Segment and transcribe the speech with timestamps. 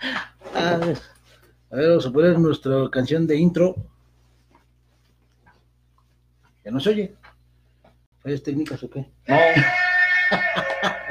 [0.00, 0.80] Ah,
[1.70, 3.74] a ver, vamos a poner nuestra canción de intro.
[6.64, 7.14] Ya no se oye.
[8.22, 9.06] ¿Fallas técnicas o qué?
[9.26, 9.36] No.
[9.36, 9.60] Eso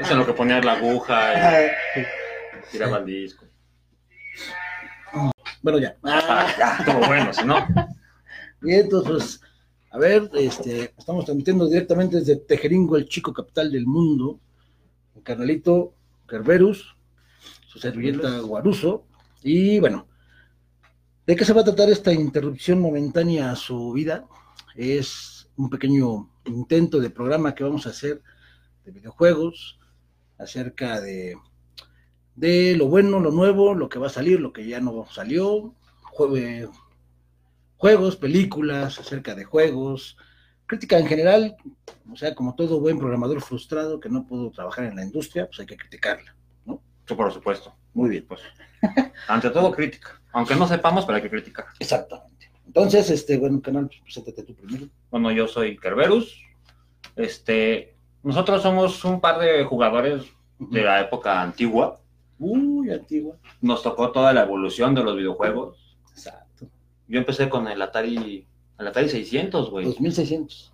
[0.00, 1.62] es lo que ponía la aguja
[1.96, 3.44] y tiraba el disco.
[5.62, 5.96] Bueno, ya.
[6.04, 7.66] Ah, ya, todo bueno, si no.
[8.60, 9.40] Bien, entonces, pues,
[9.90, 14.38] a ver, este, estamos transmitiendo directamente desde Tejeringo, el chico capital del mundo.
[15.16, 15.94] El carnalito
[16.28, 16.96] Kerberus,
[17.78, 19.06] su servilleta Guaruso.
[19.42, 20.08] Y bueno,
[21.26, 24.26] ¿de qué se va a tratar esta interrupción momentánea a su vida?
[24.74, 28.22] Es un pequeño intento de programa que vamos a hacer
[28.84, 29.78] de videojuegos
[30.38, 31.36] acerca de,
[32.34, 35.74] de lo bueno, lo nuevo, lo que va a salir, lo que ya no salió,
[36.02, 36.70] jue-
[37.76, 40.16] juegos, películas, acerca de juegos,
[40.66, 41.56] crítica en general,
[42.10, 45.60] o sea, como todo buen programador frustrado que no pudo trabajar en la industria, pues
[45.60, 46.34] hay que criticarla.
[47.16, 47.74] Por supuesto.
[47.94, 48.26] Muy bien.
[48.26, 48.40] Pues,
[49.28, 50.20] ante todo, crítica.
[50.32, 51.66] Aunque no sepamos, pero hay que criticar.
[51.78, 52.50] Exactamente.
[52.66, 54.86] Entonces, este, bueno, canal, pues, preséntate tú primero.
[55.10, 56.42] Bueno, yo soy Kerberus.
[57.16, 60.24] Este, nosotros somos un par de jugadores
[60.58, 62.00] de la época antigua.
[62.38, 63.36] Uy, antigua.
[63.60, 65.96] Nos tocó toda la evolución de los videojuegos.
[66.10, 66.66] Exacto.
[67.08, 68.46] Yo empecé con el Atari,
[68.78, 69.86] el Atari 600, güey.
[69.86, 70.72] 2600.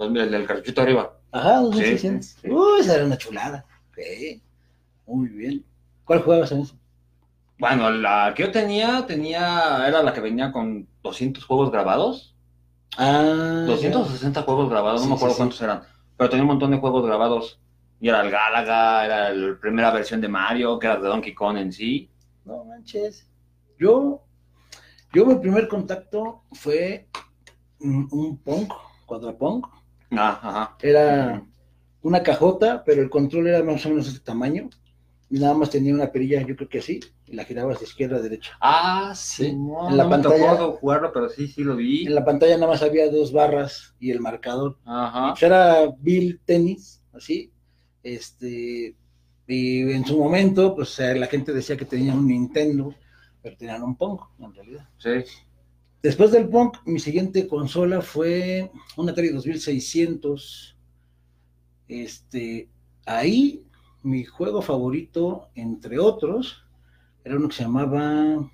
[0.00, 1.16] El del cartuchito arriba.
[1.30, 2.26] Ajá, 2600.
[2.26, 2.50] Sí, sí, sí.
[2.50, 3.64] Uy, esa era una chulada.
[3.94, 4.42] Sí.
[5.10, 5.64] Muy bien.
[6.04, 6.76] ¿Cuál jugabas en eso?
[7.58, 12.34] Bueno, la que yo tenía, tenía, era la que venía con 200 juegos grabados.
[12.96, 13.64] Ah.
[13.66, 15.40] 260 juegos grabados, Sí, no me acuerdo sí, sí.
[15.40, 15.82] cuántos eran.
[16.16, 17.60] Pero tenía un montón de juegos grabados.
[18.00, 21.58] Y era el Galaga, era la primera versión de Mario, que era de Donkey Kong
[21.58, 22.08] en sí.
[22.44, 23.28] No manches.
[23.78, 24.22] Yo,
[25.12, 27.08] yo mi primer contacto fue
[27.80, 28.68] un, un Pong,
[29.06, 29.62] cuadrapong.
[30.12, 30.76] Ah, ajá.
[30.80, 31.42] Era
[32.02, 34.70] una cajota, pero el control era más o menos de este tamaño.
[35.32, 38.16] Y nada más tenía una perilla, yo creo que así, y la girabas de izquierda
[38.16, 38.50] a derecha.
[38.60, 39.52] Ah, sí.
[39.54, 42.04] No, En la no me pantalla- tocó jugarlo, pero sí, sí lo vi.
[42.06, 44.76] En la pantalla nada más había dos barras y el marcador.
[44.84, 45.30] Ajá.
[45.30, 47.52] Pues era Bill Tennis, así.
[48.02, 48.96] Este,
[49.46, 52.92] y en su momento, pues eh, la gente decía que tenían un Nintendo,
[53.40, 54.88] pero tenían un Pong, en realidad.
[54.98, 55.10] Sí.
[56.02, 60.76] Después del Pong, mi siguiente consola fue un Atari 2600.
[61.86, 62.68] Este,
[63.06, 63.64] ahí
[64.02, 66.64] mi juego favorito, entre otros,
[67.24, 68.48] era uno que se llamaba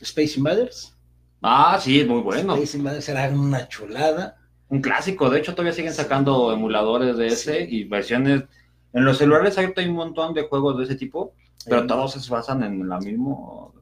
[0.00, 0.96] Space Invaders.
[1.42, 2.54] Ah, sí, es muy bueno.
[2.54, 4.36] Space Invaders era una chulada.
[4.68, 5.30] Un clásico.
[5.30, 7.76] De hecho, todavía siguen sacando emuladores de ese Sí.
[7.76, 8.44] y versiones.
[8.92, 11.32] En los celulares hay un montón de juegos de ese tipo,
[11.64, 13.34] pero todos se basan en la misma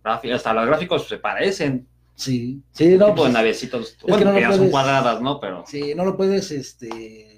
[0.03, 0.35] gráfica.
[0.35, 1.87] Hasta los gráficos se parecen.
[2.15, 3.93] Sí, sí, no, tipo pues, de navecitos.
[3.93, 5.39] que bueno, no que lo ya son puedes- cuadradas, ¿no?
[5.41, 7.38] Pero sí, no lo puedes, este,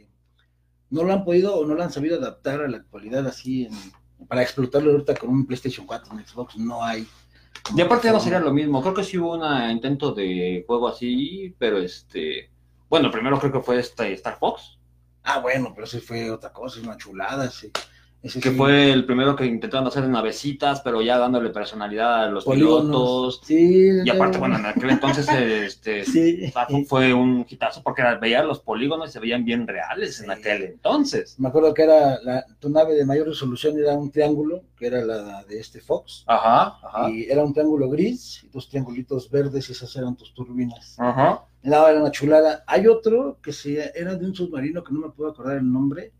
[0.90, 4.26] no lo han podido o no lo han sabido adaptar a la actualidad así en-
[4.28, 7.06] para explotarlo ahorita con un PlayStation 4, un Xbox, no hay.
[7.74, 8.80] Y aparte ya no sería lo mismo.
[8.82, 12.50] Creo que sí hubo un intento de juego así, pero este.
[12.88, 14.76] Bueno, primero creo que fue este Star Fox,
[15.22, 17.70] Ah, bueno, pero ese fue otra cosa, una chulada, sí.
[18.22, 22.24] Ese que sí, fue el primero que intentaron hacer en navecitas, pero ya dándole personalidad
[22.24, 23.38] a los polígonos.
[23.38, 23.40] pilotos.
[23.44, 26.52] Sí, Y aparte, bueno, en aquel entonces este, sí.
[26.86, 30.62] Fue un hitazo porque era- veía los polígonos y se veían bien reales en aquel
[30.64, 31.36] entonces.
[31.38, 35.00] Me acuerdo que era la, tu nave de mayor resolución era un triángulo, que era
[35.02, 37.10] la de este Fox, Ajá, ajá.
[37.10, 40.94] y era un triángulo gris y dos triangulitos verdes y esas eran tus turbinas.
[40.98, 41.44] Ajá.
[41.62, 42.64] No, era una chulada.
[42.66, 46.12] Hay otro que se, era de un submarino que no me puedo acordar el nombre,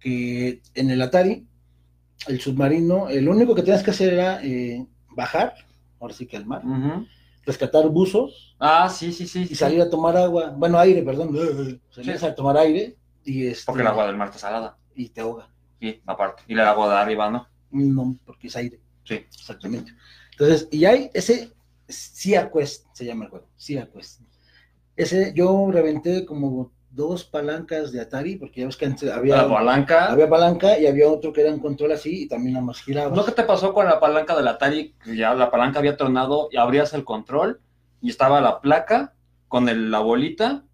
[0.00, 1.46] que en el Atari,
[2.26, 5.54] el submarino, el único que tenías que hacer era eh, bajar,
[6.00, 6.62] ahora sí que al mar,
[7.44, 9.42] rescatar buzos Ah, sí, sí, sí.
[9.42, 9.54] y sí.
[9.54, 11.30] salir a tomar agua, bueno, aire, perdón,
[11.90, 12.26] salías Sí.
[12.26, 14.76] a tomar aire y, este, Porque el agua del mar está salada.
[14.94, 15.48] y te ahoga.
[15.80, 16.42] Sí, aparte.
[16.48, 17.46] Y el agua de arriba, ¿no?
[17.70, 18.80] No, porque es aire.
[19.04, 19.14] Sí.
[19.14, 19.92] Exactamente.
[20.32, 21.52] Entonces, y hay ese
[21.88, 24.20] Sea Quest, se llama el juego, Sea Quest.
[24.96, 29.48] Ese yo reventé como dos palancas de Atari, porque ya ves que antes había, La
[29.48, 30.10] palanca.
[30.10, 33.14] había palanca y había otro que era un control así y también nada más giraba.
[33.14, 34.94] ¿No que te pasó con la palanca del Atari?
[35.16, 37.60] Ya la palanca había tronado y abrías el control
[38.00, 39.14] y estaba la placa
[39.46, 40.64] con el- la bolita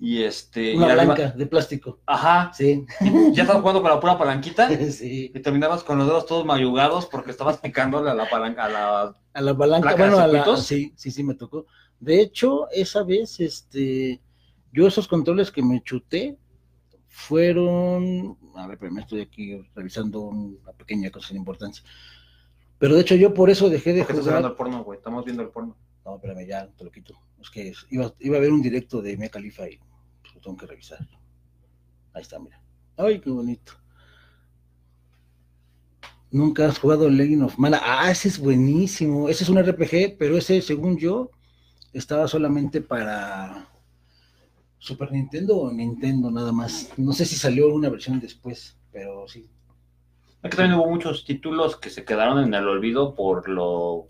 [0.00, 0.76] y este.
[0.76, 1.98] Una y blanca de plástico.
[2.06, 2.52] Ajá.
[2.54, 2.86] Sí.
[3.34, 5.32] Ya estabas jugando con la pura palanquita sí.
[5.34, 9.16] y terminabas con los dedos todos mayugados porque estabas picándole a la palanca, a la.
[9.34, 11.66] A la palanca, ¿Placa de bueno, a la, sí, sí, sí me tocó.
[11.98, 14.20] De hecho, esa vez, este,
[14.78, 16.38] yo esos controles que me chuté
[17.08, 21.82] fueron, a ver, pero me estoy aquí revisando una pequeña cosa sin importancia.
[22.78, 24.56] Pero de hecho yo por eso dejé de ¿Por qué estás hablando jugar.
[24.56, 24.98] porno, güey?
[24.98, 25.76] Estamos viendo el porno.
[26.04, 27.14] No, espérame, ya te lo quito.
[27.40, 29.80] Es que iba, iba a haber un directo de Mia Khalifa y
[30.22, 31.00] pues, lo tengo que revisar.
[32.12, 32.62] Ahí está, mira.
[32.96, 33.72] Ay, qué bonito.
[36.30, 37.80] Nunca has jugado Legend of Mana.
[37.82, 39.28] Ah, ese es buenísimo.
[39.28, 41.32] Ese es un RPG, pero ese, según yo,
[41.92, 43.68] estaba solamente para
[44.78, 46.90] Super Nintendo o Nintendo nada más.
[46.96, 49.46] No sé si salió una versión después, pero sí.
[50.42, 54.06] Es que también hubo muchos títulos que se quedaron en el olvido por lo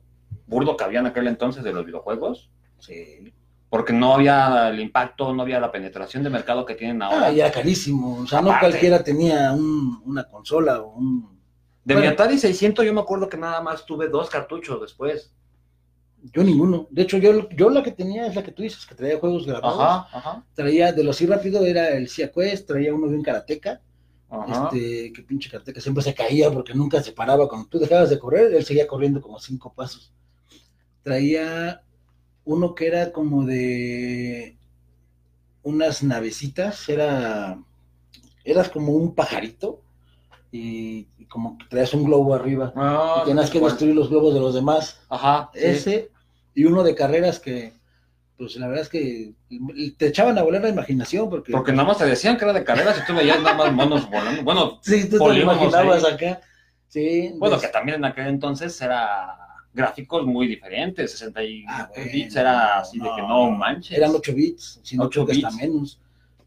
[0.47, 2.51] burdo que había en aquel entonces de los videojuegos.
[2.79, 3.33] Sí.
[3.71, 7.27] Porque no había el impacto, no había la penetración de mercado que tienen ahora.
[7.27, 8.19] Ah, ya carísimo.
[8.21, 11.39] O sea, no cualquiera tenía un- una consola o un.
[11.85, 12.07] De mi.
[12.07, 15.35] Atari 600 yo me acuerdo que nada más tuve dos cartuchos después.
[16.23, 16.89] Yo ninguno.
[16.91, 19.47] De hecho, yo, yo la que tenía es la que tú dices, que traía juegos
[19.47, 19.81] grabados.
[19.81, 23.23] Ajá, ajá, Traía, de los sí rápido, era el Cia Quest, traía uno de un
[23.23, 23.81] karateca.
[24.29, 24.71] ajá.
[24.75, 27.49] Este, que pinche karateca siempre se caía porque nunca se paraba.
[27.49, 30.13] Cuando tú dejabas de correr, él seguía corriendo como cinco pasos.
[31.03, 31.83] Traía
[32.45, 34.59] uno que era como de
[35.63, 37.63] unas navecitas, era,
[38.45, 39.83] eras como un pajarito
[40.51, 44.33] y, y como que traías un globo arriba Ah, y tenías que destruir los globos
[44.35, 45.01] de los demás.
[45.09, 45.61] Ajá, sí.
[45.63, 46.11] Ese
[46.55, 47.73] y uno de carreras que,
[48.37, 49.33] pues la verdad es que
[49.99, 52.65] te echaban a volar la imaginación porque, Porque nada más te decían que era de
[52.65, 54.43] carreras y tú veías nada más monos volando.
[54.43, 56.15] Bueno, sí, tú te lo imaginabas ahí.
[56.15, 56.41] acá.
[56.89, 59.37] Sí, bueno, que también en aquel entonces era
[59.75, 61.11] gráficos muy diferentes.
[61.13, 63.97] 60 y Ah, bueno, bits era así de que no manches.
[63.99, 65.61] Eran 8 bits, sino 8 creo que hasta bits.
[65.71, 66.01] menos.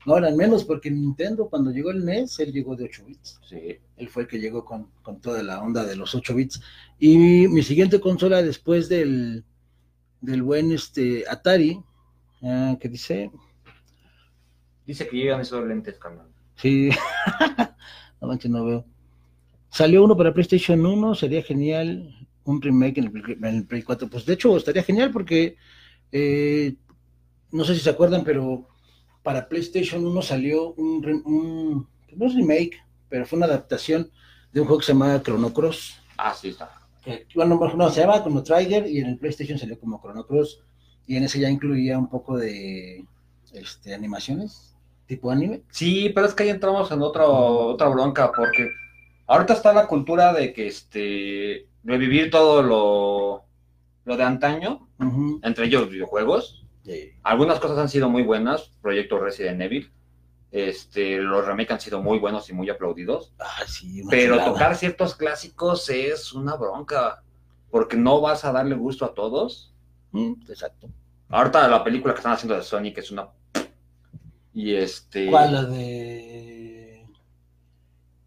[0.06, 3.40] No, eran menos porque Nintendo cuando llegó el NES, él llegó de 8 bits.
[3.48, 3.78] Sí.
[3.98, 6.60] Él fue el que llegó con, con toda la onda de los 8 bits.
[6.98, 9.44] Y mi siguiente consola después del,
[10.22, 11.80] del buen este, Atari,
[12.42, 13.30] ah, que dice,
[14.86, 16.28] Dice que llegan esos lentes, carnal.
[16.56, 16.90] sí,
[18.22, 18.86] no manches, no veo.
[19.70, 23.84] Salió uno para PlayStation 1, sería genial un remake en el, Play- en el Play
[23.84, 24.10] 4.
[24.10, 25.56] Pues de hecho estaría genial porque
[26.12, 26.76] eh,
[27.52, 28.68] no sé si se acuerdan, pero
[29.24, 32.78] para PlayStation 1 salió un, un no es remake,
[33.10, 34.10] pero fue una adaptación
[34.52, 36.02] de un juego que se llamaba Chrono Cross.
[36.18, 36.82] Ah, sí, está.
[37.04, 40.62] que, bueno, no, se llama como Trigger y en el PlayStation salió como Chrono Cross
[41.08, 43.06] y en ese ya incluía un poco de
[43.54, 44.76] este, animaciones,
[45.08, 45.62] tipo anime.
[45.72, 48.70] Sí, pero es que ahí entramos en otra, otra bronca, porque
[49.28, 53.44] ahorita está la cultura de que este revivir todo lo,
[54.06, 54.88] lo de antaño,
[55.42, 56.61] entre ellos videojuegos.
[56.84, 57.12] Sí.
[57.24, 59.92] Algunas cosas han sido muy buenas, Proyecto Resident Evil.
[60.52, 63.34] Este, los remakes han sido muy buenos y muy aplaudidos.
[63.40, 64.52] Ah, sí, Pero chulada.
[64.52, 67.24] tocar ciertos clásicos es una bronca,
[67.70, 69.74] porque no vas a darle gusto a todos.
[70.12, 70.90] Mm, exacto.
[71.30, 73.30] Ahorita la película que están haciendo de Sonic es una...
[74.54, 75.28] Y este...
[75.30, 75.54] ¿Cuál?
[75.54, 77.06] La de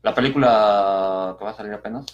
[0.01, 2.07] La película que va a salir apenas,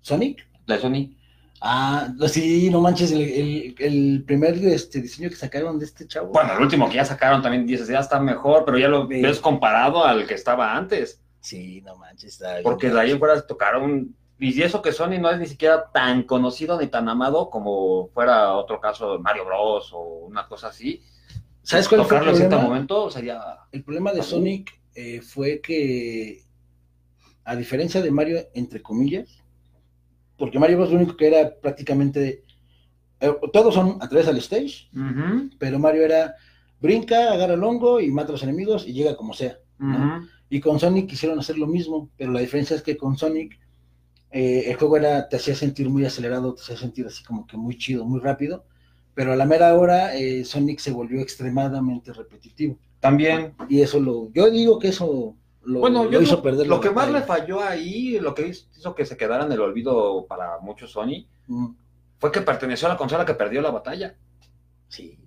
[0.00, 0.46] Sonic.
[0.66, 1.16] la de Sony.
[1.64, 6.32] Ah, sí, no manches, el, el- el primer este, diseño que sacaron de este chavo.
[6.32, 9.22] Bueno, el último que ya sacaron también dices, ya está mejor, pero ya lo Sí.
[9.22, 11.22] ves comparado al que estaba antes.
[11.40, 12.64] Sí, no manches, está bien.
[12.64, 14.14] Porque de ahí en fuera tocaron...
[14.40, 18.54] Y eso que Sony no es ni siquiera tan conocido ni tan amado como fuera
[18.54, 19.92] otro caso de Mario Bros.
[19.92, 21.00] o una cosa así.
[21.62, 22.74] ¿Sabes cuál fue el Tocarlo en cierto problema?
[22.74, 23.40] momento sería...
[23.70, 26.42] El problema de Sonic eh, fue que,
[27.44, 29.41] a diferencia de Mario, entre comillas,
[30.42, 30.90] porque Mario Bros.
[30.90, 32.42] lo único que era prácticamente,
[33.20, 34.88] eh, todos son a través del stage,
[35.56, 36.34] pero Mario era
[36.80, 39.58] brinca, agarra el hongo y mata a los enemigos y llega como sea.
[40.50, 43.56] Y con Sonic quisieron hacer lo mismo, pero la diferencia es que con Sonic
[44.32, 47.56] eh, el juego era, te hacía sentir muy acelerado, te hacía sentir así como que
[47.56, 48.64] muy chido, muy rápido,
[49.14, 52.80] pero a la mera hora eh, Sonic se volvió extremadamente repetitivo.
[52.98, 56.66] También Y eso lo, yo digo que eso lo, Bueno, lo yo hizo lo, perder
[56.66, 59.60] lo la que más le falló ahí, lo que hizo que se quedara en el
[59.60, 61.74] olvido para muchos Sony, Mm,
[62.18, 64.16] fue que perteneció a la consola que perdió la batalla.
[64.88, 65.18] Sí.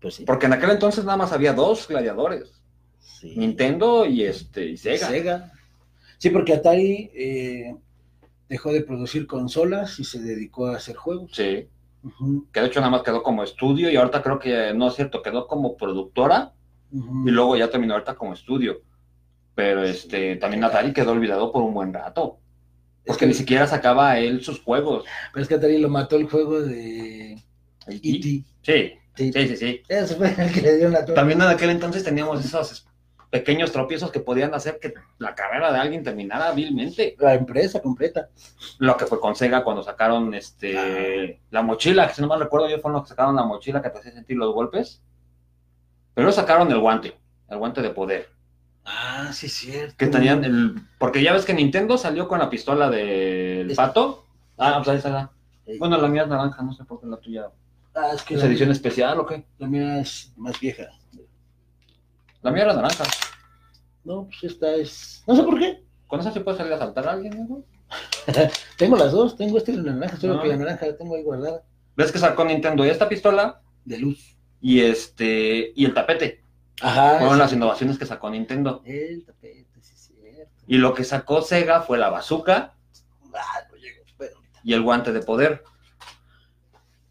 [0.00, 0.24] Pues sí.
[0.24, 2.62] Porque en aquel entonces nada más había dos gladiadores,
[2.98, 3.34] sí.
[3.36, 5.52] Nintendo y este y Sega.
[6.18, 7.76] Sí, porque Atari eh,
[8.48, 11.30] dejó de producir consolas y se dedicó a hacer juegos.
[11.32, 11.68] Sí,
[12.52, 15.22] que de hecho nada más quedó como estudio y ahorita creo que no es cierto,
[15.22, 16.52] quedó como productora
[16.92, 18.82] y luego ya terminó ahorita como estudio.
[19.54, 22.38] Pero este también Atari quedó olvidado por un buen rato.
[23.04, 25.04] Es Porque que, ni siquiera sacaba él sus juegos.
[25.32, 27.32] pero es que Atari lo mató el juego de
[27.86, 28.00] E.T.
[28.00, 28.92] Sí, Sí.
[29.16, 29.82] sí, sí, sí.
[30.16, 31.04] Fue el que le dio la.
[31.04, 32.86] También en aquel entonces teníamos esos
[33.28, 37.16] pequeños tropiezos que podían hacer que la carrera de alguien terminara vilmente.
[37.18, 38.28] La empresa completa.
[38.78, 42.68] Lo que fue con Sega cuando sacaron este la mochila, que si no mal recuerdo
[42.70, 45.02] yo fueron los que sacaron la mochila que te hacía sentir los golpes.
[46.14, 47.16] Pero sacaron el guante,
[47.48, 48.28] el guante de poder.
[48.84, 49.94] Ah, sí, es cierto.
[49.96, 50.74] Que tenían el.
[50.98, 54.26] Porque ya ves que Nintendo salió con la pistola del pato.
[54.58, 55.30] Ah, pues ahí está.
[55.78, 57.46] Bueno, la mía es naranja, no sé por qué la tuya.
[57.94, 59.46] ah, es que ¿Es edición especial o qué?
[59.58, 60.88] la mía es más vieja.
[62.42, 63.04] La mía era naranja.
[64.04, 65.22] No, pues esta es.
[65.26, 65.84] No sé por qué.
[66.08, 67.62] ¿Con esa se puede salir a saltar a alguien, ¿no?
[68.76, 70.42] tengo las dos, tengo este y la naranja, solo Ah.
[70.42, 71.62] que la naranja la tengo ahí guardada.
[71.96, 74.31] ¿Ves que sacó Nintendo esta pistola De luz.
[74.62, 76.42] Y este y el tapete?
[76.80, 77.18] Ajá.
[77.18, 77.38] Fueron sí.
[77.40, 78.80] las innovaciones que sacó Nintendo.
[78.86, 80.52] El tapete, sí, es cierto.
[80.66, 82.74] Y lo que sacó Sega fue la bazooka
[83.34, 84.02] Ah, no llego,
[84.62, 85.64] y el guante de poder.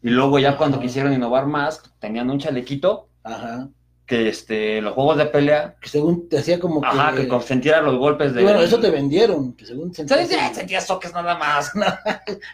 [0.02, 3.68] Y luego ya cuando quisieron innovar más, tenían un chalequito Ajá.
[4.12, 6.86] Que este, los juegos de pelea, Que según te hacía como que.
[6.86, 8.42] ajá, que consentiera los golpes de...
[8.42, 10.28] Bueno, eso te vendieron, que según ¿Sabes?
[10.52, 11.72] Sentías toques nada más.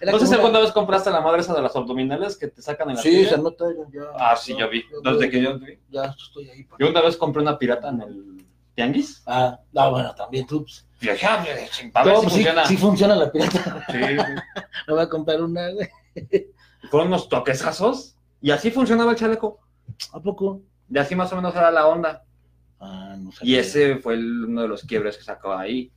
[0.00, 2.47] Era No sé si como alguna vez compraste la madre esa de las abdominales que
[2.47, 3.29] te sacan en la Sí, tele.
[3.29, 4.03] se anota ya.
[4.17, 4.85] Ah, sí, yo vi.
[5.03, 5.77] Desde que yo vi.
[5.91, 6.62] Ya estoy ahí.
[6.62, 8.47] para- Yo una vez compré una pirata en el
[8.77, 9.25] tianguis.
[9.27, 10.65] Ah, no, bueno, también tú.
[10.65, 12.67] ah, mira, ching, a ver no, si pues sí, funciona.
[12.67, 13.85] sí funciona la pirata.
[13.91, 13.99] Sí,
[14.87, 15.88] No voy a comprar una, güey.
[16.88, 19.59] fueron unos toquesazos y así funcionaba el chaleco.
[20.12, 20.61] ¿A poco?
[20.90, 22.25] Y así más o menos era la onda.
[22.80, 23.61] Ah, no Y sabía.
[23.61, 25.90] ese fue el- uno de los quiebres que sacó ahí.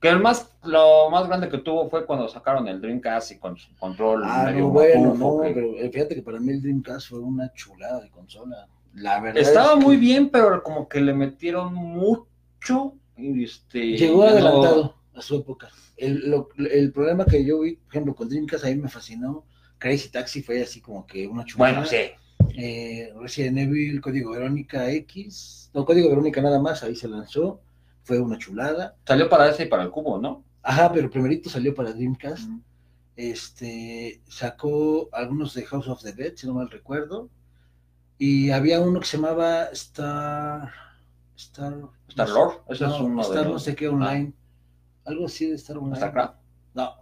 [0.00, 3.56] Que el más, lo más grande que tuvo fue cuando sacaron el Dreamcast y con
[3.56, 6.62] su control Ah, medio no, bueno, no, que- pero eh, fíjate que para mí el
[6.62, 8.66] Dreamcast fue una chulada de consola.
[8.94, 9.40] La verdad.
[9.40, 12.94] Estaba es que muy bien, pero como que le metieron mucho.
[13.16, 15.68] y Este, Llegó no- adelantado a su época.
[15.96, 19.44] El, lo- el problema que yo vi, por ejemplo, con Dreamcast, a mí me fascinó.
[19.78, 21.72] Crazy Taxi fue así como que una chulada.
[21.74, 21.96] Bueno, sí.
[22.56, 27.60] Eh, Resident Evil, Código Verónica X, no, Código Verónica nada más, ahí se lanzó,
[28.04, 28.96] fue una chulada.
[29.06, 30.44] Salió para ese y para el cubo, ¿no?
[30.62, 32.48] Ajá, pero primerito salió para Dreamcast.
[33.16, 37.28] Este, sacó algunos de House of the Dead, si no mal recuerdo.
[38.18, 40.70] Y había uno que se llamaba Star.
[41.36, 41.74] Star.
[42.08, 44.32] Star Lord, ese no, es uno Star de no sé qué online.
[45.04, 45.96] Algo así de Star Online.
[45.96, 46.34] StarCraft.
[46.74, 46.92] No.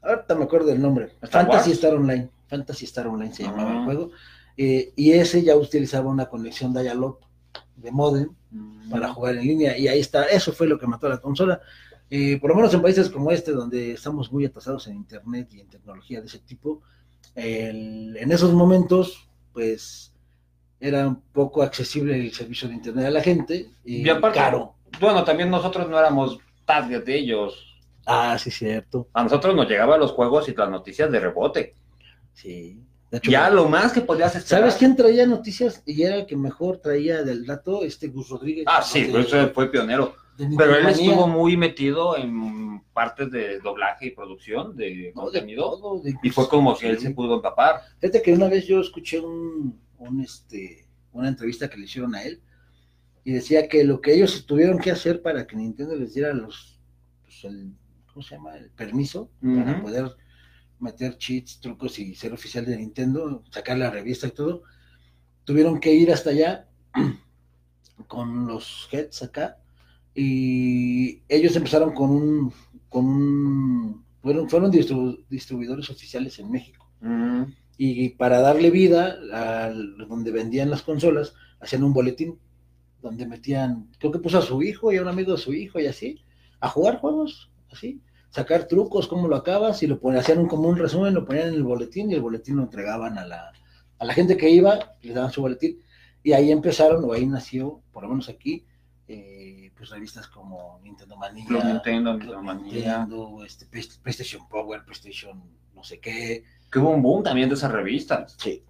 [0.00, 1.16] Ahorita me acuerdo del nombre.
[1.22, 1.78] Star Fantasy Wars.
[1.78, 2.30] Star Online.
[2.46, 3.78] Fantasy Star Online se llamaba Ah.
[3.78, 4.10] el juego.
[4.56, 7.18] Eh, y ese ya utilizaba una conexión dial-up
[7.76, 8.28] de modem
[8.90, 9.76] para jugar en línea.
[9.78, 10.24] Y ahí está.
[10.26, 11.60] Eso fue lo que mató a la consola.
[12.10, 15.60] Eh, por lo menos en países como este, donde estamos muy atrasados en internet y
[15.60, 16.82] en tecnología de ese tipo,
[17.34, 20.12] el- en esos momentos, pues
[20.80, 24.74] era un poco accesible el servicio de internet a la gente y Y aparte, caro.
[25.00, 27.66] bueno, también nosotros no éramos target de ellos.
[28.04, 29.08] Ah, sí, cierto.
[29.14, 31.74] A nosotros nos llegaban los juegos y las noticias de rebote.
[32.34, 32.78] Sí.
[33.22, 34.62] Ya lo más que podías esperar.
[34.62, 37.84] ¿Sabes quién traía noticias y era el que mejor traía del dato?
[37.84, 38.64] Este Gus Rodríguez.
[38.66, 40.14] Ah, sí, de- pues ese fue pionero.
[40.56, 45.70] Pero él estuvo muy metido en partes de doblaje y producción de No, de contenido.
[45.78, 47.82] todo, de- Y fue como que él se pudo empapar.
[48.00, 52.22] Fíjate que una vez yo escuché un, un, este, una entrevista que le hicieron a
[52.24, 52.40] él
[53.24, 56.80] y decía que lo que ellos tuvieron que hacer para que Nintendo les diera los,
[57.24, 57.72] pues, el,
[58.12, 58.56] ¿cómo se llama?
[58.56, 60.16] El permiso para poder
[60.82, 64.62] meter cheats, trucos y ser oficial de Nintendo, sacar la revista y todo,
[65.44, 66.68] tuvieron que ir hasta allá
[68.08, 69.58] con los heads acá
[70.14, 72.52] y ellos empezaron con un,
[72.88, 76.88] con un, fueron, fueron distribu- distribuidores oficiales en México.
[77.00, 77.44] Mm.
[77.78, 82.38] y para darle vida a donde vendían las consolas, hacían un boletín
[83.00, 85.80] donde metían, creo que puso a su hijo y a un amigo de su hijo
[85.80, 86.20] y así,
[86.60, 88.00] a jugar juegos, así,
[88.32, 91.48] sacar trucos, cómo lo acabas, y lo ponían, hacían un, como un resumen, lo ponían
[91.48, 93.52] en el boletín y el boletín lo entregaban a la,
[93.98, 95.78] a la gente que iba, les daban su boletín,
[96.24, 98.64] y ahí empezaron, o ahí nació, por lo menos aquí,
[99.06, 105.42] eh, pues revistas como Nintendo Manía, Club Nintendo, Club Nintendo este, Play- PlayStation Power, PlayStation
[105.74, 108.34] no sé qué, Que hubo un boom también de esas revistas.
[108.38, 108.62] Sí,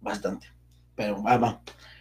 [0.00, 0.48] bastante.
[0.94, 1.60] Pero va, va.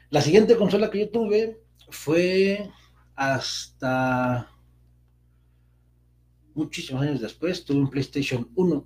[0.10, 2.70] La siguiente consola que yo tuve fue
[3.16, 4.50] hasta
[6.56, 7.64] muchísimos años después.
[7.66, 8.86] Tuve un PlayStation 1.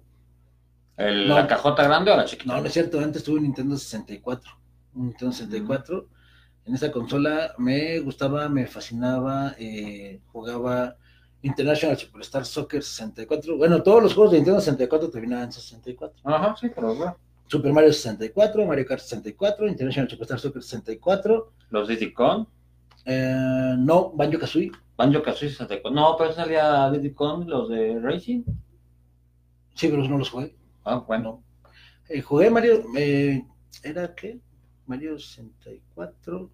[0.98, 1.36] El- No.
[1.36, 2.54] ¿La cajota grande o la chiquita?
[2.54, 3.00] No, no es cierto.
[3.00, 4.52] Antes tuve un Nintendo 64.
[4.96, 6.08] Un Nintendo 64.
[6.66, 9.56] En esa consola me gustaba, me fascinaba.
[9.58, 10.96] eh, jugaba
[11.42, 13.56] International Superstar Soccer 64.
[13.58, 16.20] Bueno, todos los juegos de Nintendo 64 terminaban en 64.
[16.26, 17.18] Ajá, sí, pero bueno.
[17.48, 21.54] Super Mario 64, Mario Kart 64, International Superstar Soccer 64.
[21.70, 22.46] Los Diddy Kong,
[23.06, 24.72] Eh, no, Banjo Kazooie.
[25.00, 25.90] Banjo Kazooie 64.
[25.92, 28.44] No, pero salía Diddy Kong, los de Racing.
[29.74, 30.54] Sí, pero no los jugué.
[30.84, 31.42] Ah, bueno.
[32.10, 32.84] Eh, jugué Mario.
[32.98, 33.42] eh,
[33.82, 34.40] ¿Era qué?
[34.88, 36.50] Mario 64.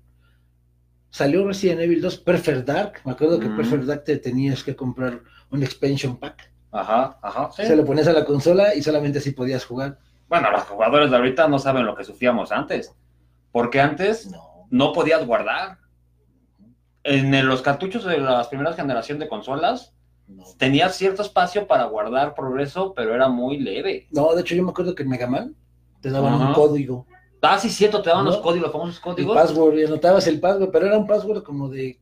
[1.09, 3.01] Salió Resident Evil 2, Perfect Dark.
[3.03, 3.55] Me acuerdo que Mm.
[3.57, 6.51] Perfect Dark te tenías que comprar un expansion pack.
[6.71, 7.49] Ajá, ajá.
[7.51, 7.65] sí.
[7.65, 9.97] Se lo ponías a la consola y solamente así podías jugar.
[10.27, 12.93] Bueno, los jugadores de ahorita no saben lo que sufríamos antes.
[13.51, 14.67] Porque antes No.
[14.69, 15.77] no podías guardar.
[17.05, 19.93] En el- los cartuchos de las primeras generaciones de consolas,
[20.27, 20.43] No.
[20.57, 24.07] tenías cierto espacio para guardar progreso, pero era muy leve.
[24.11, 25.55] No, de hecho yo me acuerdo que en Mega Man
[26.01, 26.47] te daban Ajá.
[26.47, 27.05] un código.
[27.41, 28.31] Ah, sí, cierto, te daban ¿No?
[28.31, 29.35] los códigos, los famosos El códigos.
[29.37, 31.99] password, y anotabas el password, pero era un password como de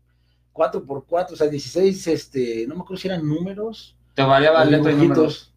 [0.53, 4.91] 4x4, o sea, 16, este, no me acuerdo si eran números Te variaba Los letra
[4.91, 5.53] y números.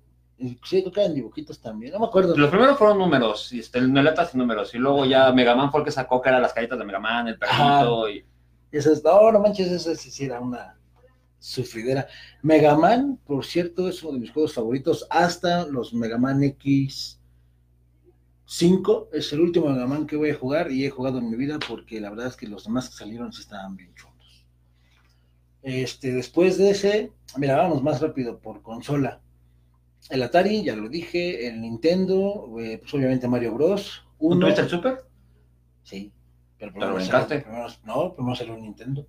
[0.65, 2.37] Sí, creo que eran dibujitos también, no me acuerdo.
[2.37, 4.75] Los primeros fueron números, y este, letras y números.
[4.75, 6.99] Y luego ya Mega Man fue el que sacó que eran las caritas de Mega
[6.99, 8.09] Man, el perrito.
[8.11, 8.25] Y...
[8.73, 10.77] Y esas, no, no manches, esa sí era una
[11.39, 12.09] sufridera.
[12.43, 17.21] Mega Man, por cierto, es uno de mis juegos favoritos, hasta los Mega Man X
[18.47, 21.37] 5, es el último Mega Man que voy a jugar y he jugado en mi
[21.37, 24.47] vida porque la verdad es que los demás que salieron sí estaban bien chulos.
[25.63, 29.21] Este, después de ese, mira, vamos más rápido por consola.
[30.11, 34.05] El Atari, ya lo dije, el Nintendo, eh, pues obviamente Mario Bros.
[34.19, 34.99] ¿Un Uno, Twister Super?
[35.83, 36.13] sí.
[36.59, 39.07] Pero ¿Pero primero salió- primero- no, primero salió Nintendo.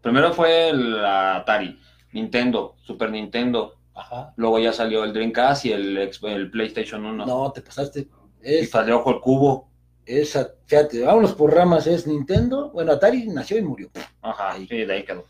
[0.00, 1.78] Primero fue el Atari,
[2.12, 3.74] Nintendo, Super Nintendo.
[3.94, 4.32] Ajá.
[4.36, 7.24] Luego ya salió el Dreamcast y el, el PlayStation 1.
[7.26, 8.00] No, te pasaste.
[8.42, 9.68] Y Es, salió con el cubo.
[10.04, 12.70] esa, fíjate, vámonos por ramas, es Nintendo.
[12.70, 13.90] Bueno, Atari nació y murió.
[14.22, 15.24] Ajá, sí, de ahí quedó.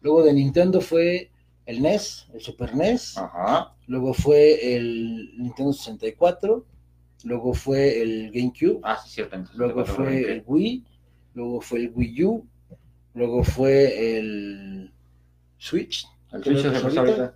[0.00, 1.30] Luego de Nintendo fue
[1.66, 3.18] el NES, el Super NES.
[3.18, 3.74] Ajá.
[3.86, 6.64] Luego fue el Nintendo 64
[7.26, 10.84] luego fue el GameCube, ah, sí, cierto, luego fue el Wii,
[11.34, 12.46] luego fue el Wii U,
[13.14, 14.92] luego fue el
[15.58, 17.34] Switch, el Switch es ahorita, ahorita.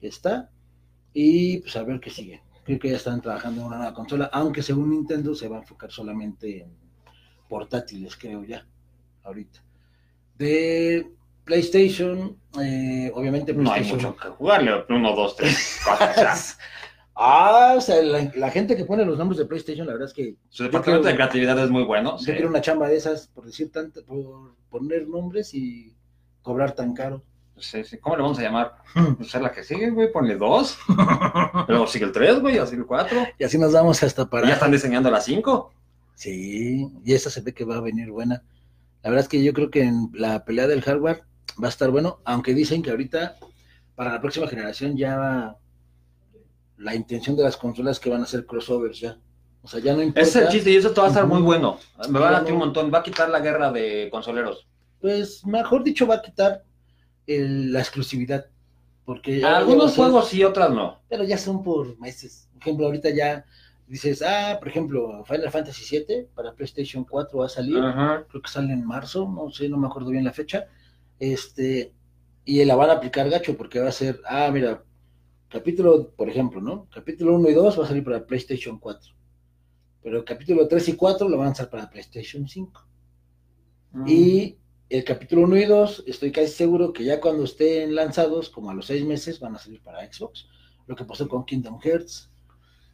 [0.00, 0.48] está,
[1.12, 2.40] y pues a ver qué sigue.
[2.64, 5.60] Creo que ya están trabajando en una nueva consola, aunque según Nintendo se va a
[5.60, 6.76] enfocar solamente en
[7.48, 8.64] portátiles, creo ya,
[9.24, 9.60] ahorita.
[10.38, 11.10] De
[11.44, 16.06] PlayStation, eh, obviamente No hay mucho que jugarle, 1, 2, 3, 4,
[17.14, 20.14] ah, o sea, la, la gente que pone los nombres de PlayStation, la verdad es
[20.14, 22.12] que Su departamento de creatividad es muy bueno.
[22.18, 22.32] yo sí.
[22.32, 25.94] quiero una chamba de esas, por decir tanto, por poner nombres y
[26.42, 27.22] cobrar tan caro.
[27.58, 27.98] Sí, sí.
[27.98, 28.74] ¿Cómo le vamos a llamar?
[29.18, 30.78] Pues es la que sigue, güey, ponle dos.
[31.68, 33.18] Luego sigue el tres, güey, así el cuatro.
[33.38, 34.48] Y así nos vamos hasta para.
[34.48, 35.72] ya están diseñando la cinco.
[36.14, 38.42] Sí, y esa se ve que va a venir buena.
[39.02, 41.22] La verdad es que yo creo que en la pelea del hardware
[41.62, 43.36] va a estar bueno, aunque dicen que ahorita
[43.94, 45.56] para la próxima generación ya va-
[46.82, 49.18] la intención de las consolas que van a ser crossovers ya.
[49.62, 50.20] O sea, ya no importa.
[50.22, 51.78] Ese es el chiste y eso te va a estar muy bueno.
[52.10, 52.92] Me va a dar un montón.
[52.92, 54.66] Va a quitar la guerra de consoleros.
[55.00, 56.64] Pues mejor dicho va a quitar
[57.26, 58.46] el- la exclusividad.
[59.04, 61.00] Porque Algunos juegos sí, otras no.
[61.08, 62.48] pero ya son por meses.
[62.52, 63.44] Por ejemplo, ahorita ya
[63.86, 67.78] dices, ah, por ejemplo, Final Fantasy VII para PlayStation 4 va a salir.
[68.28, 70.66] Creo que sale en marzo, no sé, no me acuerdo bien la fecha,
[71.18, 71.92] este,
[72.44, 74.82] y la van a aplicar gacho porque va a ser, ah, mira,
[75.52, 76.88] capítulo, por ejemplo, ¿no?
[76.88, 79.14] Capítulo 1 y 2 va a salir para PlayStation 4,
[80.02, 82.86] pero el capítulo 3 y 4 lo van a lanzar para PlayStation 5.
[83.92, 84.08] Mm.
[84.08, 88.70] Y el capítulo 1 y 2, estoy casi seguro que ya cuando estén lanzados, como
[88.70, 90.48] a los 6 meses, van a salir para Xbox.
[90.86, 92.30] Lo que pasó con Kingdom Hearts.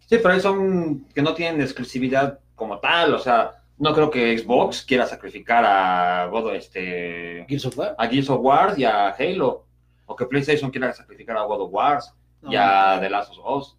[0.01, 3.15] Sí, pero ahí son que no tienen exclusividad como tal.
[3.15, 7.95] O sea, no creo que Xbox quiera sacrificar a God, este, Gears of War.
[7.97, 9.65] a Gears of War y a Halo.
[10.07, 12.01] O que PlayStation quiera sacrificar a God of War
[12.43, 13.77] No, y a no, The Last of Us.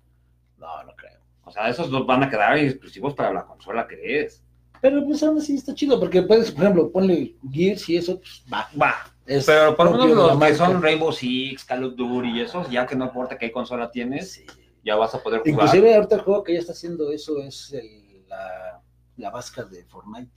[0.58, 1.20] no, no creo.
[1.46, 4.44] O sea, esos dos van a quedar exclusivos para la consola que es.
[4.82, 8.44] Pero pues aún así está chido, porque puedes, por ejemplo, ponle Gears y eso, pues
[8.52, 8.70] va.
[8.82, 8.96] Va.
[9.26, 10.56] Es Pero por lo menos de los que marca.
[10.56, 14.32] son Rainbow Six, Call of Duty y esos, ya que no importa qué consola tienes,
[14.34, 14.46] Sí.
[14.84, 15.54] ya vas a poder jugar.
[15.54, 18.82] Inclusive ahorita el juego que ya está haciendo eso es el- la,
[19.18, 20.32] la vasca de Fortnite.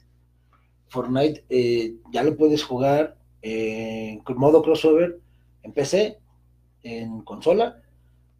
[0.88, 5.18] Fortnite eh, ya lo puedes jugar en modo crossover
[5.62, 6.18] en PC,
[6.82, 7.81] en consola,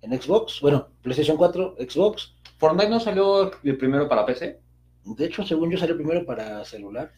[0.03, 2.35] en Xbox, bueno, PlayStation 4, Xbox.
[2.59, 4.59] Fortnite no salió el primero para PC.
[5.05, 7.13] De hecho, según yo salió primero para celular.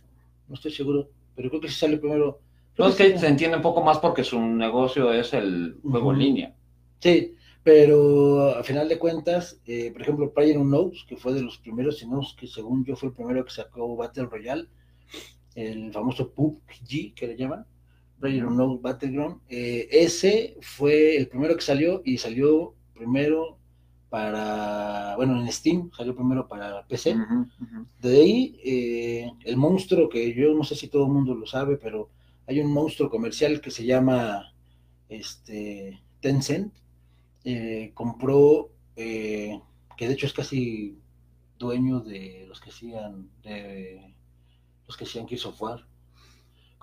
[0.48, 2.40] No estoy seguro, pero creo que sí salió primero.
[2.78, 6.18] No es que se entiende un poco más porque su negocio es el juego en
[6.18, 6.54] línea.
[6.98, 11.98] Sí, pero a final de cuentas, eh, por ejemplo, PlayerUnknown's, que fue de los primeros,
[11.98, 14.68] si no es que según yo fue el primero que sacó Battle Royale,
[15.54, 17.64] el famoso PUBG que le llaman,
[18.20, 23.59] PlayerUnknown's Battleground, eh, ese fue el primero que salió y salió primero
[24.09, 27.16] para, bueno, en Steam salió primero para PC.
[28.00, 31.77] De ahí, eh, el monstruo que yo no sé si todo el mundo lo sabe,
[31.77, 32.11] pero
[32.46, 34.55] hay un monstruo comercial que se llama
[35.09, 36.72] este, Tencent.
[37.44, 39.61] eh, compró, eh,
[39.96, 40.96] que de hecho es casi
[41.59, 44.14] dueño de los que hacían, de
[44.87, 45.85] los que hacían Gears of War.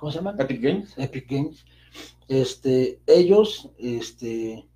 [0.01, 0.41] ¿Cómo se llaman?
[0.41, 0.97] Epic Games.
[0.97, 1.63] Epic Games.
[2.27, 4.67] Este, ellos este,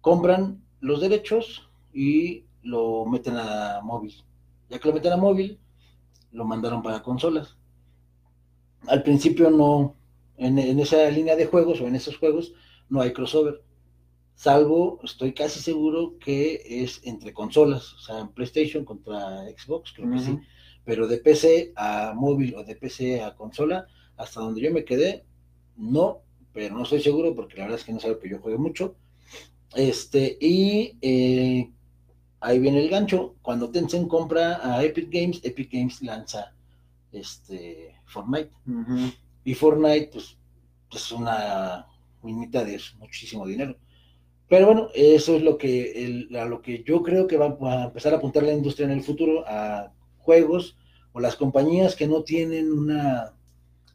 [0.00, 4.14] compran los derechos y lo meten a móvil.
[4.68, 5.58] Ya que lo meten a móvil,
[6.30, 7.56] lo mandaron para consolas.
[8.86, 9.96] Al principio no,
[10.36, 12.52] en, en esa línea de juegos o en esos juegos,
[12.88, 13.64] no hay crossover.
[14.36, 20.12] Salvo, estoy casi seguro que es entre consolas, o sea, en PlayStation contra Xbox, creo
[20.12, 20.38] que sí
[20.84, 23.86] pero de PC a móvil o de PC a consola,
[24.20, 25.24] hasta donde yo me quedé,
[25.76, 26.20] no,
[26.52, 28.58] pero no estoy seguro porque la verdad es que no es algo que yo juegue
[28.58, 28.96] mucho.
[29.74, 31.70] Este, y eh,
[32.40, 33.36] ahí viene el gancho.
[33.40, 36.52] Cuando Tencent compra a Epic Games, Epic Games lanza
[37.12, 38.50] este Fortnite.
[39.44, 40.36] Y Fortnite, pues,
[40.92, 41.86] es una
[42.22, 43.76] minita de muchísimo dinero.
[44.48, 47.84] Pero bueno, eso es lo que, el, a lo que yo creo que va a
[47.84, 50.76] empezar a apuntar la industria en el futuro, a juegos
[51.12, 53.32] o las compañías que no tienen una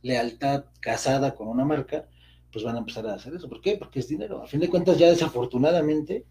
[0.06, 2.06] lealtad casada con una marca,
[2.52, 3.50] pues van a empezar a hacer eso.
[3.50, 3.76] ¿Por qué?
[3.76, 4.44] Porque es dinero.
[4.44, 6.26] A fin de cuentas, ya desafortunadamente,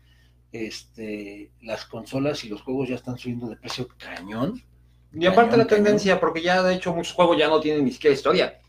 [0.53, 4.63] este, las consolas y los juegos ya están subiendo de precio cañón.
[5.13, 8.15] Y aparte la tendencia, porque ya de hecho muchos juegos ya no tienen ni siquiera
[8.15, 8.61] historia.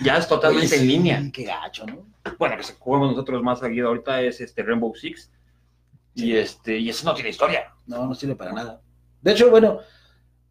[0.00, 1.22] Ya es totalmente en línea.
[1.30, 2.06] Qué gacho, ¿no?
[2.38, 5.30] Bueno, que jugamos nosotros más seguido ahorita es este Rainbow Six.
[6.14, 7.74] Y este, y eso no tiene historia.
[7.86, 8.80] No, no sirve para nada.
[9.20, 9.80] De hecho, bueno.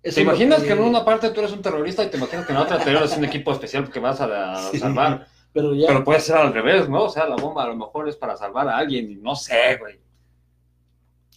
[0.01, 0.71] ¿Te imaginas que...
[0.71, 3.15] en una parte tú eres un terrorista y te imaginas que en otra te eres
[3.15, 5.27] un equipo especial que vas a, salvar?
[5.53, 5.87] Pero, ya...
[5.87, 7.03] pero puede ser al revés, ¿no?
[7.03, 9.77] O sea, la bomba a lo mejor es para salvar a alguien y no sé,
[9.79, 9.99] güey.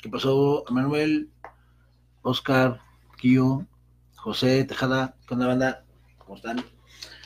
[0.01, 1.31] ¿Qué pasó, Manuel?
[2.23, 2.81] Oscar,
[3.19, 3.67] Kio,
[4.17, 5.85] José, Tejada, con la banda?
[6.19, 6.65] ¿Cómo están?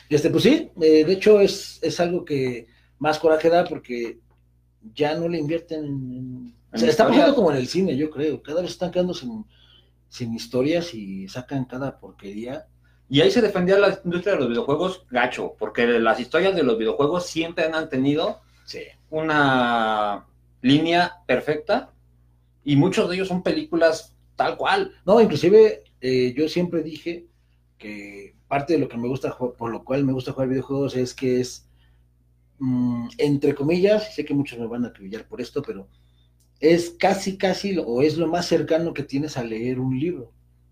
[0.09, 4.19] Este, pues sí, eh, de hecho es, es algo que más coraje da porque
[4.93, 6.55] ya no le invierten en...
[6.73, 8.41] o sea, está pasando como en el cine, yo creo.
[8.41, 9.45] Cada vez están quedando sin,
[10.09, 12.67] sin historias y sacan cada porquería.
[13.07, 16.77] Y ahí se defendía la industria de los videojuegos gacho, porque las historias de los
[16.77, 18.41] videojuegos siempre han tenido
[19.09, 20.27] una
[20.61, 21.91] línea perfecta
[22.63, 24.93] y muchos de ellos son películas tal cual.
[25.05, 27.25] No, inclusive eh, yo siempre dije
[27.77, 31.13] que parte de lo que me gusta, por lo cual me gusta jugar videojuegos es
[31.13, 31.67] que es,
[32.59, 35.87] mm, entre comillas, sé que muchos me van a acribillar por esto, pero
[36.59, 40.31] es casi, casi, o es lo más cercano que tienes a leer un libro.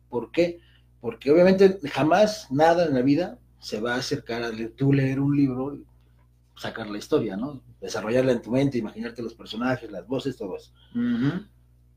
[0.10, 0.60] ¿Por qué?
[1.02, 5.20] Porque obviamente jamás nada en la vida se va a acercar a leer, tú leer
[5.20, 5.86] un libro y
[6.58, 7.62] sacar la historia, ¿no?
[7.80, 10.72] Desarrollarla en tu mente, imaginarte los personajes, las voces, todo eso.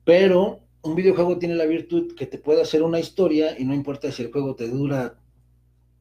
[0.04, 4.10] Pero un videojuego tiene la virtud que te puede hacer una historia y no importa
[4.12, 5.16] si el juego te dura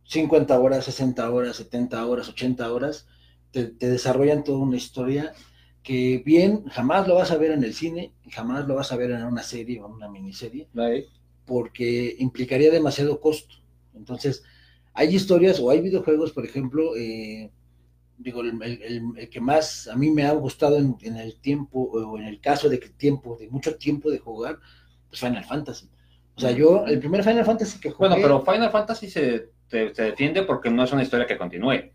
[0.06, 3.08] 50 horas, 60 horas, 70 horas, 80 horas,
[3.52, 5.34] te, desarrollan toda una historia
[5.90, 9.10] que bien jamás lo vas a ver en el cine, jamás lo vas a ver
[9.10, 10.68] en una serie o en una miniserie,
[11.48, 13.56] porque implicaría demasiado costo.
[13.96, 14.44] Entonces,
[14.94, 17.50] hay historias o hay videojuegos, por ejemplo, eh,
[18.20, 22.40] digo, el, que más a mí me ha gustado en, el tiempo, o en el
[22.40, 24.60] caso de que tiempo, de mucho tiempo de jugar,
[25.10, 25.90] pues Final Fantasy.
[26.36, 28.10] O sea, yo, el primer Final Fantasy que jugué...
[28.10, 31.90] Bueno, pero Final Fantasy se te, defiende porque no es una historia que continúe.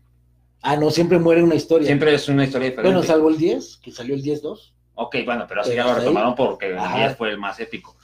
[0.67, 1.85] Ah, no, siempre muere una historia.
[1.85, 2.91] Siempre es una historia diferente.
[2.91, 4.73] Bueno, salvo el 10, que salió el 10-2.
[4.95, 7.95] Ok, bueno, pero así ya lo retomaron porque el 10 fue el más épico.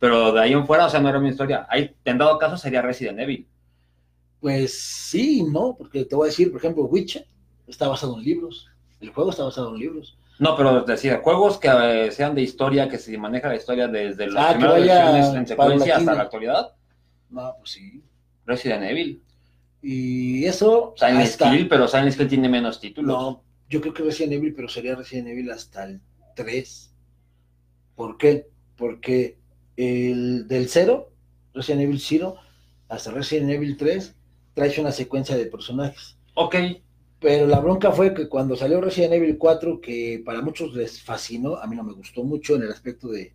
[0.00, 1.64] Pero de ahí en fuera, o sea, no era una historia.
[1.70, 3.46] Ahí, en dado caso, sería Resident Evil.
[4.40, 7.24] Pues sí, no, porque te voy a decir, por ejemplo, Witcher
[7.68, 8.66] está basado en libros.
[9.00, 10.18] El juego está basado en libros.
[10.40, 14.26] No, pero decía, juegos que eh, sean de historia, que se maneja la historia desde
[14.26, 16.72] las ah, primeras versiones en secuencia hasta la actualidad.
[17.30, 18.02] No, pues sí.
[18.44, 19.22] Resident Evil.
[19.82, 20.94] Y eso.
[20.96, 21.54] Silent hasta...
[21.54, 23.16] Hill, pero Silent Hill tiene menos títulos.
[23.16, 26.00] No, yo creo que Resident Evil, pero sería Resident Evil hasta el
[26.34, 26.94] 3.
[27.94, 28.46] ¿Por qué?
[28.76, 29.38] Porque
[29.76, 31.10] el del 0,
[31.54, 32.36] Resident Evil 0,
[32.88, 34.14] hasta Resident Evil 3,
[34.54, 36.16] trae una secuencia de personajes.
[36.34, 36.56] Ok.
[37.20, 41.56] Pero la bronca fue que cuando salió Resident Evil 4, que para muchos les fascinó,
[41.56, 43.34] a mí no me gustó mucho en el aspecto de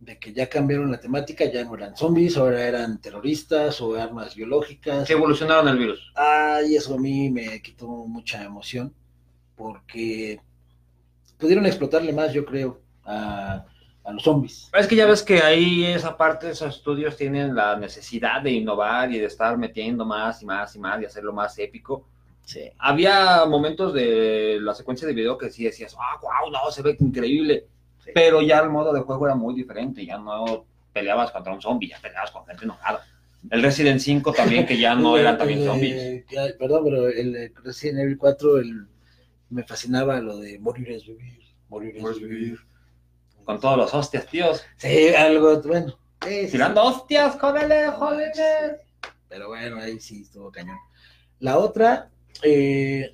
[0.00, 4.34] de que ya cambiaron la temática, ya no eran zombies, ahora eran terroristas o armas
[4.34, 5.06] biológicas.
[5.06, 6.12] Que evolucionaron el virus.
[6.14, 8.92] Ay, eso a mí me quitó mucha emoción,
[9.56, 10.40] porque
[11.38, 13.64] pudieron explotarle más, yo creo, a,
[14.12, 14.70] los zombies.
[14.74, 19.10] Es que ya ves que ahí esa parte, esos estudios tienen la necesidad de innovar
[19.10, 22.06] y de estar metiendo más y más y más y hacerlo más épico.
[22.44, 22.70] Sí.
[22.78, 26.94] Había momentos de la secuencia de video que sí decías, ah, wow, no, se ve
[27.00, 27.66] increíble
[28.12, 31.88] pero ya el modo de juego era muy diferente, ya no peleabas contra un zombie,
[31.88, 33.04] ya peleabas con gente enojada.
[33.50, 36.24] El Resident 5 también, que ya no eran también zombies.
[36.58, 38.86] perdón, pero el Resident Evil 4 el,
[39.50, 42.58] me fascinaba lo de morir es vivir, morir es vivir.
[43.44, 44.64] Con todos los hostias, tíos.
[44.76, 45.98] Sí, algo, bueno.
[46.50, 48.80] Tirando hostias, jódele, jódele.
[49.28, 50.78] Pero bueno, ahí sí estuvo cañón.
[51.40, 52.08] La otra,
[52.42, 53.10] eh,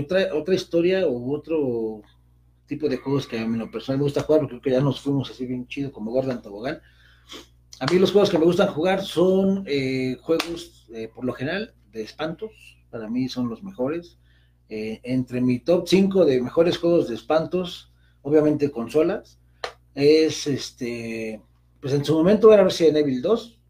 [0.00, 2.02] otra, otra historia o otro
[2.72, 4.80] tipo de juegos que a mí lo personal me gusta jugar, porque creo que ya
[4.80, 6.80] nos fuimos así bien chido como Gordon Tobogán.
[7.80, 11.74] A mí los juegos que me gustan jugar son eh, juegos, eh, por lo general,
[11.92, 12.50] de espantos.
[12.90, 14.18] Para mí son los mejores.
[14.70, 19.38] Eh, entre mi top 5 de mejores juegos de espantos, obviamente consolas,
[19.94, 21.42] es este,
[21.78, 23.60] pues en su momento era Resident Evil 2,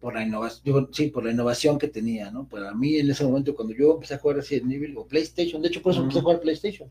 [0.00, 2.48] por la innovación, sí, por la innovación que tenía, ¿no?
[2.48, 5.66] Para mí en ese momento cuando yo empecé a jugar Resident Evil o PlayStation, de
[5.66, 6.88] hecho por eso empecé a jugar PlayStation,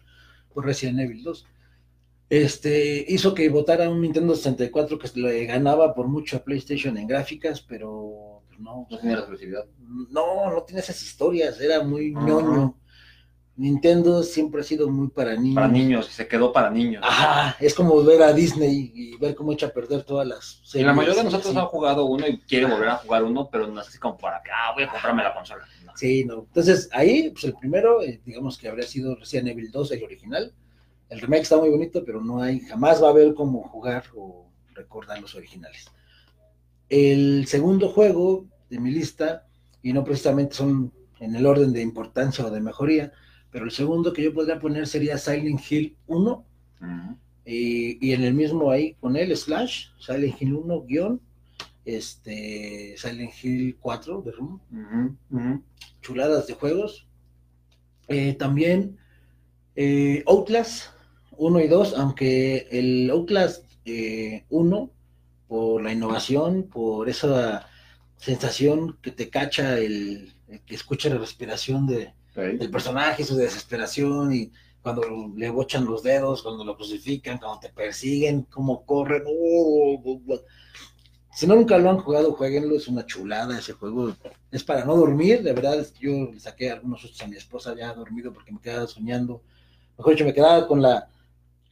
[0.64, 1.48] Resident Evil 2.
[2.30, 7.08] Este, hizo que votara un Nintendo 64 que le ganaba por mucho a PlayStation en
[7.08, 8.88] gráficas, pero no.
[8.90, 9.66] No tenía la exclusividad.
[10.10, 12.76] No, no tiene esas historias, era muy ñoño.
[13.58, 15.56] Nintendo siempre ha sido muy para niños.
[15.56, 17.02] Para niños, y se quedó para niños.
[17.06, 20.84] Ajá, es como ver a Disney y ver cómo echa a perder todas las series.
[20.84, 21.58] Y la mayoría de nosotros sí.
[21.58, 24.42] han jugado uno y quiere volver a jugar uno, pero no es así como para
[24.44, 25.66] que, ah, voy a comprarme la consola.
[25.96, 26.46] Sí, no.
[26.48, 30.54] Entonces, ahí, pues el primero, eh, digamos que habría sido Resident Evil 2, el original.
[31.10, 34.48] El remake está muy bonito, pero no hay, jamás va a haber cómo jugar o
[34.74, 35.86] recordar los originales.
[36.90, 39.48] El segundo juego de mi lista,
[39.82, 43.14] y no precisamente son en el orden de importancia o de mejoría,
[43.52, 46.46] pero el segundo que yo podría poner sería Silent Hill 1, uh
[46.84, 47.18] -huh.
[47.46, 51.22] y, y, en el mismo ahí con él, slash, Silent Hill 1, guion,
[51.86, 55.16] este, Silent Hill 4 de Room, uh -huh.
[55.32, 55.62] uh -huh.
[56.02, 57.08] chuladas de juegos.
[58.08, 58.98] Eh, también
[59.76, 60.92] eh, Outlast
[61.38, 64.92] 1 y 2, aunque el Outlast eh, 1,
[65.48, 67.68] por la innovación, por esa
[68.18, 74.34] sensación que te cacha el, el que escucha la respiración de, del personaje, su desesperación
[74.34, 79.24] y cuando le bochan los dedos, cuando lo crucifican, cuando te persiguen, cómo corren.
[79.28, 80.40] Uh.
[81.36, 84.16] Si no nunca lo han jugado, jueguenlo, es una chulada ese juego.
[84.52, 87.94] Es para no dormir, de verdad, yo le saqué algunos sustos a mi esposa ya
[87.94, 89.42] dormido porque me quedaba soñando.
[89.98, 91.10] Mejor dicho, me quedaba con la,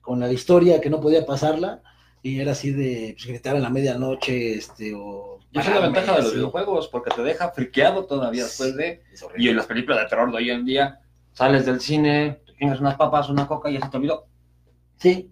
[0.02, 1.82] con la historia que no podía pasarla
[2.22, 5.40] y era así de pues, gritar en la medianoche, este, o...
[5.52, 9.02] Y esa es la ventaja de los videojuegos, porque te deja friqueado todavía después de...
[9.38, 11.00] Y en las películas de terror de hoy en día,
[11.32, 14.28] sales del cine, te tienes unas papas, una coca y ya se te olvidó.
[14.98, 15.32] Sí,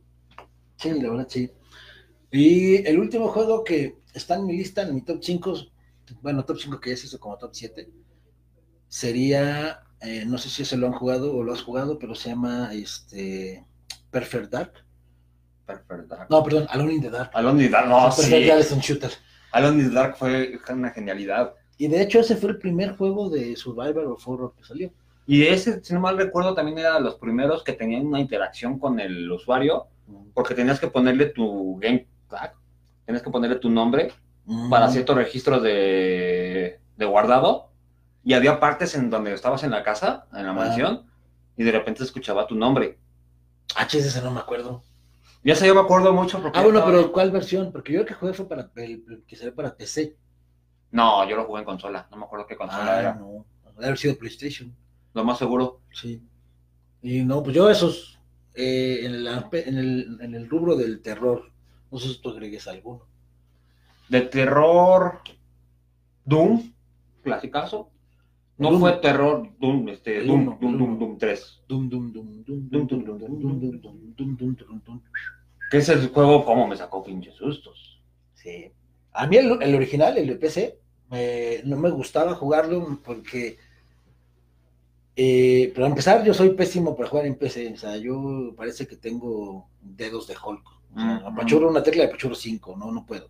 [0.78, 1.52] sí, la verdad sí.
[2.32, 5.54] Y el último juego que está en mi lista, en mi top 5,
[6.22, 7.90] bueno, top 5 que ya se hizo como top 7,
[8.88, 12.30] sería, eh, no sé si se lo han jugado o lo has jugado, pero se
[12.30, 13.66] llama este
[14.10, 14.74] Perfect Dark.
[15.66, 16.28] Perfect Dark.
[16.30, 17.32] No, perdón, Alone in the Dark.
[17.34, 18.48] Alone in the Dark, no, Perfect sí.
[18.48, 19.12] Dark es un shooter.
[19.52, 21.54] Alone in the Dark fue una genialidad.
[21.78, 24.94] Y de hecho ese fue el primer juego de Survivor of Horror que salió.
[25.28, 28.80] Y ese, si no mal recuerdo, también era de los primeros que tenían una interacción
[28.80, 29.88] con el usuario,
[30.34, 32.08] porque tenías que ponerle tu game
[33.06, 34.14] tenías que ponerle tu nombre
[34.46, 34.70] mm.
[34.70, 37.70] para ciertos registros de, de, guardado,
[38.24, 40.54] y había partes en donde estabas en la casa, en la ah.
[40.54, 41.06] mansión,
[41.58, 43.00] y de repente escuchaba tu nombre.
[43.76, 44.84] Ah, ese no me acuerdo.
[45.44, 46.42] Ya sé, yo me acuerdo mucho.
[46.42, 47.12] Porque ah, bueno, pero.
[47.12, 47.72] ¿cuál versión?
[47.72, 50.16] Porque yo el que jugué fue para el, que salió para PC.
[50.92, 53.14] No, yo lo jugué en consola, no me acuerdo qué consola ah, era.
[53.16, 54.76] no, debe haber sido PlayStation.
[55.14, 55.82] Lo más seguro.
[55.94, 56.22] Sí.
[57.02, 58.20] Y no, pues yo esos,
[58.54, 61.51] eh, en, el, en, el, en, el, rubro del terror,
[61.92, 63.02] no sé si tú agregues alguno.
[64.10, 65.20] De terror,
[66.26, 66.74] Doom,
[67.22, 67.90] clasicazo.
[68.58, 68.80] No Doom.
[68.80, 71.62] fue terror, Doom, este, Doom, Doom, Doom, Doom, Doom 3.
[71.68, 75.02] Doom, Doom, Doom, Doom, Doom, Doom, Doom, Doom, Doom, Doom, Doom, Doom, Doom.
[75.70, 78.02] Que ese juego, como me sacó pinches sustos.
[78.34, 78.72] Sí.
[79.14, 83.58] A mí el, el original, el de PC, me, no me gustaba jugarlo porque
[85.16, 87.74] eh, para empezar, yo soy pésimo para jugar en PC.
[87.74, 90.64] O sea, yo parece que tengo dedos de Hulk.
[90.96, 93.30] O sea, apachurro una tecla y apachurro cinco, no, no puedo.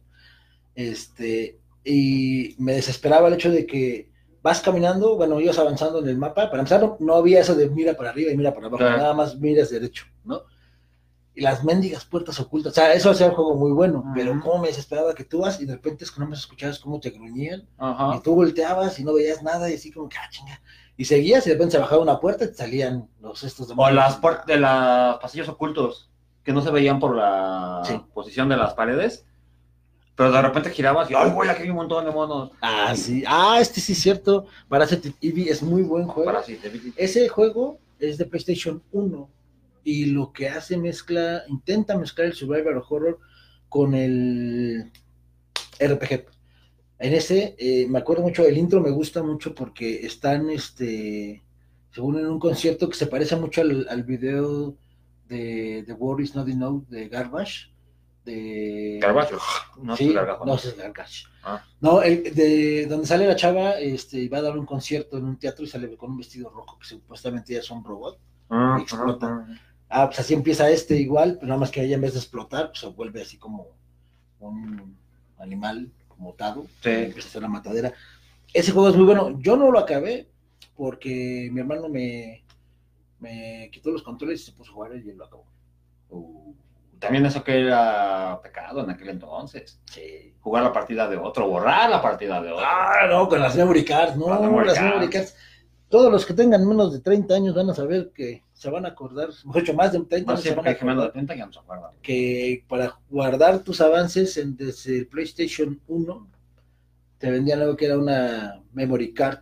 [0.76, 6.18] Este, y me desesperaba el hecho de que vas caminando, bueno, ibas avanzando en el
[6.18, 6.50] mapa.
[6.50, 8.98] Para empezar, no, no había eso de mira para arriba y mira para abajo, claro.
[8.98, 10.42] nada más miras derecho, ¿no?
[11.34, 14.14] Y las mendigas puertas ocultas, o sea, eso hacía el juego muy bueno, uh -huh.
[14.14, 16.78] pero cómo me desesperaba que tú vas y de repente es que no me escuchabas
[16.78, 18.18] cómo te gruñían, uh -huh.
[18.18, 20.62] y tú volteabas y no veías nada, y así como que, ah, chinga
[20.98, 23.90] y seguías y de repente se bajaba una puerta y te salían los estos o
[23.90, 26.11] las puertas de los pasillos ocultos
[26.44, 28.02] que no se veían por la sí.
[28.14, 29.26] posición de las paredes
[30.22, 31.50] pero de repente girabas y ¡ay, güey!
[31.50, 32.52] Aquí hay un montón de monos.
[32.62, 33.24] Ah, sí.
[33.26, 34.46] Ah, este sí es cierto.
[34.68, 36.32] Parasite Eve es muy buen juego.
[36.32, 39.30] Parasite Ese juego es de PlayStation 1
[39.84, 43.20] y lo que hace mezcla, intenta mezclar el Survivor Horror
[43.68, 44.92] con el
[45.80, 46.26] RPG.
[47.00, 51.42] En ese, eh, me acuerdo mucho del intro, me gusta mucho porque están, este,
[51.92, 54.76] según en un concierto que se parece mucho al, al video
[55.32, 57.72] de The War is Not Enough de Garbage.
[58.26, 59.00] De...
[59.02, 59.34] Garbage,
[59.82, 60.46] no sí, es Garbage.
[60.46, 61.26] No, es Garbage.
[61.44, 61.64] Ah.
[61.80, 65.40] No, el, de donde sale la chava, este, va a dar un concierto en un
[65.40, 68.84] teatro y sale con un vestido rojo que supuestamente ya es un robot ah, y
[68.84, 69.48] explota.
[69.50, 69.56] Ah,
[69.90, 72.68] ah, pues así empieza este igual, pero nada más que ella en vez de explotar,
[72.68, 73.68] pues se vuelve así como
[74.40, 74.98] un
[75.40, 76.90] animal mutado, sí.
[76.90, 77.94] empieza a hacer la matadera.
[78.54, 79.40] Ese juego es muy bueno.
[79.40, 80.30] Yo no lo acabé
[80.76, 82.41] porque mi hermano me,
[83.22, 85.46] me quitó los controles y se puso a jugar y lo acabó.
[86.10, 86.54] Uh,
[87.00, 89.80] también eso que era pecado en aquel entonces.
[89.86, 90.34] Sí.
[90.42, 92.66] Jugar la partida de otro, borrar la partida de otro.
[92.68, 94.90] Ah, no, con las memory cards, no, Las memory las cards.
[94.90, 95.36] memory cards.
[95.90, 98.90] todos los que tengan menos de 30 años van a saber que se van a
[98.90, 101.08] acordar, mucho más de 30 años, No, sí, se van a hay que menos de
[101.10, 101.92] acordar 30 ya no se acuerdan.
[102.02, 106.28] que para guardar tus avances en, desde el PlayStation 1
[107.18, 109.40] te vendían algo que era una memory card,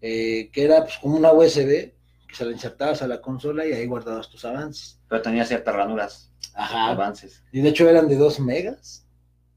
[0.00, 1.92] eh, que era pues, como una USB
[2.28, 5.00] que se la insertabas a la consola y ahí guardabas tus avances.
[5.08, 6.90] Pero tenía ciertas ranuras, Ajá.
[6.90, 7.42] avances.
[7.52, 9.06] Y de hecho eran de 2 megas.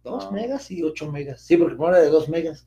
[0.03, 0.31] 2 Ah.
[0.31, 1.41] megas y 8 megas.
[1.41, 2.65] Sí, porque primero era de 2 megas.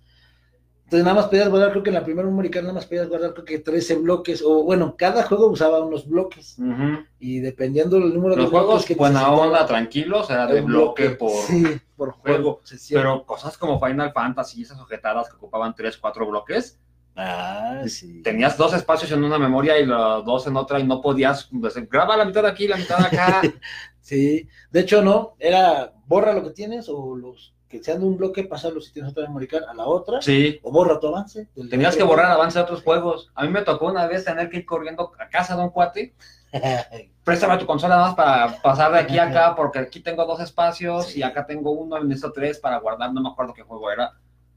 [0.84, 3.32] Entonces nada más podías guardar, creo que en la primera card nada más podías guardar
[3.32, 4.42] creo que 13 bloques.
[4.44, 6.56] O bueno, cada juego usaba unos bloques.
[6.58, 7.04] Ujú.
[7.18, 10.66] Y dependiendo del número Los de bloques juegos, que buena onda, tranquilos, era de un
[10.66, 11.64] bloque por Sí,
[11.96, 12.60] por juego.
[12.90, 16.78] Pero cosas como Final Fantasy y esas ojetadas que ocupaban 3, 4 bloques,
[17.16, 18.22] Ah, sí.
[18.22, 21.74] tenías dos espacios en una memoria y los dos en otra y no podías, pues,
[21.88, 23.42] graba la mitad de aquí, la mitad de acá.
[24.00, 28.18] Sí, de hecho no, era borra lo que tienes o los que sean de un
[28.18, 31.48] bloque, pasarlo si tienes otra memory card a la otra, Sí, o borra tu avance.
[31.70, 33.32] tenías que borrar avance de otros juegos.
[33.34, 36.14] A mí me tocó una vez tener que ir corriendo a casa de un cuate,
[37.24, 40.40] préstame tu consola nada más para pasar de aquí a acá, porque aquí tengo dos
[40.40, 41.20] espacios Sí.
[41.20, 44.12] y acá tengo uno, y necesito tres para guardar, no me acuerdo qué juego era.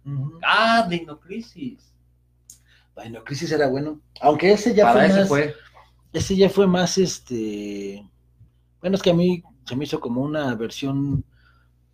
[0.06, 0.40] Ujú.
[0.44, 1.94] Ah, Dino Crisis.
[2.98, 5.56] Bueno, Crisis era bueno, aunque ese ya Para fue ese más, fue.
[6.14, 8.10] ese ya fue más este,
[8.82, 11.26] bueno, es que a mí se me hizo como una versión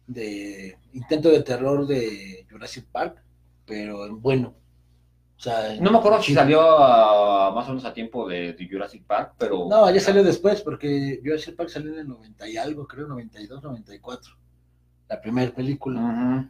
[0.08, 3.24] de intento de terror de Jurassic Park,
[3.66, 4.56] pero en bueno.
[5.38, 9.04] O sea, No me acuerdo si salió más o menos a tiempo de, de Jurassic
[9.06, 9.68] Park, pero.
[9.70, 13.62] No, ya salió después, porque Jurassic Park salió en el 90 y algo, creo, 92,
[13.64, 14.36] 94.
[15.10, 16.00] La primera película.
[16.02, 16.50] Ujú.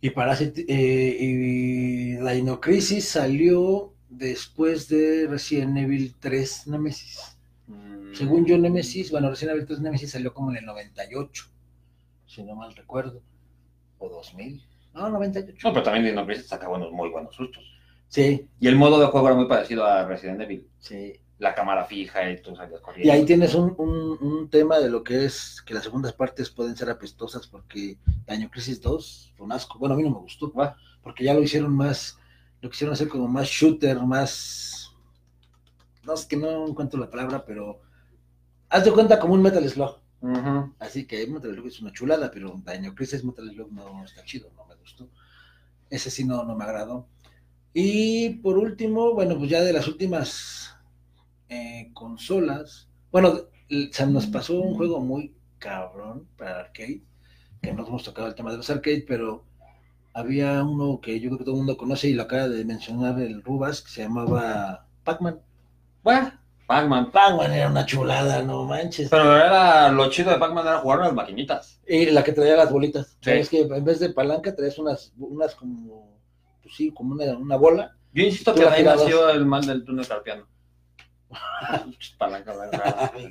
[0.00, 7.38] Y Parasite, eh, y Dino Crisis salió después de Resident Evil 3 Nemesis.
[7.66, 8.14] Mm.
[8.14, 11.44] Según yo, Nemesis, bueno, Resident Evil 3 Nemesis salió como en el 98,
[12.26, 13.22] si no mal recuerdo.
[13.98, 14.62] O 2000.
[14.94, 15.68] No, 98.
[15.68, 17.62] No, pero también Dino Crisis saca buenos, muy buenos sustos.
[18.08, 20.66] Sí, Y el modo de juego era muy parecido a Resident Evil.
[20.78, 21.20] sí.
[21.40, 23.08] La cámara fija y tú salías corriendo.
[23.08, 26.50] Y ahí tienes un, un, un tema de lo que es que las segundas partes
[26.50, 29.78] pueden ser apestosas porque Daño Crisis 2 fue un asco.
[29.78, 30.52] Bueno, a mí no me gustó,
[31.02, 32.18] porque ya lo hicieron más,
[32.60, 34.94] lo quisieron hacer como más shooter, más...
[36.04, 37.80] No es que no encuentro la palabra, pero...
[38.68, 39.98] Haz de cuenta como un Metal Slug.
[40.78, 44.50] Así que Metal Slug es una chulada, pero Daño Crisis Metal Slug no está chido,
[44.54, 45.08] no me gustó.
[45.88, 47.08] Ese sí no, no me agradó.
[47.72, 50.76] Y por último, bueno, pues ya de las últimas
[51.50, 53.34] eh, consolas, bueno,
[53.90, 57.02] se nos pasó un juego muy cabrón para arcade,
[57.60, 59.44] que no hemos tocado el tema de los arcade, pero
[60.14, 63.20] había uno que yo creo que todo el mundo conoce y lo acaba de mencionar
[63.20, 65.40] el Rubas, que se llamaba Pac-Man.
[66.02, 66.32] Bueno,
[66.66, 67.10] Pac-Man.
[67.10, 69.08] Pac-Man era una chulada, no manches.
[69.10, 71.80] Pero era lo chido de Pac-Man era jugar las maquinitas.
[71.84, 73.08] Y la que traía las bolitas.
[73.08, 73.16] Sí.
[73.22, 76.16] ¿Sabes que en vez de palanca traes unas, unas como,
[76.62, 77.96] pues sí, como una, una bola?
[78.12, 80.46] Yo insisto que ahí nació el mal del túnel carpiano.
[82.18, 82.52] Palanca,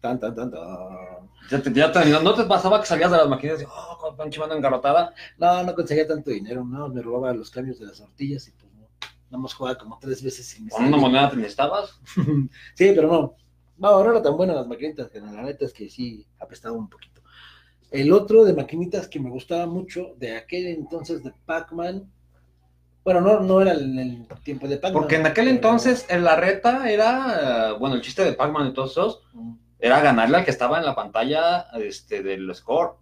[0.00, 1.30] tan, tan, tan, tan.
[1.50, 4.16] Ya te, ya te- no te pasaba que salías de las maquinitas y, oh, con
[4.16, 5.14] pinche mano engarrotada.
[5.38, 8.72] No, no conseguía tanto dinero, no, me robaba los cambios de las tortillas y pues
[8.74, 8.86] no.
[9.30, 11.98] Nada más jugaba como tres veces sin Con una moneda te necesitabas.
[12.74, 13.34] Sí, pero no.
[13.76, 16.88] No, no era tan buena las maquinitas, que la neta es que sí apestaba un
[16.88, 17.22] poquito.
[17.90, 22.10] El otro de maquinitas que me gustaba mucho, de aquel entonces de Pac-Man,
[23.04, 24.92] bueno, no, no era en el tiempo de Pac-Man.
[25.02, 28.92] Porque en aquel entonces en la reta era, bueno, el chiste de Pac-Man y todos
[28.92, 29.22] esos,
[29.78, 32.92] era ganarle al que estaba en la pantalla este, del score.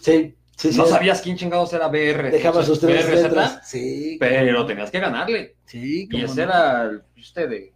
[0.00, 0.78] Sí, sí, sí.
[0.78, 2.30] no sabías quién chingados era BR.
[2.30, 3.60] Dejaba sus tres BRZ, letras.
[3.68, 4.16] Sí.
[4.20, 5.56] Pero tenías que ganarle.
[5.64, 6.42] Sí, Y ese no.
[6.42, 7.72] era el chiste de,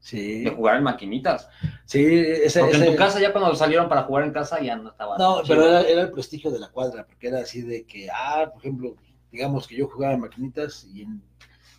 [0.00, 1.48] Sí, de jugar en maquinitas.
[1.86, 4.76] sí, ese, Porque en ese- tu casa ya cuando salieron para jugar en casa ya
[4.76, 5.16] no estaba.
[5.16, 8.50] No, pero era, era el prestigio de la cuadra, porque era así de que, ah,
[8.52, 8.96] por ejemplo,
[9.34, 11.20] digamos que yo jugaba en maquinitas y en,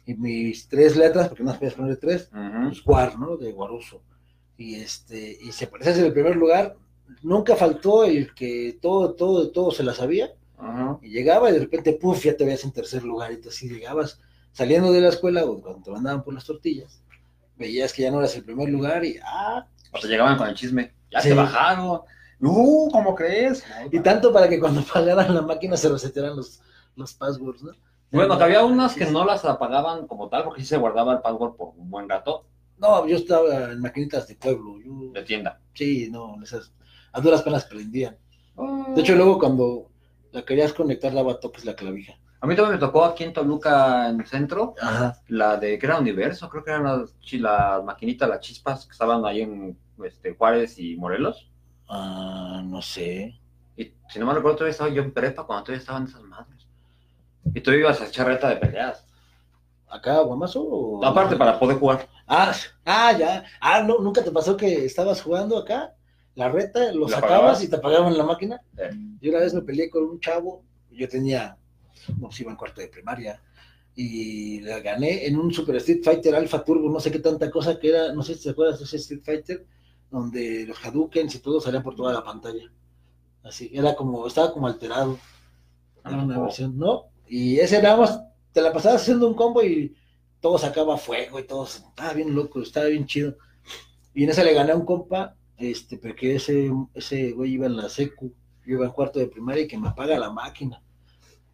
[0.05, 3.37] en mis tres letras, porque no podías poner tres, pues Guar, ¿no?
[3.37, 4.01] De Guaruso.
[4.57, 6.75] Y este, y se parecía en el primer lugar,
[7.23, 10.31] nunca faltó el que todo, todo, todo se la sabía,
[11.01, 13.67] y llegaba y de repente, puf, ya te veías en tercer lugar, y tú así
[13.69, 14.19] llegabas
[14.51, 17.01] saliendo de la escuela o cuando te mandaban por las tortillas,
[17.57, 20.55] veías que ya no eras el primer lugar y, ah, O te llegaban con el
[20.55, 20.93] chisme.
[21.11, 21.29] Ya Sí.
[21.29, 22.01] te bajaron.
[22.41, 23.63] Uh, ¿cómo crees?
[23.91, 26.61] y tanto para que cuando pagaran la máquina se resetearan los,
[26.95, 27.71] los passwords, ¿no?
[28.11, 31.21] Bueno, que había unas que no las apagaban como tal, porque sí se guardaba el
[31.21, 32.45] password por un buen rato
[32.77, 34.79] No, yo estaba en maquinitas de pueblo.
[34.79, 35.59] Yo, de tienda.
[35.73, 36.71] sí, no, esas
[37.11, 38.17] a duras penas prendían.
[38.57, 38.91] Ah.
[38.93, 39.89] De hecho, luego cuando
[40.31, 42.13] la querías conectar, daba toques la clavija.
[42.41, 45.19] A mí también me tocó aquí en Toluca, en el centro, Ajá.
[45.29, 49.41] la de que era Universo, creo que eran las maquinitas, las chispas que estaban ahí
[49.41, 51.49] en este, Juárez y Morelos.
[51.87, 53.39] Ah, no sé.
[53.77, 56.54] Y si no me recuerdo, todavía estaba yo en prepa cuando todavía estaban esas madres.
[57.53, 59.05] Y tú ibas a echar reta de peleas.
[59.87, 61.03] acá, guamazo?
[61.03, 62.07] Aparte, para poder jugar.
[62.27, 62.53] Ah,
[62.85, 63.45] ah, ya.
[63.61, 65.93] Ah, no, ¿nunca te pasó que estabas jugando acá?
[66.35, 68.59] La reta, lo sacabas y te apagaban la máquina.
[69.21, 71.57] Yo una vez me peleé con un chavo, yo tenía,
[72.19, 73.41] no sé, iba en cuarto de primaria,
[73.95, 77.79] y la gané en un Super Street Fighter Alpha Turbo, no sé qué tanta cosa
[77.79, 79.65] que era, no sé si te acuerdas de ese Street Fighter,
[80.11, 82.69] donde los Hadoukens y todo salían por toda la pantalla.
[83.43, 85.17] Así, era como, estaba como alterado.
[86.03, 87.05] Era una versión, ¿no?
[87.27, 88.21] Y ese nada más,
[88.51, 89.95] te la pasabas haciendo un combo y
[90.39, 93.35] todo sacaba fuego y todo, estaba bien loco, estaba bien chido.
[94.13, 97.77] Y en ese le gané a un compa, este, porque ese, ese güey iba en
[97.77, 98.33] la secu,
[98.65, 100.81] yo iba en cuarto de primaria y que me apaga la máquina.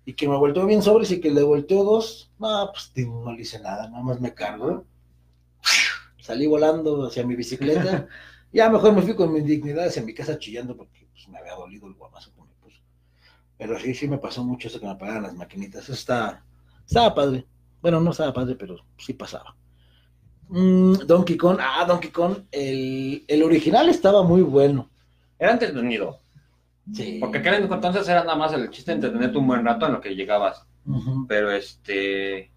[0.06, 3.42] Y que me volteó bien sobres y que le volteó dos, no, pues no le
[3.42, 4.86] hice nada, nada más me cargo.
[6.20, 8.08] Salí volando hacia mi bicicleta.
[8.52, 11.56] ya mejor me fui con mi dignidad hacia mi casa chillando porque pues, me había
[11.56, 12.32] dolido el guamazo.
[13.62, 15.84] Pero sí, sí me pasó mucho eso que me apagaban las maquinitas.
[15.84, 16.44] Eso está,
[16.84, 17.46] estaba padre.
[17.80, 19.56] Bueno, no estaba padre, pero sí pasaba.
[20.48, 24.90] Mm, Donkey Kong, ah, Donkey Kong, el, el original estaba muy bueno.
[25.38, 26.22] Era entretenido.
[26.92, 27.20] Sí.
[27.20, 30.02] Porque aquel entonces era nada más el chiste de entretenerte un buen rato en lo
[30.02, 30.66] que llegabas.
[31.28, 32.51] Pero este.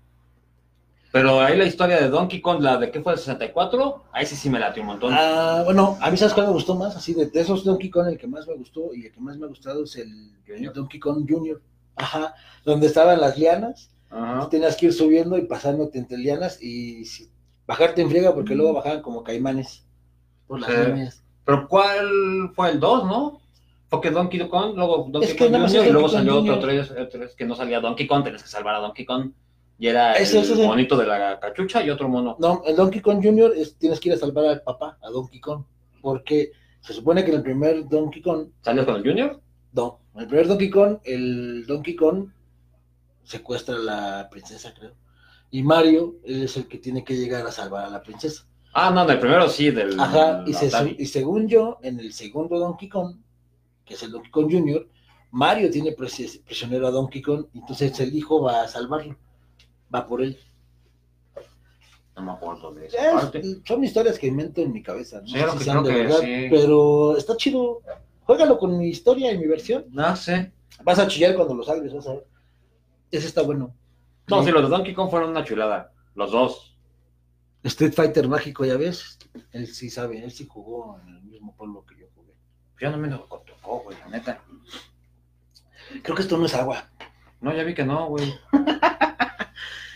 [1.15, 4.35] Pero ahí la historia de Donkey Kong, la de qué fue el 64, ahí sí
[4.35, 5.15] sí me latió un montón.
[5.17, 8.19] Ah, bueno, a mí sabes cuál me gustó más, así de, esos Donkey Kong, el
[8.19, 10.33] que más me gustó y el que más me ha gustado es el,
[10.75, 11.63] Donkey Kong Junior.
[11.95, 12.35] Ajá,
[12.65, 13.93] donde estaban las lianas,
[14.51, 17.05] tenías que ir subiendo y pasándote entre lianas y
[17.65, 19.87] bajarte en friega porque luego bajaban como caimanes
[20.49, 21.23] por las líneas.
[21.45, 23.41] Pero ¿cuál fue el 2, no?
[23.89, 27.79] Porque Donkey Kong, luego Donkey Kong Junior, y luego salió otro 3, que no salía
[27.79, 29.31] Donkey Kong, tenías que salvar a Donkey Kong.
[29.79, 32.37] Y era el monito de la cachucha y otro mono.
[32.39, 35.41] No, el Donkey Kong Junior es, tienes que ir a salvar al papá, a Donkey
[35.41, 35.65] Kong.
[36.01, 38.49] Porque se supone que en el primer Donkey Kong.
[38.61, 39.41] ¿Salió con el Junior?
[39.73, 42.29] No, en el primer Donkey Kong, el Donkey Kong
[43.25, 44.93] secuestra a la princesa, creo.
[45.51, 48.47] Y Mario es el que tiene que llegar a salvar a la princesa.
[48.73, 49.99] Ah, no, en el primero sí, del.
[49.99, 53.17] Ajá, y, y según yo, en el segundo Donkey Kong,
[53.85, 54.89] que es el Donkey Kong Junior,
[55.31, 59.17] Mario tiene prisionero a Donkey Kong, entonces el hijo va a salvarlo,
[59.93, 60.39] va por él.
[62.17, 62.97] No me acuerdo de eso.
[63.67, 66.21] Son historias que invento en mi cabeza, no sé si sean de verdad,
[66.51, 67.83] pero está chido.
[68.23, 69.87] Juégalo con mi historia y mi versión.
[69.91, 70.53] No sé.
[70.83, 72.27] Vas a chillar cuando lo salves, vas a ver.
[73.11, 73.75] Ese está bueno.
[74.29, 75.93] No, sí, los de Donkey Kong fueron una chulada.
[76.15, 76.77] Los dos.
[77.63, 79.19] Street Fighter mágico, ya ves.
[79.53, 82.35] Él sí sabe, él sí jugó en el mismo pueblo que yo jugué.
[82.81, 84.41] Ya no me lo tocó, güey, la neta.
[86.03, 86.91] Creo que esto no es agua.
[87.41, 88.35] No, ya vi que no, güey.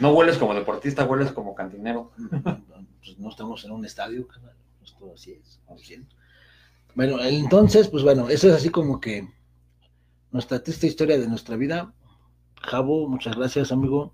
[0.01, 2.13] No hueles como deportista, hueles como cantinero.
[3.01, 4.29] Pues no estamos en un estadio,
[4.83, 5.61] Esto así es,
[6.95, 9.29] Bueno, entonces, pues bueno, eso es así como que
[10.31, 11.95] nuestra triste historia de nuestra vida.
[12.61, 14.13] Jabo, muchas gracias, amigo.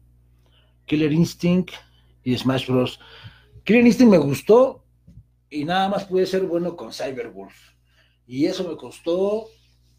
[0.87, 1.71] Killer Instinct
[2.23, 3.01] y Smash Bros.
[3.65, 4.85] Killer Instinct me gustó
[5.51, 7.55] y nada más pude ser bueno con Cyberwolf.
[8.27, 9.47] Y eso me costó,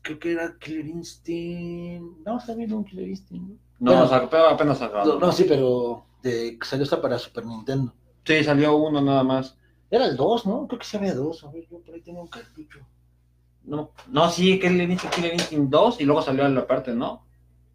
[0.02, 2.26] creo que era Killer Instinct.
[2.26, 3.50] No, está bien un Killer Instinct.
[3.50, 5.20] No, no apenas salió.
[5.20, 7.94] No, sí, pero de, salió hasta para Super Nintendo.
[8.24, 9.58] Sí, salió uno nada más.
[9.90, 10.68] Era el 2, ¿no?
[10.68, 11.44] Creo que se había dos.
[11.44, 12.80] A ver, yo por ahí tengo un cartucho.
[13.64, 17.26] No, no, sí, Killer Instinct, Killer Instinct 2 y luego salió en la parte, ¿no?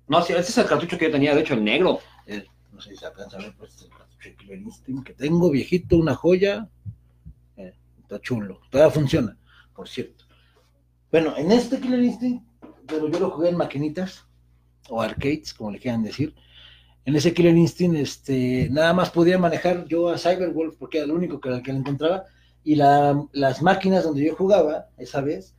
[0.07, 2.01] No, sí, ese es el cartucho que yo tenía, de hecho, el negro.
[2.27, 4.59] Eh, no sé si se alcanza a ver, pues este es el cartucho de Killer
[4.59, 6.69] Instinct que tengo, viejito, una joya.
[7.57, 9.37] Eh, está chulo, todavía funciona,
[9.75, 10.25] por cierto.
[11.11, 12.45] Bueno, en este Killer Instinct,
[12.87, 14.27] pero yo lo jugué en maquinitas
[14.91, 16.34] o arcades, como le quieran decir.
[17.05, 21.12] En ese Killer Instinct, este, nada más podía manejar yo a Cyberwolf porque era el
[21.12, 22.24] único que, que le encontraba.
[22.62, 25.55] Y las máquinas donde yo jugaba esa vez,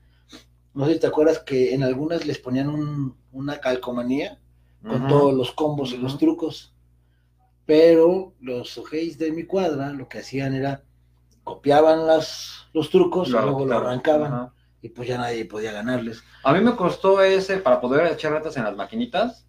[0.73, 4.39] no sé si te acuerdas que en algunas les ponían una calcomanía
[4.88, 6.73] con todos los combos y los trucos.
[7.65, 10.84] Pero los ojeis de mi cuadra lo que hacían era
[11.43, 14.51] copiaban las, los trucos y luego lo arrancaban
[14.82, 16.23] y pues ya nadie podía ganarles.
[16.43, 19.45] A mí me costó ese, para poder echar retas en las maquinitas,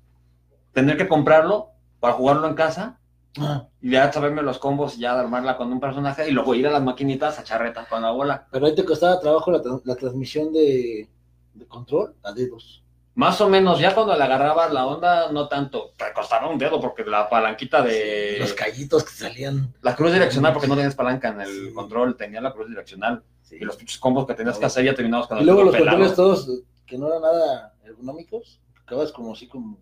[0.72, 1.70] tener que comprarlo
[2.00, 2.98] para jugarlo en casa
[3.38, 3.68] ah.
[3.80, 6.70] y ya saberme los combos y ya armarla con un personaje y luego ir a
[6.70, 8.46] las maquinitas a echar retas con la bola.
[8.50, 11.08] Pero ahí te costaba trabajo la, transmisión de,
[11.54, 12.82] de, control a dedos.
[13.14, 15.92] Más o menos, ya cuando le agarrabas la onda, no tanto.
[15.98, 18.38] Te costaba un dedo porque la palanquita de.
[18.40, 19.74] Los callitos que salían.
[19.82, 23.22] La cruz direccional, porque no tienes palanca en el control, tenía la cruz direccional.
[23.50, 26.14] Y los pinches combos que tenías que hacer ya terminados con Y luego los controles
[26.14, 26.48] todos
[26.86, 29.78] que no eran nada ergonómicos, acabas como así como,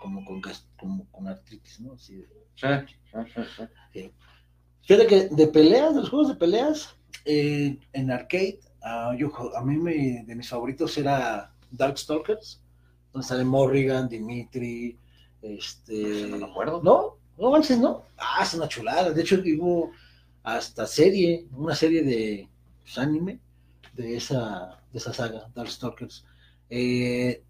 [0.00, 0.40] como, con,
[0.78, 1.94] como con artritis, ¿no?
[1.94, 2.28] Así de...
[2.54, 2.66] sí,
[3.34, 3.42] sí,
[3.92, 4.12] sí,
[4.82, 9.64] Fíjate que de peleas, de los juegos de peleas, eh, en arcade, uh, yo, a
[9.64, 12.60] mí me, de mis favoritos era Darkstalkers,
[13.12, 14.98] donde sale Morrigan, Dimitri,
[15.42, 16.26] este...
[16.28, 16.82] No me acuerdo.
[16.82, 17.16] ¿No?
[17.38, 18.04] No manches, ¿no?
[18.16, 19.10] Ah, es una chulada.
[19.10, 19.92] De hecho, hubo
[20.42, 22.48] hasta serie, una serie de
[22.82, 23.38] pues, anime
[23.92, 26.24] de esa, de esa saga, Darkstalkers.
[26.70, 27.42] Eh,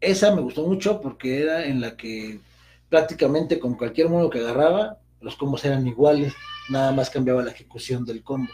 [0.00, 2.40] esa me gustó mucho porque era en la que
[2.88, 6.34] prácticamente con cualquier modo que agarraba, los combos eran iguales,
[6.68, 8.52] nada más cambiaba la ejecución del combo,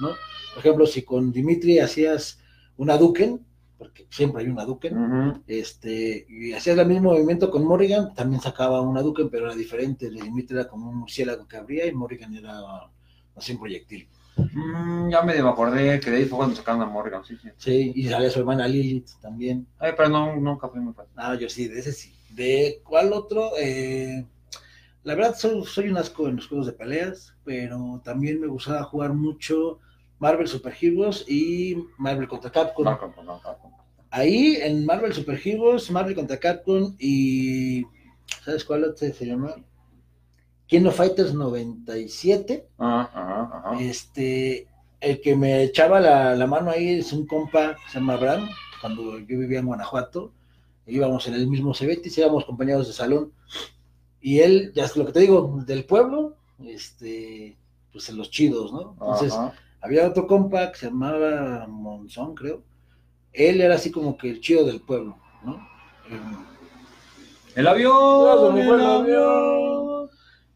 [0.00, 0.08] ¿no?
[0.54, 2.38] Por ejemplo, si con Dimitri hacías
[2.76, 3.44] una Duken,
[3.80, 8.82] porque siempre hay una Duken, este, y hacías el mismo movimiento con Morrigan, también sacaba
[8.82, 12.60] una Duken, pero era diferente, Dimitri era como un murciélago que abría y Morrigan era
[13.34, 14.06] así un proyectil.
[14.52, 17.48] Mm, ya me acordé que de ahí fue cuando sacaron a Morgan, sí, sí.
[17.56, 19.66] Sí, y salía su hermana Lilith también.
[19.78, 21.06] Ay, pero no, nunca fui muy fan.
[21.16, 22.14] Ah, yo sí, de ese sí.
[22.28, 23.52] ¿De cuál otro?
[23.58, 24.26] Eh,
[25.04, 28.82] la verdad, soy, soy un asco en los juegos de peleas, pero también me gustaba
[28.84, 29.78] jugar mucho
[30.20, 32.86] Marvel Super Heroes y Marvel contra Capcom.
[34.10, 37.84] Ahí en Marvel Super Heroes, Marvel contra Capcom y.
[38.44, 39.56] ¿Sabes cuál otro se llama?
[40.66, 42.68] King of Fighters 97.
[43.80, 44.68] Este,
[45.00, 48.48] el que me echaba la, mano ahí es un compa, se llama Abraham,
[48.80, 50.32] cuando yo vivía en Guanajuato.
[50.86, 53.32] Íbamos en el mismo Cebetis, íbamos compañeros de salón.
[54.20, 57.56] Y él, ya es lo que te digo, del pueblo, este,
[57.90, 58.92] pues en los chidos, ¿no?
[58.92, 59.34] Entonces,
[59.80, 62.62] había otro compa que se llamaba Monzón, creo.
[63.32, 65.68] Él era así como que el chido del pueblo, ¿no?
[67.54, 70.10] El avión, el avión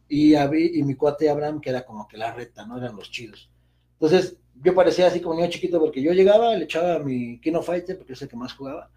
[0.08, 2.78] y, y mi cuate Abraham, que era como que la reta, ¿no?
[2.78, 3.50] Eran los chidos.
[3.94, 7.98] Entonces, yo parecía así como niño chiquito porque yo llegaba, le echaba mi Kino Fighter,
[7.98, 8.90] porque es el que más jugaba,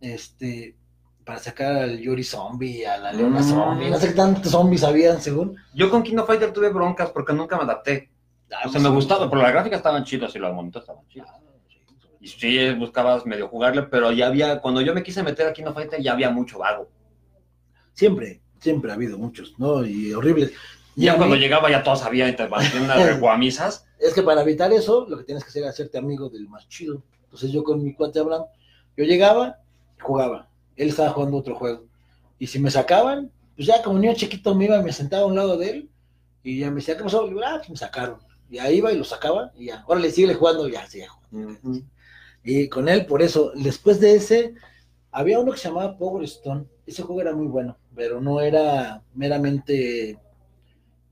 [0.00, 0.76] este,
[1.24, 3.44] para sacar al Yuri Zombie, a la Leona mm.
[3.44, 5.56] Zombie, no sé qué tantos zombies habían, según.
[5.74, 8.10] Yo con Kino Fighter tuve broncas porque nunca me adapté.
[8.64, 11.28] O sea, me gustaba, pero las gráficas estaban chidas y los monitos estaban chidos.
[12.20, 15.72] Y sí, buscabas medio jugarle, pero ya había, cuando yo me quise meter a Kino
[15.72, 16.88] Fighter, ya había mucho vago.
[17.94, 19.84] Siempre, siempre ha habido muchos, ¿no?
[19.84, 20.52] Y horribles.
[20.96, 23.86] Y ya cuando llegaba ya todos había de guamisas.
[23.98, 26.68] Es que para evitar eso, lo que tienes que hacer es hacerte amigo del más
[26.68, 27.02] chido.
[27.24, 28.44] Entonces yo con mi cuate Abraham,
[28.96, 29.58] yo llegaba,
[30.00, 30.48] jugaba.
[30.76, 31.84] Él estaba jugando otro juego.
[32.38, 35.26] Y si me sacaban, pues ya como niño chiquito me iba y me sentaba a
[35.26, 35.90] un lado de él.
[36.42, 37.26] Y ya me decía, ¿qué pasó?
[37.30, 38.18] Y ah, pues me sacaron.
[38.50, 39.52] Y ahí iba y lo sacaba.
[39.56, 41.80] Y ya, ahora le sigue jugando, ya, sigue jugando.
[42.42, 44.54] Y con él, por eso, después de ese,
[45.10, 46.66] había uno que se llamaba Power Stone.
[46.86, 50.18] Ese juego era muy bueno pero no era meramente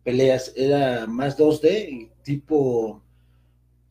[0.03, 3.03] peleas, era más 2D y tipo,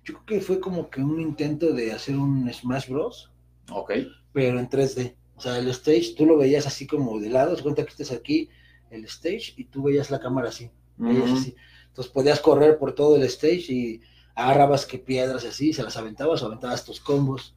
[0.03, 3.31] yo creo que fue como que un intento de hacer un Smash Bros.
[3.71, 3.91] Ok.
[4.33, 5.15] Pero en 3D.
[5.35, 8.11] O sea, el stage tú lo veías así como de lado, se cuenta que estés
[8.11, 8.49] aquí,
[8.89, 11.55] el stage, y tú veías la cámara así, así.
[11.97, 14.01] Entonces podías correr por todo el stage y
[14.35, 17.55] agarrabas que piedras y así, se las aventabas o aventabas tus combos.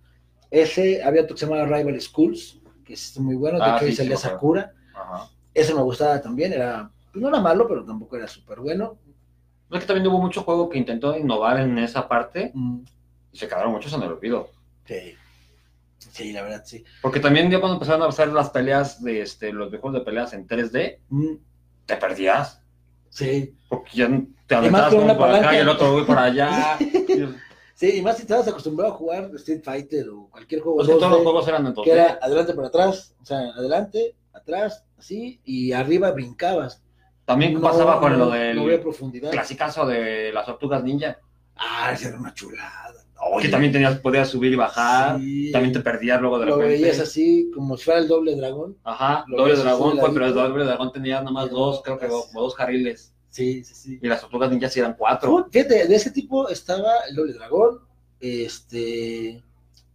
[0.51, 3.93] Ese, había otro que se llamaba Rival Schools, que es muy bueno, de ah, que
[3.93, 4.73] salía Sakura.
[5.53, 8.97] Eso me gustaba también, era, pues, no era malo, pero tampoco era súper bueno.
[9.69, 12.79] No es que también hubo mucho juego que intentó innovar en esa parte mm.
[13.33, 14.49] y se quedaron muchos en el olvido.
[14.87, 15.17] Sí.
[15.99, 16.83] Sí, la verdad, sí.
[17.03, 20.33] Porque también ya cuando empezaron a hacer las peleas de este, los juegos de peleas
[20.33, 21.35] en 3D, mm.
[21.85, 22.60] te perdías.
[23.11, 23.55] Sí.
[23.69, 24.09] Porque ya
[24.47, 26.79] te aventabas uno por acá y el otro voy para allá.
[27.75, 30.85] sí, y más si estabas acostumbrado a jugar Street Fighter o cualquier juego.
[30.85, 31.93] todos los juegos eran entonces.
[31.93, 36.83] Que era adelante para atrás, o sea, adelante, atrás, así, y arriba brincabas.
[37.25, 39.31] También pasaba con lo del no profundidad.
[39.31, 41.19] clasicazo de las tortugas ninja.
[41.55, 43.00] Ah, esa era una chulada.
[43.41, 45.21] Que también tenías, podías subir y bajar,
[45.53, 46.77] también te perdías luego de lo repente.
[46.77, 48.77] Lo veías así, como si fuera el doble dragón.
[48.85, 53.13] Ajá, doble dragón, pero el doble dragón tenía nomás dos, creo que dos, dos carriles.
[53.29, 53.99] Sí, sí, sí.
[54.03, 55.47] Y las tortugas ninjas eran cuatro.
[55.51, 57.81] Fíjate, de ese tipo estaba el doble dragón,
[58.19, 59.43] este,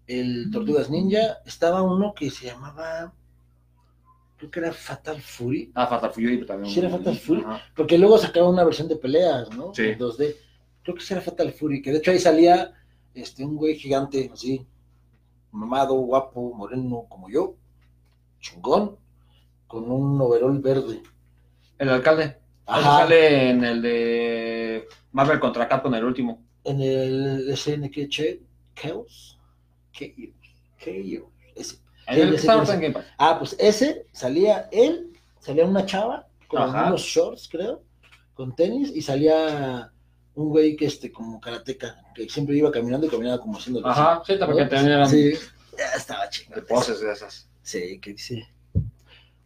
[0.07, 3.13] el tortugas ninja, estaba uno que se llamaba
[4.37, 5.71] creo que era Fatal Fury.
[5.75, 6.73] Ah, Fatal Fury también.
[6.73, 7.43] Sí, era Fatal Fury,
[7.75, 9.73] porque luego sacaron una versión de peleas, ¿no?
[9.73, 9.83] Sí.
[9.83, 10.35] 2D.
[10.83, 12.73] Creo que sí era Fatal Fury, que de hecho ahí salía
[13.15, 14.65] este, un güey gigante, así,
[15.51, 17.55] mamado, guapo, moreno, como yo,
[18.39, 18.97] chungón,
[19.67, 21.01] con un overol verde.
[21.77, 22.37] El alcalde.
[22.67, 22.99] Ajá.
[22.99, 26.43] sale en el de Marvel contra Capcom, el último.
[26.63, 28.09] En el SNK
[28.75, 29.39] Chaos.
[29.93, 30.29] Chaos.
[30.77, 31.29] Chaos.
[31.55, 31.85] Ese.
[33.17, 37.81] Ah, pues ese salía él, salía una chava con unos shorts, creo,
[38.33, 39.91] con tenis, y salía
[40.35, 44.21] un güey que este como karateca, que siempre iba caminando y caminaba como haciendo Ajá,
[44.25, 45.33] sí, porque tenían sí,
[45.77, 46.55] ya estaba chido.
[46.55, 47.47] De poses de esas.
[47.63, 48.47] Sí, que dice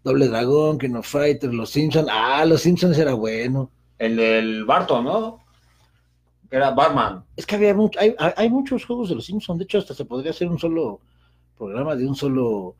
[0.04, 2.08] Doble Dragón, que no Fighter, Los Simpsons.
[2.12, 3.70] Ah, Los Simpsons era bueno.
[3.98, 5.44] El del Barto, ¿no?
[6.52, 7.24] Era Barman.
[7.36, 9.60] Es que había mucho, hay, hay muchos juegos de Los Simpsons.
[9.60, 11.00] De hecho, hasta se podría hacer un solo
[11.60, 12.76] programa de un solo,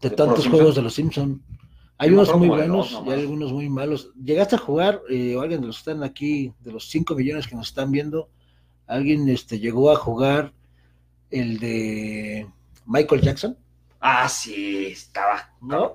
[0.00, 1.42] de, tantos juegos de los Simpson.
[2.02, 4.10] Hay unos muy buenos y hay algunos muy malos.
[4.20, 7.46] ¿Llegaste a jugar, eh, o alguien de los que están aquí, de los 5 millones
[7.46, 8.28] que nos están viendo,
[8.88, 10.52] alguien este, llegó a jugar
[11.30, 12.48] el de
[12.86, 13.56] Michael Jackson?
[14.00, 15.92] Ah, sí, estaba ¿no?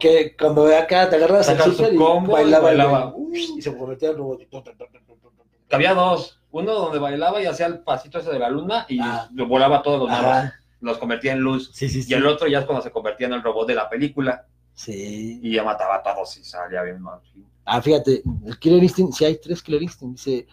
[0.00, 4.40] Que cuando acá te agarras el super y bailaba, y, se convertía en robot.
[5.68, 6.40] Que había dos.
[6.50, 9.28] Uno donde bailaba y hacía el pasito ese de la luna y ah.
[9.46, 10.52] volaba todos los malos.
[10.80, 11.70] Los convertía en luz.
[11.80, 14.44] y el otro ya es cuando se convertía en el robot de la película.
[14.78, 15.40] Sí.
[15.42, 17.18] Y ya mataba a todos y salía bien mal.
[17.64, 20.46] Ah, fíjate, el Killer Instinct, si hay tres Killer Instinct, dice,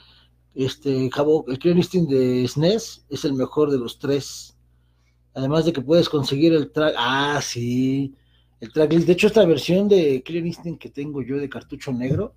[0.56, 4.58] este, Jabo, el Killer Instinct de SNES es el mejor de los tres.
[5.36, 8.16] Además de que puedes conseguir el track, ah, sí,
[8.62, 9.06] el tracklist.
[9.06, 12.34] De hecho, esta versión de Killer Instinct que tengo yo de cartucho negro,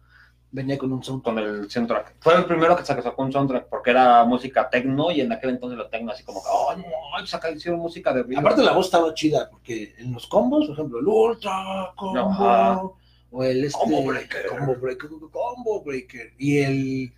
[0.51, 1.34] venía con un soundtrack.
[1.34, 2.16] Con el soundtrack.
[2.20, 5.78] Fue el primero que sacó un soundtrack porque era música techno y en aquel entonces
[5.78, 9.49] la techno así como oh, no, saca, hicieron música de Aparte la voz estaba chida
[9.51, 12.96] porque en los combos, por ejemplo, el Ultra Combo
[13.30, 14.46] o el este, Combo Breaker.
[14.46, 16.32] Combo Breaker, Combo Breaker.
[16.38, 17.14] Y el,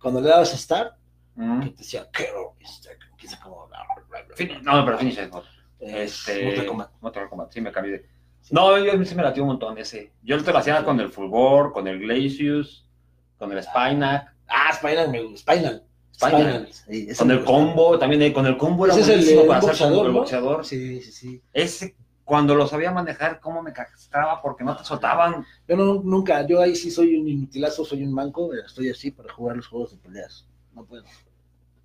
[0.00, 0.94] cuando le dabas Start,
[1.36, 1.60] mm.
[1.60, 3.68] que te decía, quiero, se como...
[4.62, 5.18] No, pero Finish
[5.78, 6.90] es este, Mortal Kombat.
[7.00, 8.15] Mortal Kombat, sí, me cambié de
[8.50, 10.12] no, yo sí me latió un montón ese.
[10.22, 12.86] Yo te lo hacía con el Fulgor, con el Glacius,
[13.38, 14.32] con el Spinac.
[14.48, 15.52] Ah, Spinal, me gusta.
[15.52, 15.82] Spinal.
[16.14, 16.68] Spinal.
[17.18, 20.12] con el combo, también eh, con el combo era ese es el, para boxeador, el
[20.12, 20.64] boxeador.
[20.64, 21.42] Sí, sí, sí.
[21.52, 25.44] Ese, cuando lo sabía manejar, cómo me castraba porque no te soltaban.
[25.68, 29.32] Yo no, nunca, yo ahí sí soy un inutilazo, soy un manco, estoy así para
[29.32, 30.46] jugar los juegos de peleas.
[30.72, 31.04] No puedo.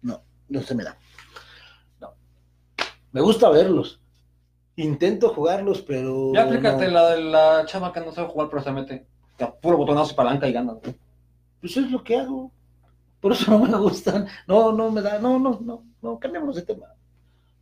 [0.02, 0.98] No, no se me da.
[2.00, 2.14] No.
[3.12, 4.01] Me gusta verlos
[4.76, 6.34] Intento jugarlos, pero.
[6.34, 9.06] Ya aplícate la de la chava que no sabe jugar, pero se mete.
[9.62, 10.74] puro botonazo y palanca y gana.
[11.60, 12.52] Pues es lo que hago.
[13.20, 14.28] Por eso no me gustan.
[14.48, 15.20] No, no me da.
[15.20, 15.84] No, no, no.
[16.02, 16.88] No, cambiamos de tema.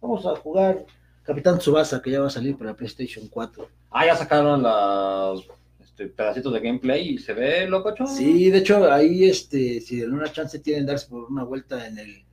[0.01, 0.85] Vamos a jugar
[1.23, 3.67] Capitán Tsubasa, que ya va a salir para PlayStation 4.
[3.91, 5.45] Ah, ya sacaron los
[5.81, 8.07] este, pedacitos de gameplay y se ve lococho.
[8.07, 11.99] Sí, de hecho, ahí, este, si en una chance tienen darse por una vuelta en
[11.99, 12.23] el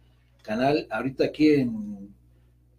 [0.42, 2.14] canal, ahorita aquí en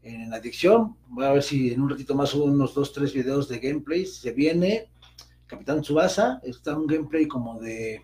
[0.04, 0.96] en adicción.
[1.10, 4.06] Voy a ver si en un ratito más subo unos dos, tres videos de gameplay.
[4.06, 4.90] Se viene
[5.48, 8.02] Capitán Tsubasa, está un gameplay como de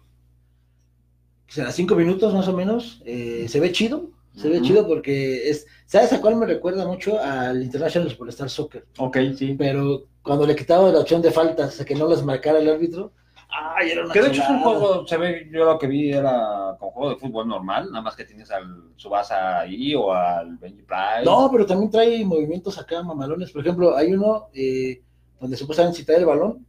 [1.48, 3.02] será cinco minutos más o menos.
[3.06, 7.20] Eh, se ve chido, se ve chido porque es, ¿sabes a cuál me recuerda mucho?
[7.20, 8.86] Al International Superstar Soccer.
[8.98, 9.56] Ok, sí.
[9.58, 13.14] Pero cuando le quitaba la opción de faltas, a que no las marcara el árbitro,
[13.56, 16.12] Ay, era una que de hecho es un juego, se ve, yo lo que vi
[16.12, 20.58] era como juego de fútbol normal, nada más que tienes al Subasa ahí o al
[20.58, 21.24] Benji Price.
[21.24, 23.51] No, pero también trae movimientos acá mamalones.
[23.51, 25.04] Por ejemplo, hay uno eh,
[25.39, 26.66] donde supuestamente si trae el balón,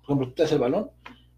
[0.00, 0.90] por ejemplo, tú traes el balón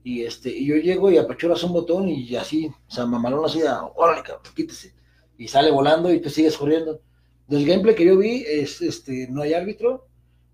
[0.03, 3.63] y este y yo llego y apachuras un botón y así, o sea, mamalón así,
[3.95, 4.95] órale, cabrón, quítese.
[5.39, 7.01] Y sale volando y tú sigues corriendo.
[7.47, 10.07] Del gameplay que yo vi es, este, no hay árbitro,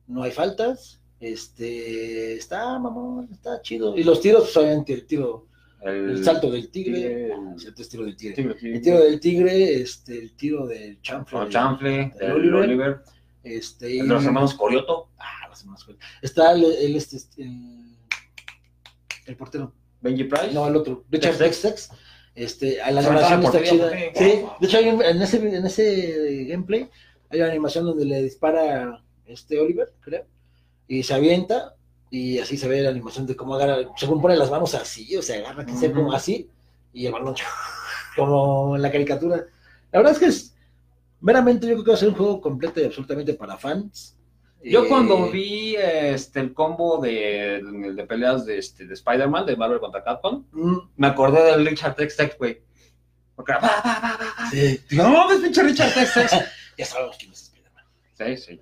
[0.07, 3.97] no hay faltas, este, está, mamón, está chido.
[3.97, 5.47] Y los tiros, pues, obviamente, el tiro,
[5.83, 8.57] el, salto del tigre, el, tiro del tigre.
[8.63, 11.43] el tiro del tigre, este, el tiro del chanfle.
[11.43, 13.01] El chanfle, del Oliver.
[13.43, 15.11] Este, los hermanos Corioto.
[15.19, 16.05] Ah, los hermanos Corioto.
[16.21, 17.19] Está el, el este,
[19.27, 19.73] el, portero.
[20.01, 20.53] Benji Price.
[20.53, 21.05] No, el otro.
[21.11, 21.91] Richard Dextex.
[22.35, 23.91] Este, la animación está chida.
[24.15, 26.91] Sí, de hecho, en, ese, en ese gameplay
[27.31, 30.27] hay una animación donde le dispara este Oliver, creo
[30.89, 31.75] y se avienta
[32.11, 35.23] y así se ve la animación de cómo agarra, según pone las manos así, o
[35.23, 36.49] sea, agarra que sea como así
[36.93, 37.35] y el balón
[38.17, 39.45] como en la caricatura.
[39.93, 40.57] La verdad es que es
[41.21, 44.17] meramente yo creo que va a ser un juego completo y absolutamente para fans.
[44.63, 47.63] Yo eh, cuando vi este el combo de,
[47.95, 50.77] de peleas de, este, de Spider-Man, de Marvel contra Capcom, mm.
[50.97, 52.63] me acordé del Richard Tex Tex, güey.
[53.35, 54.51] Porque era, va, va, va, va.
[54.51, 54.81] Sí.
[54.93, 56.33] No, es pinche Richard Tex Tex.
[56.79, 57.85] ya sabemos quién es Spider-Man.
[58.15, 58.61] Sí, sí.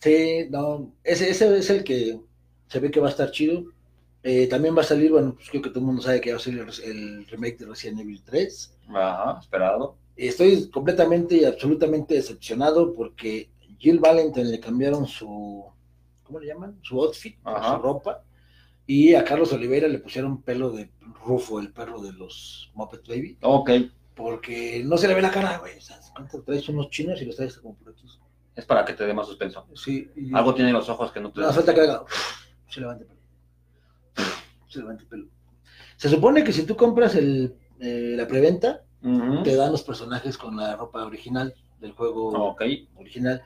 [0.00, 2.20] Sí, no, ese, ese es el que
[2.68, 3.64] se ve que va a estar chido.
[4.22, 6.36] Eh, también va a salir, bueno, pues creo que todo el mundo sabe que va
[6.36, 8.78] a salir el, remake de Resident Evil 3.
[8.88, 9.96] Ajá, esperado.
[10.16, 15.64] Estoy completamente y absolutamente decepcionado porque Jill Valentine le cambiaron su,
[16.24, 16.78] ¿cómo le llaman?
[16.82, 18.24] Su outfit, su ropa.
[18.86, 20.90] Y a Carlos Oliveira le pusieron pelo de
[21.24, 23.38] Rufo, el perro de los Muppet Baby.
[23.42, 23.70] Ok.
[24.14, 25.76] Porque no se le ve la cara, güey.
[25.76, 26.00] O sea,
[26.44, 28.18] traes unos chinos y los traes como proyectos
[28.58, 29.68] es para que te dé más suspenso.
[29.76, 30.10] Sí.
[30.34, 31.40] Algo tiene los ojos que no te.
[31.40, 32.02] No, falta que haga.
[32.68, 33.20] Se levante pelo.
[34.66, 35.28] Se levante pelo.
[35.96, 38.82] Se supone que si tú compras el, eh, la preventa,
[39.44, 42.56] te dan los personajes con la ropa original del juego
[42.96, 43.42] original.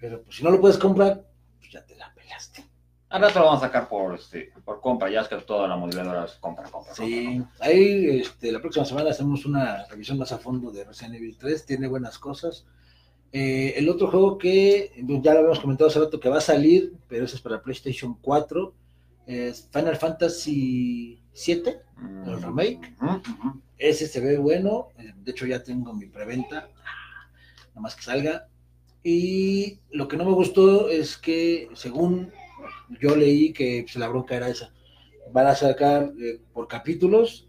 [0.00, 1.24] Pero pues, si no lo puedes comprar,
[1.60, 2.66] pues ya te la pelaste.
[3.10, 5.76] Ahora te lo vamos a sacar por, este, por compra, ya es que toda la
[5.76, 6.94] moduladora es compra, compra.
[6.94, 11.38] Sí, ahí este, la próxima semana hacemos una revisión más a fondo de Resident Evil
[11.38, 12.66] 3, tiene buenas cosas.
[13.32, 16.94] Eh, el otro juego que ya lo habíamos comentado hace rato que va a salir,
[17.08, 18.74] pero ese es para PlayStation 4,
[19.26, 21.80] es Final Fantasy 7,
[22.26, 22.94] el remake.
[23.76, 26.70] Ese se ve bueno, eh, de hecho ya tengo mi preventa,
[27.68, 28.48] nada más que salga.
[29.04, 32.32] Y lo que no me gustó es que, según
[33.00, 34.72] yo leí que pues, la bronca era esa,
[35.32, 37.46] van a sacar eh, por capítulos,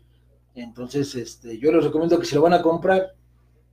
[0.55, 3.13] entonces este, yo les recomiendo que si lo van a comprar,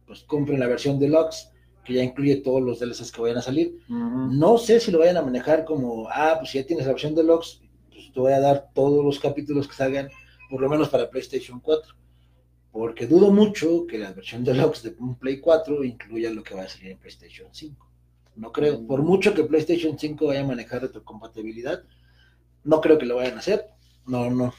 [0.06, 1.50] pues compren la versión deluxe,
[1.86, 3.78] que ya incluye todos los DLCs que vayan a salir.
[3.88, 7.14] No sé si lo vayan a manejar como, ah, pues si ya tienes la versión
[7.14, 7.60] deluxe,
[7.90, 10.08] pues te voy a dar todos los capítulos que salgan,
[10.50, 11.94] por lo menos para PlayStation 4
[12.76, 16.68] porque dudo mucho que la versión deluxe de Play 4 incluya lo que va a
[16.68, 17.90] salir en PlayStation 5.
[18.36, 21.82] No creo, por mucho que PlayStation 5 vaya a manejar retrocompatibilidad,
[22.64, 23.64] no creo que lo vayan a hacer.
[24.06, 24.52] No, no,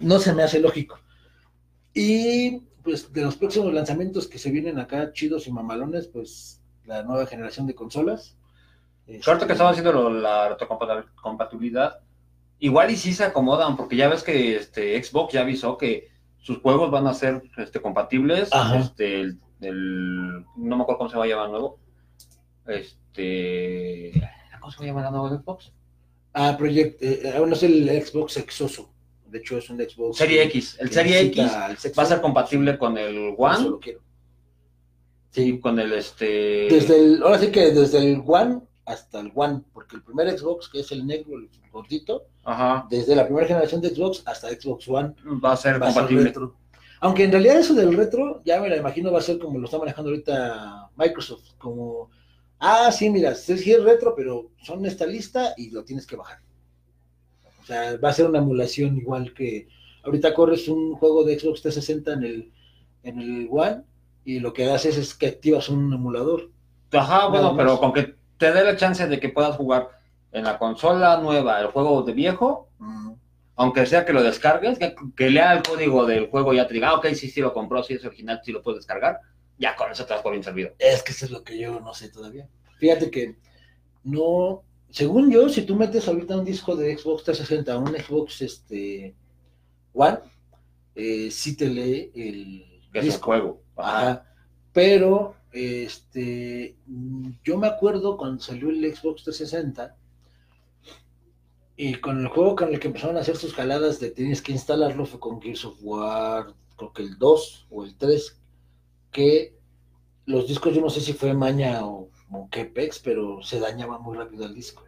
[0.00, 0.98] no se me hace lógico.
[1.92, 7.02] Y pues de los próximos lanzamientos que se vienen acá, chidos y mamalones, pues la
[7.02, 8.36] nueva generación de consolas.
[9.20, 12.00] Suerte que estaba haciendo la retrocompatibilidad.
[12.58, 16.08] Igual y sí se acomodan, porque ya ves que este Xbox ya avisó que
[16.38, 18.50] sus juegos van a ser este, compatibles.
[18.76, 21.78] Este, el, no me acuerdo cómo se va a llamar nuevo.
[22.66, 24.12] Este,
[24.60, 25.72] ¿Cómo se va a llamar el nuevo Xbox?
[26.34, 28.91] Ah, Project, eh, bueno, es el Xbox Exoso.
[29.32, 30.18] De hecho, es un Xbox.
[30.18, 30.76] Serie X.
[30.78, 31.38] El Serie X
[31.98, 33.70] va a ser compatible con el One.
[33.70, 34.00] Lo quiero.
[35.30, 36.68] Sí, con el este.
[36.70, 40.68] Desde el, ahora sí que desde el One hasta el One, porque el primer Xbox,
[40.68, 42.26] que es el negro, el gordito,
[42.90, 46.34] desde la primera generación de Xbox hasta Xbox One, va a ser compatible.
[47.00, 49.64] Aunque en realidad eso del retro, ya me lo imagino, va a ser como lo
[49.64, 52.10] está manejando ahorita Microsoft, como,
[52.58, 56.40] ah, sí, mira, sí es retro, pero son esta lista y lo tienes que bajar.
[57.62, 59.68] O sea, va a ser una emulación igual que
[60.02, 62.52] ahorita corres un juego de Xbox 360 en el,
[63.04, 63.82] en el One
[64.24, 66.50] y lo que haces es que activas un emulador.
[66.92, 69.90] Ajá, bueno, pero con que te dé la chance de que puedas jugar
[70.32, 72.68] en la consola nueva el juego de viejo,
[73.54, 74.78] aunque sea que lo descargues,
[75.16, 77.52] que, lea el código del juego y ya te diga, ah, ok, sí, sí lo
[77.52, 79.20] compró, sí es original, sí lo puedes descargar,
[79.58, 80.72] ya con eso te vas por bien servido.
[80.78, 82.48] Es que eso es lo que yo no sé todavía.
[82.78, 83.36] Fíjate que
[84.04, 89.14] no, según yo, si tú metes ahorita un disco de Xbox 360, un Xbox este,
[89.94, 90.18] One,
[90.94, 93.26] eh, sí te lee el disco.
[93.26, 93.62] juego.
[93.76, 94.26] Ajá.
[94.72, 96.76] Pero este,
[97.42, 99.96] yo me acuerdo cuando salió el Xbox 360
[101.76, 104.52] y con el juego con el que empezaron a hacer sus jaladas de tienes que
[104.52, 108.40] instalarlo fue con Gears of War, creo que el 2 o el 3,
[109.10, 109.56] que
[110.26, 114.16] los discos yo no sé si fue maña o, o pex, pero se dañaba muy
[114.16, 114.82] rápido el disco.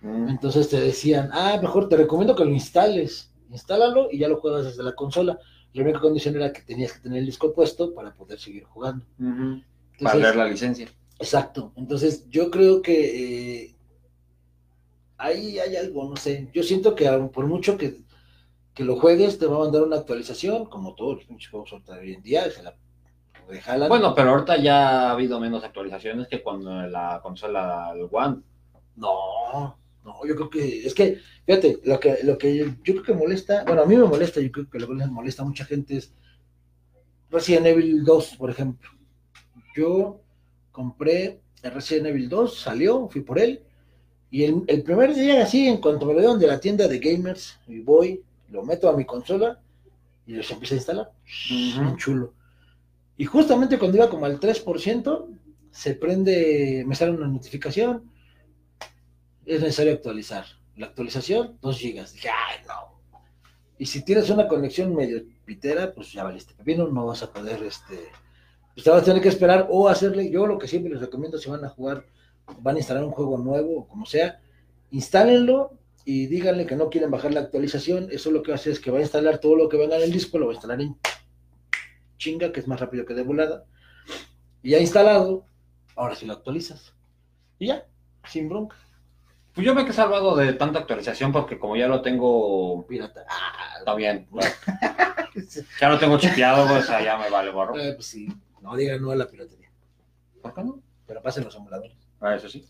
[0.00, 0.28] Mm.
[0.28, 4.64] Entonces te decían, ah, mejor te recomiendo que lo instales, instálalo y ya lo juegas
[4.64, 5.38] desde la consola.
[5.72, 9.04] La única condición era que tenías que tener el disco puesto para poder seguir jugando
[10.00, 10.88] para leer la licencia.
[11.18, 11.72] Exacto.
[11.76, 13.76] Entonces, yo creo que eh,
[15.16, 16.50] ahí hay algo, no sé.
[16.52, 18.04] Yo siento que por mucho que,
[18.78, 22.22] lo juegues, te va a mandar una actualización, como todos los pinches juegos hoy en
[22.22, 22.76] día, se la
[23.88, 28.42] Bueno, pero ahorita ya ha habido menos actualizaciones que cuando la consola el One.
[28.96, 33.12] No, no, yo creo que, es que, fíjate, lo que, lo que yo, creo que
[33.12, 35.64] molesta, bueno, a mí me molesta, yo creo que lo que les molesta a mucha
[35.64, 36.14] gente es
[37.30, 38.96] Resident Evil 2, por ejemplo
[39.76, 40.20] yo
[40.72, 43.62] compré el Resident Evil 2, salió, fui por él,
[44.30, 47.58] y el, primer día así, en cuanto me lo dieron de la tienda de gamers,
[47.68, 49.60] y voy, lo meto a mi consola
[50.26, 51.12] y los empiezo a instalar.
[51.96, 52.32] chulo.
[53.16, 55.38] Y justamente cuando iba como al 3%,
[55.70, 58.10] se prende, me sale una notificación,
[59.44, 60.44] es necesario actualizar.
[60.76, 62.12] La actualización, 2 gigas.
[62.12, 63.20] Dije, ay, no.
[63.78, 67.62] Y si tienes una conexión medio pitera, pues ya valiste pepino, no vas a poder
[67.62, 68.10] este,
[68.76, 71.48] Usted va a tener que esperar o hacerle, yo lo que siempre les recomiendo si
[71.48, 72.04] van a jugar,
[72.60, 74.40] van a instalar un juego nuevo o como sea,
[74.90, 78.72] instálenlo y díganle que no quieren bajar la actualización, eso lo que va a hacer
[78.72, 80.56] es que va a instalar todo lo que venga en el disco, lo va a
[80.56, 80.98] instalar en
[82.16, 83.64] chinga, que es más rápido que de volada,
[84.62, 85.46] y ya instalado,
[85.94, 86.92] ahora sí lo actualizas.
[87.58, 87.86] Y ya,
[88.28, 88.76] sin bronca.
[89.54, 93.76] Pues yo me he salvado de tanta actualización porque como ya lo tengo pirata, ah,
[93.78, 94.28] está bien.
[95.80, 97.78] ya lo tengo chipeado, pues ya me vale borro.
[97.78, 98.28] Eh, pues sí.
[98.60, 99.70] No digan no a la piratería.
[100.42, 100.80] ¿Por qué no?
[101.06, 101.96] Pero pasen los emuladores.
[102.20, 102.66] Ah, eso sí.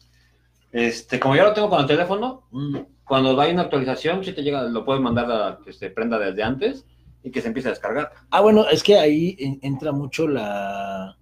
[0.71, 2.79] Este, como ya lo tengo con el teléfono, mm.
[3.05, 6.43] cuando hay una actualización, si te llega, lo puedes mandar a que se prenda desde
[6.43, 6.85] antes
[7.27, 8.13] y que se empiece a descargar.
[8.31, 11.19] Ah, bueno, es que ahí entra mucho la,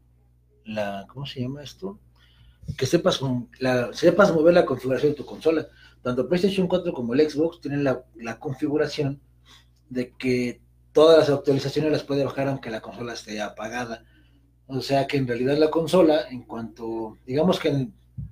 [0.66, 1.98] la, ¿cómo se llama esto?
[2.76, 3.22] Que sepas,
[3.58, 5.66] la, sepas mover la configuración de tu consola.
[6.02, 9.18] Tanto PlayStation 4 como el Xbox tienen la, la configuración
[9.88, 10.60] de que
[10.92, 14.04] todas las actualizaciones las puede bajar aunque la consola esté apagada.
[14.66, 17.88] O sea que en realidad la consola, en cuanto, digamos que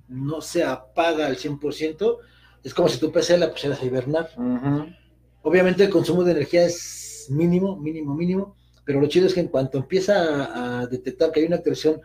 [0.07, 2.17] no se apaga al 100%,
[2.63, 4.29] es como si tu PC la pusieras a hibernar.
[5.41, 8.55] Obviamente el consumo de energía es mínimo, mínimo, mínimo,
[8.85, 12.01] pero lo chido es que en cuanto empieza a, detectar que hay una alteración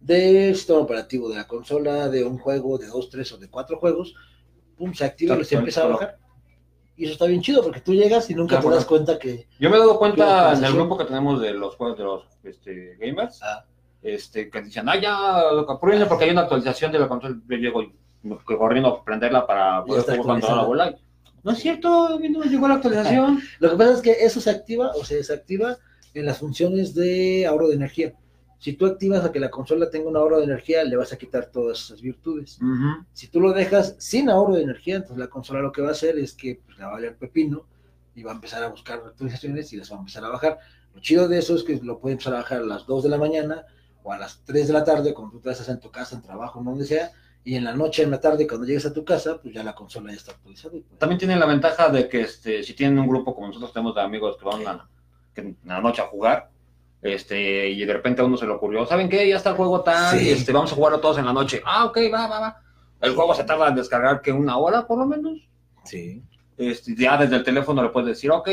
[0.00, 3.78] del sistema operativo de la consola, de un juego, de dos, tres o de cuatro
[3.78, 4.14] juegos,
[4.76, 6.18] pum, se activa y se empieza a bajar.
[6.96, 9.48] Y eso está bien chido porque tú llegas y nunca te das cuenta que.
[9.58, 12.24] Yo me he dado cuenta en el grupo que tenemos de los juegos de los
[12.44, 13.64] este, gamers, ah.
[14.02, 17.36] este, que dicen, ah, ya, aprueben porque hay una actualización de la consola.
[17.48, 17.84] Yo llego
[18.44, 20.94] corriendo a prenderla para poder jugar cuando la bola.
[21.42, 23.40] No es cierto, no llegó la actualización.
[23.60, 25.78] Lo que pasa es que eso se activa o se desactiva
[26.14, 28.14] en las funciones de ahorro de energía.
[28.58, 31.16] Si tú activas a que la consola tenga un ahorro de energía, le vas a
[31.16, 32.58] quitar todas esas virtudes.
[33.14, 35.92] Si tú lo dejas sin ahorro de energía, entonces la consola lo que va a
[35.92, 37.66] hacer es que pues, la va a valer pepino
[38.14, 40.58] y va a empezar a buscar actualizaciones y las va a empezar a bajar.
[40.94, 43.08] Lo chido de eso es que lo puede empezar a bajar a las 2 de
[43.08, 43.64] la mañana
[44.02, 46.58] o a las 3 de la tarde cuando tú estás en tu casa, en trabajo,
[46.58, 47.12] en donde sea,
[47.42, 49.74] y en la noche, en la tarde, cuando llegues a tu casa, pues ya la
[49.74, 50.72] consola ya está actualizada.
[50.72, 53.94] Pues También tiene la ventaja de que este, si tienen un grupo como nosotros tenemos
[53.94, 54.88] de amigos que van a,
[55.36, 56.50] en la noche a jugar,
[57.00, 59.26] este, y de repente a uno se le ocurrió, ¿saben qué?
[59.26, 61.62] Ya está el juego tal, este, vamos a jugarlo todos en la noche.
[61.64, 62.62] Ah, ok, va, va, va.
[63.00, 65.38] El juego se tarda en descargar que una hora por lo menos.
[65.84, 66.22] Sí.
[66.58, 68.48] Este, ya desde el teléfono le puedes decir, ok,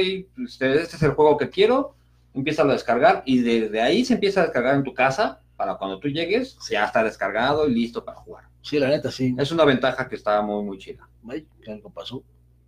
[0.45, 1.95] este, este es el juego que quiero,
[2.33, 5.99] empieza a descargar y desde ahí se empieza a descargar en tu casa para cuando
[5.99, 8.45] tú llegues, ya está descargado y listo para jugar.
[8.67, 9.33] Sí, la neta, sí.
[9.37, 11.07] Es una ventaja que está muy, muy chida.
[11.29, 12.21] Ay, que algo pasó.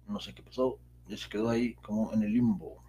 [0.08, 0.80] No sé qué pasó.
[1.10, 2.82] Ya se quedó ahí como en el limbo.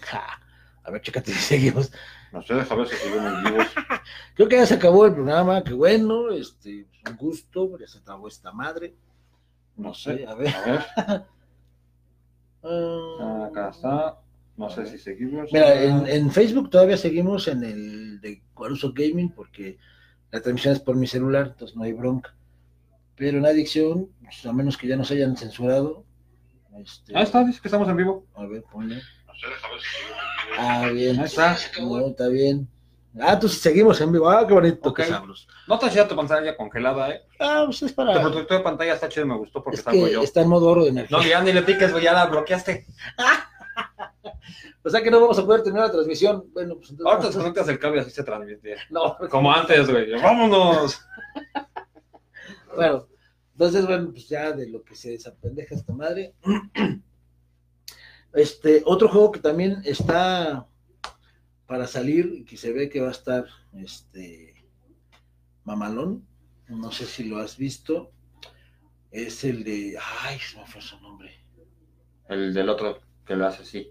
[0.00, 0.40] Ja.
[0.82, 1.92] A ver, chécate si seguimos.
[2.32, 3.66] No sé, déjame ver si seguimos vivos.
[4.34, 8.26] Creo que ya se acabó el programa, qué bueno, este, un gusto, ya se acabó
[8.26, 8.96] esta madre.
[9.76, 10.54] No, sé, a ver.
[10.56, 11.26] A ver.
[12.64, 14.20] Ah, acá está.
[14.56, 15.52] No sé si seguimos.
[15.52, 19.78] Mira, en, en, Facebook todavía seguimos en el de Guaruso Gaming porque
[20.32, 22.34] la transmisión es por mi celular, entonces no hay bronca.
[23.16, 26.04] Pero en adicción, pues, a menos que ya nos hayan censurado.
[26.82, 27.12] Este...
[27.14, 28.26] Ah, está, dice que estamos en vivo.
[28.34, 28.96] A ver, ponle.
[28.96, 29.02] No
[30.58, 31.18] Ah, bien.
[31.18, 31.56] Ahí está.
[31.80, 32.68] No, está bien.
[33.20, 34.30] Ah, entonces seguimos en vivo.
[34.30, 34.88] Ah, qué bonito.
[34.88, 35.10] Okay.
[35.68, 37.22] No te hacía tu pantalla congelada, ¿eh?
[37.38, 38.14] Ah, pues es para.
[38.14, 40.68] Tu protector de pantalla está chido, me gustó porque es está que Está en modo
[40.68, 41.18] oro de energía.
[41.18, 42.86] No, ya ni le piques, ya la bloqueaste.
[44.84, 46.44] o sea que no vamos a poder tener la transmisión.
[46.52, 47.12] Bueno, pues entonces.
[47.12, 48.76] Ahorita te conectas el cable así se transmite.
[48.90, 49.16] No.
[49.30, 50.12] Como antes, güey.
[50.12, 51.00] ¡Vámonos!
[52.76, 53.06] bueno,
[53.52, 56.34] entonces, bueno, pues ya de lo que se desapendeja esta madre.
[58.34, 60.66] Este, otro juego que también está
[61.66, 63.44] para salir y que se ve que va a estar
[63.74, 64.54] este
[65.64, 66.26] mamalón,
[66.68, 68.10] no sé si lo has visto,
[69.10, 71.44] es el de, ay, se me fue su nombre.
[72.28, 73.90] El del otro que lo hace así,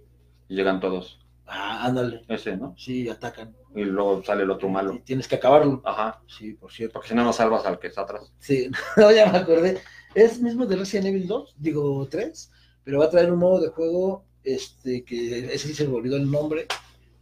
[0.51, 1.17] y llegan todos.
[1.47, 2.25] Ah, ándale.
[2.27, 2.75] Ese, ¿no?
[2.77, 3.55] Sí, atacan.
[3.73, 4.93] Y luego sale el otro malo.
[4.93, 5.81] Y tienes que acabarlo.
[5.85, 6.21] Ajá.
[6.27, 6.93] Sí, por cierto.
[6.93, 8.33] Porque si no, no salvas al que está atrás.
[8.37, 9.81] Sí, no, ya me acordé.
[10.13, 12.51] Es mismo de Resident Evil 2, digo 3,
[12.83, 16.17] pero va a traer un modo de juego este, que ese sí se me olvidó
[16.17, 16.67] el nombre,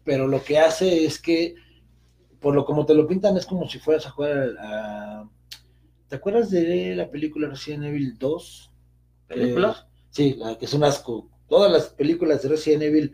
[0.03, 1.53] pero lo que hace es que,
[2.39, 5.29] por lo como te lo pintan, es como si fueras a jugar a...
[6.07, 8.71] ¿Te acuerdas de la película Resident Evil 2?
[9.27, 9.87] ¿Película?
[10.09, 11.29] sí, la que es un asco.
[11.49, 13.13] Todas las películas de Resident Evil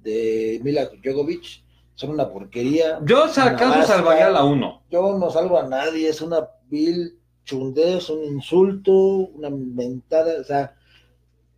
[0.00, 1.64] de Mila Jovovich
[1.94, 2.98] son una porquería.
[3.04, 4.82] Yo acaso salvaría la 1.
[4.90, 10.74] Yo no salvo a nadie, es una vil chundez, un insulto, una mentada, o sea,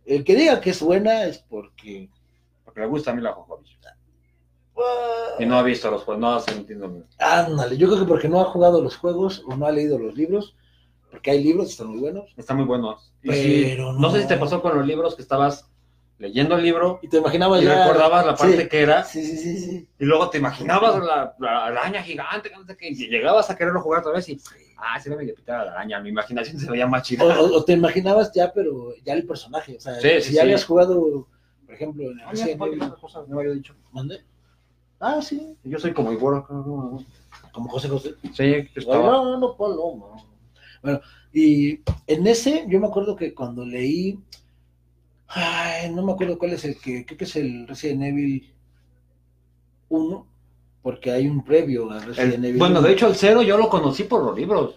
[0.05, 2.09] el que diga que es buena es porque.
[2.63, 3.77] Porque le gusta a mí la Jojovich.
[5.39, 7.03] y no ha visto los juegos, no ha sentido.
[7.19, 10.15] Ándale, yo creo que porque no ha jugado los juegos o no ha leído los
[10.15, 10.55] libros,
[11.09, 12.33] porque hay libros, están muy buenos.
[12.37, 13.13] Están muy buenos.
[13.21, 14.11] Pero no...
[14.11, 15.69] sé si te pasó con los libros que estabas
[16.19, 19.59] leyendo el libro y te imaginabas y recordabas la parte que era sí, sí, sí,
[19.59, 24.13] sí, y luego te imaginabas la, araña gigante que y llegabas a quererlo jugar otra
[24.13, 24.39] vez y
[24.77, 27.23] ah, se ve medio pitada la araña, mi imaginación se veía más chida.
[27.39, 31.27] O, te imaginabas ya, pero ya el personaje, o sea, si ya habías jugado,
[31.65, 32.79] por ejemplo, en el Resident Evil.
[32.79, 33.75] no me había dicho.
[33.91, 34.23] ¿Dónde?
[34.99, 35.55] Ah, sí.
[35.63, 36.43] Yo soy como igual
[37.51, 38.15] Como José José.
[38.33, 39.03] Sí, estaba.
[39.03, 40.23] No, no, Paloma.
[40.81, 41.01] Bueno,
[41.33, 44.19] y en ese, yo me acuerdo que cuando leí,
[45.27, 48.53] ay, no me acuerdo cuál es el que, creo que es el Resident Evil
[49.89, 50.27] 1
[50.87, 52.59] porque hay un previo a Resident Evil.
[52.59, 54.75] Bueno, de hecho, el cero yo lo conocí por los libros.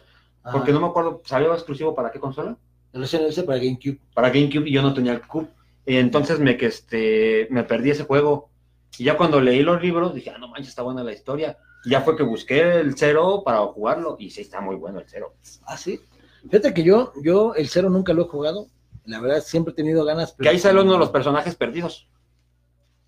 [0.51, 2.57] Porque no me acuerdo, ¿salió exclusivo para qué consola?
[2.93, 4.01] El Resident Evil para GameCube.
[4.13, 5.47] Para GameCube y yo no tenía el Cube.
[5.87, 8.51] Entonces me, que este, me perdí ese juego.
[8.99, 11.59] Y ya cuando leí los libros dije, ah, no manches, está buena la historia.
[11.85, 14.17] Y ya fue que busqué el cero para jugarlo.
[14.19, 15.35] Y sí, está muy bueno el cero.
[15.65, 16.01] Ah, sí.
[16.43, 18.67] Fíjate que yo, yo el cero nunca lo he jugado.
[19.11, 20.35] La verdad, siempre he tenido ganas.
[20.35, 22.09] Que ahí sale uno de los personajes perdidos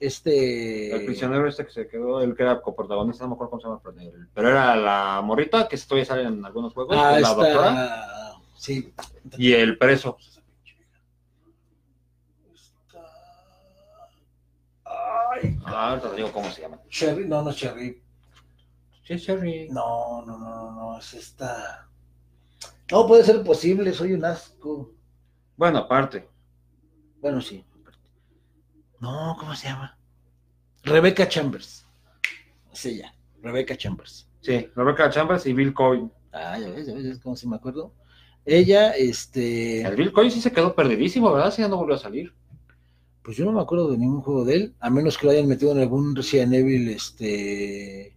[0.03, 0.95] este...
[0.95, 3.69] El prisionero este que se quedó, el que era coprotagonista, no me acuerdo cómo se
[3.69, 8.35] llama, pero era la morrita que todavía sale en algunos juegos, ah, la doctora.
[8.57, 8.93] Sí.
[9.39, 10.17] Y el preso.
[14.85, 16.81] Ay, ah, te digo cómo se llama.
[16.89, 18.03] Cherry, no, no Cherry.
[19.05, 19.69] Sí, Cherry.
[19.71, 21.89] No, no, no, no, es esta.
[22.91, 24.91] No puede ser posible, soy un asco.
[25.63, 26.29] Bueno, aparte.
[27.21, 27.65] Bueno, sí.
[28.99, 29.97] No, ¿cómo se llama?
[30.83, 31.87] Rebecca Chambers.
[32.73, 34.29] Es ella, Rebecca Chambers.
[34.41, 36.11] Sí, Rebecca Chambers y Bill Coyne.
[36.33, 37.95] Ah, ya ves, ya ves, como si me acuerdo.
[38.45, 39.83] Ella, este.
[39.83, 41.53] El Bill Coyne sí se quedó perdidísimo, ¿verdad?
[41.53, 42.35] Si ya no volvió a salir.
[43.23, 45.47] Pues yo no me acuerdo de ningún juego de él, a menos que lo hayan
[45.47, 48.17] metido en algún Resident Evil, este.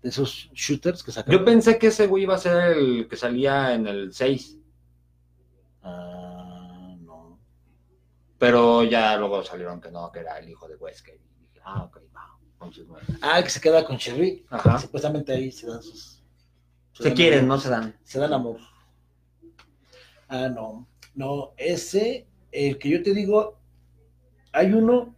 [0.00, 1.40] De esos shooters que sacaron.
[1.40, 4.58] Yo pensé que ese güey iba a ser el que salía en el 6.
[5.82, 6.13] Ah.
[8.38, 11.14] Pero ya luego salieron que no, que era el hijo de Wesker.
[11.14, 12.34] Y dije, ah, ok, va.
[13.20, 14.44] Ah, que se queda con Cherry.
[14.50, 14.78] Ajá.
[14.78, 16.22] Supuestamente ahí se dan sus.
[16.92, 17.96] Se, quieren, no se dan.
[18.04, 18.58] Se dan amor.
[20.28, 20.88] Ah, no.
[21.14, 23.58] No, ese, el que yo te digo,
[24.52, 25.14] hay uno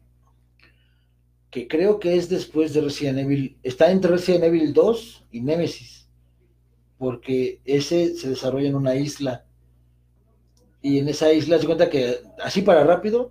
[1.51, 6.07] que creo que es después de Resident Evil, está entre Resident Evil 2 y Nemesis,
[6.99, 9.46] porque ese se desarrolla en una isla.
[10.87, 13.31] Y en esa isla se cuenta que, así para rápido,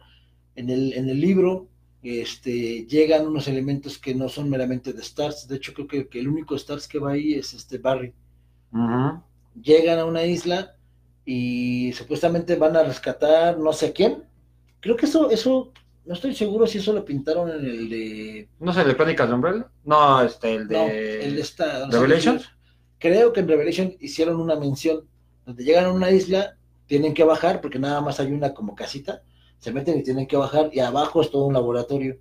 [0.58, 1.70] en el, en el libro
[2.03, 5.47] este, llegan unos elementos que no son meramente de Stars.
[5.47, 8.14] De hecho, creo que, el único Stars que va ahí es este Barry.
[9.62, 10.76] Llegan a una isla
[11.24, 14.26] y supuestamente van a rescatar no sé quién.
[14.82, 15.72] Creo que eso, eso,
[16.03, 18.49] no estoy seguro si eso lo pintaron en el de.
[18.60, 19.68] ¿No sé, el de Crónicas de Umbrella?
[19.86, 21.26] No, este, el de.
[21.26, 21.88] el de esta.
[21.88, 22.41] ¿Revelation?
[22.99, 25.08] creo que en Revelation hicieron una mención
[25.45, 29.21] donde llegan a una isla, tienen que bajar porque nada más hay una como casita
[29.59, 32.19] se meten y tienen que bajar y abajo es todo un laboratorio.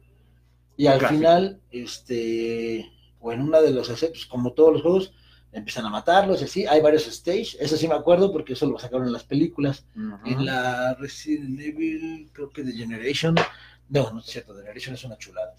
[0.76, 2.90] Y al final, este,
[3.20, 5.12] o en una de los pues, como todos los juegos,
[5.52, 6.66] empiezan a matarlos y así.
[6.66, 9.86] Hay varios stages, eso sí me acuerdo porque eso lo sacaron en las películas.
[10.24, 13.34] En la Resident Evil, creo que de Generation,
[13.90, 15.54] no, no es cierto, Generation es una chulada.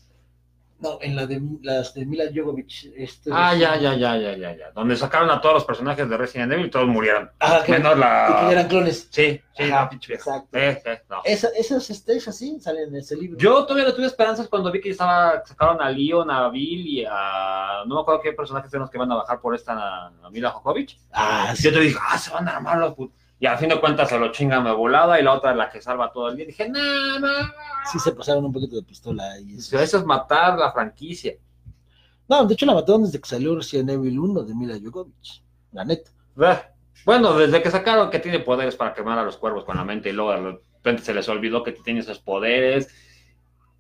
[0.78, 2.92] No, en la de las de Mila Jovovich.
[2.98, 4.72] Este, ah, ya, ya, ya, ya, ya, ya.
[4.72, 7.32] Donde sacaron a todos los personajes de Resident Evil y todos murieron.
[7.40, 8.28] Ah, Menos la.
[8.30, 9.08] Y que eran clones.
[9.10, 10.58] Sí, sí, Ajá, Exacto.
[10.58, 11.22] Eh, eh, no.
[11.24, 13.38] Esa, esos stages así salen en ese libro.
[13.40, 17.06] Yo todavía no tuve esperanzas cuando vi que estaba, sacaron a Leon, a Bill y
[17.10, 17.84] a.
[17.88, 21.00] No me acuerdo qué personajes eran los que van a bajar por esta Mila Jovovich.
[21.14, 21.64] Ah, sí.
[21.64, 23.25] Yo te dije, ah, se van a armar los putos.
[23.40, 25.70] Y a fin de cuentas se lo chingan de volada y la otra es la
[25.70, 26.46] que salva todo el día.
[26.46, 27.34] Dije, no, no.
[27.92, 29.40] Sí, se pasaron un poquito de pistola.
[29.40, 29.78] Y eso.
[29.78, 31.36] eso es matar la franquicia.
[32.28, 35.44] No, de hecho la mataron desde que salió Resident Evil 1 de Mila Jovovich.
[35.74, 36.12] La neta.
[37.06, 40.10] Bueno, desde que sacaron que tiene poderes para quemar a los cuervos con la mente
[40.10, 42.88] y luego de repente se les olvidó que tiene esos poderes.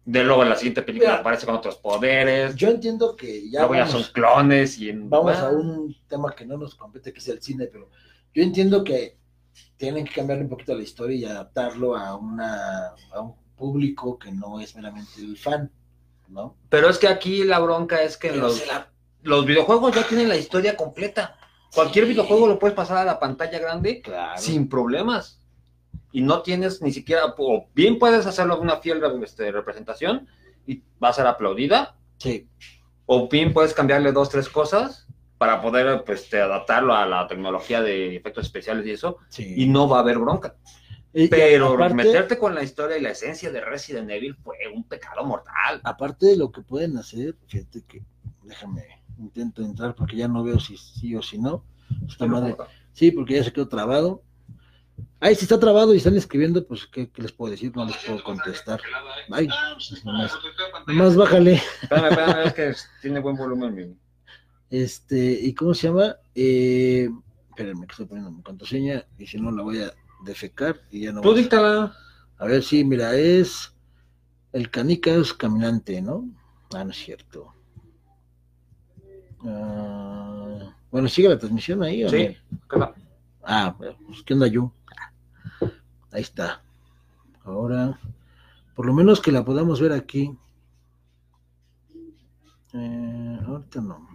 [0.03, 2.55] De luego en la siguiente película aparece con otros poderes.
[2.55, 3.61] Yo entiendo que ya.
[3.61, 7.27] Luego ya son clones y Vamos a un tema que no nos compete, que es
[7.29, 7.89] el cine, pero
[8.31, 9.17] yo entiendo que
[9.77, 14.31] tienen que cambiarle un poquito la historia y adaptarlo a, una, a un público que
[14.31, 15.71] no es meramente el fan,
[16.27, 16.55] ¿no?
[16.69, 18.63] Pero es que aquí la bronca es que los,
[19.21, 21.37] los videojuegos ya tienen la historia completa.
[21.73, 24.01] Cualquier videojuego lo puedes pasar a la pantalla grande
[24.37, 25.41] sin problemas.
[26.11, 30.27] Y no tienes ni siquiera, o bien puedes hacerlo una fiel este, representación
[30.65, 31.97] y va a ser aplaudida.
[32.17, 32.47] Sí.
[33.05, 35.05] O bien puedes cambiarle dos, tres cosas
[35.37, 39.97] para poder pues, adaptarlo a la tecnología de efectos especiales y eso, y no va
[39.97, 40.55] a haber bronca.
[41.29, 45.79] Pero meterte con la historia y la esencia de Resident Evil fue un pecado mortal.
[45.83, 48.03] Aparte de lo que pueden hacer, fíjate que,
[48.43, 48.83] déjame,
[49.17, 51.63] intento entrar porque ya no veo si sí o si no.
[52.91, 54.23] sí, porque ya se quedó trabado.
[55.21, 57.71] Ay, si está trabado y están escribiendo, pues, ¿qué, les puedo decir?
[57.75, 58.81] No les puedo contestar.
[59.31, 59.47] Ay,
[60.85, 61.61] nomás, bájale.
[61.81, 63.97] Espérame, espérame, es que tiene buen volumen.
[64.69, 66.15] Este, ¿y cómo se llama?
[66.33, 67.09] Eh,
[67.49, 69.93] espérenme que estoy poniendo mi contraseña y si no la voy a
[70.25, 71.21] defecar y ya no.
[71.21, 71.95] Tú díctala.
[72.37, 73.73] A ver, sí, mira, es
[74.51, 76.27] el canicas caminante, ¿no?
[76.73, 77.53] Ah, no es cierto.
[79.45, 82.03] Ah, bueno, sigue la transmisión ahí.
[82.03, 82.35] ¿o sí,
[83.43, 83.95] Ah, pues,
[84.25, 84.73] ¿qué onda yo?
[86.11, 86.63] Ahí está.
[87.43, 87.99] Ahora,
[88.75, 90.35] por lo menos que la podamos ver aquí.
[92.77, 94.07] Eh, ahorita no.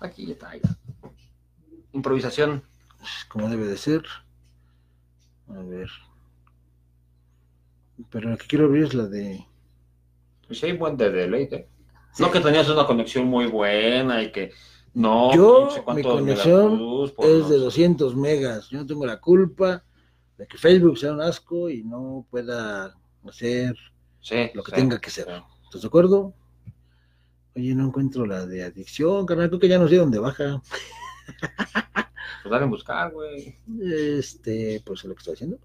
[0.00, 0.50] Aquí ya está.
[1.92, 2.64] Improvisación.
[3.28, 4.02] Como debe de ser.
[5.48, 5.88] A ver.
[8.10, 9.46] Pero la que quiero abrir es la de.
[10.46, 11.68] Pues hay buen de deleite.
[12.18, 14.52] No que tenías una conexión muy buena y que.
[14.92, 16.80] No, yo, mi conexión
[17.18, 18.68] es de 200 megas.
[18.70, 19.84] Yo no tengo la culpa
[20.36, 22.96] de que Facebook sea un asco y no pueda
[23.28, 23.76] hacer
[24.52, 25.28] lo que tenga que ser.
[25.62, 26.34] ¿Estás de acuerdo?
[27.60, 30.62] Oye, no encuentro la de adicción, carnal, creo que ya no sé dónde baja.
[32.42, 33.58] Pues dale a buscar, güey.
[33.82, 35.58] Este, pues es lo que estoy haciendo.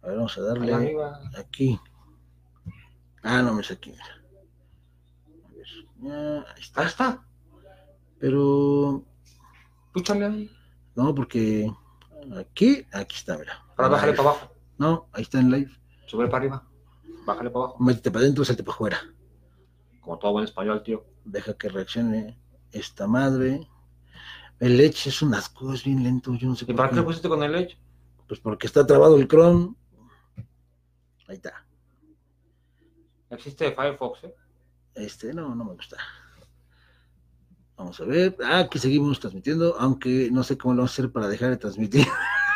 [0.00, 0.96] A ver, vamos a darle
[1.36, 1.76] aquí.
[3.20, 3.92] Ah, no me aquí.
[3.92, 6.44] A ver.
[6.54, 6.82] ahí está.
[6.82, 7.26] Ahí está.
[8.20, 9.04] Pero.
[9.92, 10.50] Púchale ahí.
[10.94, 11.68] No, porque.
[12.38, 13.64] Aquí, aquí está, mira.
[13.76, 14.54] Ahora bájale para abajo.
[14.78, 15.72] No, ahí está en live.
[16.06, 16.68] Sube para arriba.
[17.26, 17.82] Bájale para abajo.
[17.82, 19.00] Métete para adentro, salte para afuera.
[20.02, 21.06] Como todo buen español, tío.
[21.24, 22.36] Deja que reaccione
[22.72, 23.66] esta madre.
[24.58, 26.34] El Edge es un asco, es bien lento.
[26.34, 27.78] Yo no sé ¿Y para qué le pusiste con el Edge?
[28.26, 29.74] Pues porque está trabado el Chrome.
[31.28, 31.64] Ahí está.
[33.30, 34.34] Existe Firefox, ¿eh?
[34.94, 35.96] Este, no, no me gusta.
[37.76, 38.36] Vamos a ver.
[38.44, 41.56] Ah, aquí seguimos transmitiendo, aunque no sé cómo lo vamos a hacer para dejar de
[41.56, 42.06] transmitir.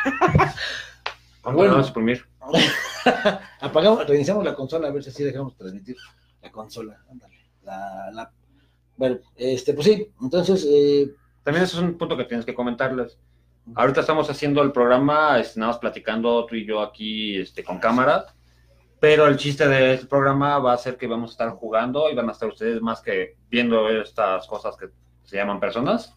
[1.44, 2.26] bueno, vamos a exprimir.
[3.60, 5.96] Apagamos, reiniciamos la consola a ver si así dejamos transmitir
[6.46, 7.04] la consola.
[7.10, 7.36] Ándale.
[7.62, 8.32] La, la...
[8.96, 10.66] Bueno, este, pues sí, entonces.
[10.68, 11.14] Eh...
[11.42, 13.18] También eso es un punto que tienes que comentarles.
[13.74, 17.78] Ahorita estamos haciendo el programa, este, nada más platicando tú y yo aquí este, con
[17.78, 18.26] cámara,
[19.00, 22.14] pero el chiste de este programa va a ser que vamos a estar jugando y
[22.14, 24.88] van a estar ustedes más que viendo estas cosas que
[25.24, 26.16] se llaman personas,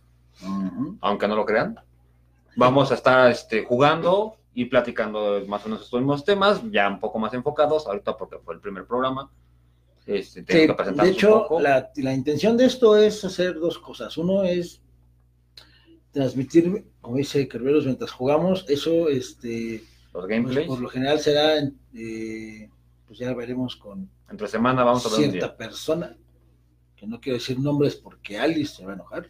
[1.02, 1.80] aunque no lo crean.
[2.56, 7.00] Vamos a estar este, jugando y platicando más o menos estos mismos temas, ya un
[7.00, 9.30] poco más enfocados, ahorita porque fue el primer programa.
[10.10, 14.18] Este, sí, de hecho, la, la, intención de esto es hacer dos cosas.
[14.18, 14.82] Uno es
[16.12, 20.68] transmitir, como dice Kerberos, mientras jugamos, eso, este, los gameplays.
[20.68, 21.60] por lo general será,
[21.94, 22.70] eh,
[23.06, 26.18] pues ya veremos con entre semana vamos a ver cierta persona,
[26.96, 29.30] que no quiero decir nombres porque Alice se va a enojar,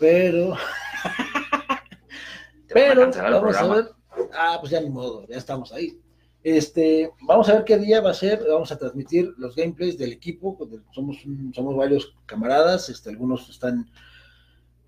[0.00, 0.56] pero,
[2.68, 3.84] pero vamos a ver,
[4.32, 6.00] ah, pues ya ni modo, ya estamos ahí.
[6.46, 10.12] Este, vamos a ver qué día va a ser, vamos a transmitir los gameplays del
[10.12, 10.56] equipo,
[10.92, 11.16] somos,
[11.52, 13.90] somos varios camaradas, este, algunos están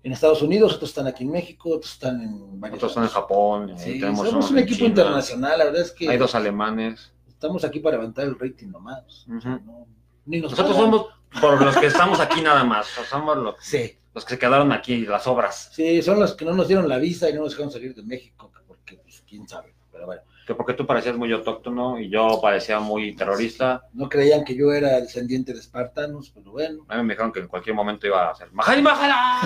[0.01, 3.09] en Estados Unidos, otros están aquí en México, otros están en varios Otros están en
[3.09, 3.73] Japón.
[3.77, 6.07] Sí, somos un equipo internacional, la verdad es que...
[6.07, 7.11] Hay dos alemanes.
[7.27, 9.27] Estamos aquí para levantar el rating nomás.
[10.25, 11.07] Nosotros somos
[11.41, 13.55] por los que estamos aquí nada más, somos los,
[14.13, 15.71] los que se quedaron aquí, las obras.
[15.73, 18.03] Sí, son los que no nos dieron la visa y no nos dejaron salir de
[18.03, 22.39] México, porque pues quién sabe, pero bueno que porque tú parecías muy autóctono y yo
[22.41, 23.87] parecía muy terrorista.
[23.93, 26.87] No creían que yo era descendiente de espartanos, pero bueno.
[26.87, 29.41] A mí me dijeron que en cualquier momento iba a ser ¡Majari, Majara!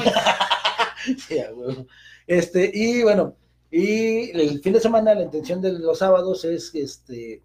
[1.18, 1.86] sí, bueno.
[2.26, 3.36] Este, y bueno,
[3.70, 7.44] y el fin de semana la intención de los sábados es este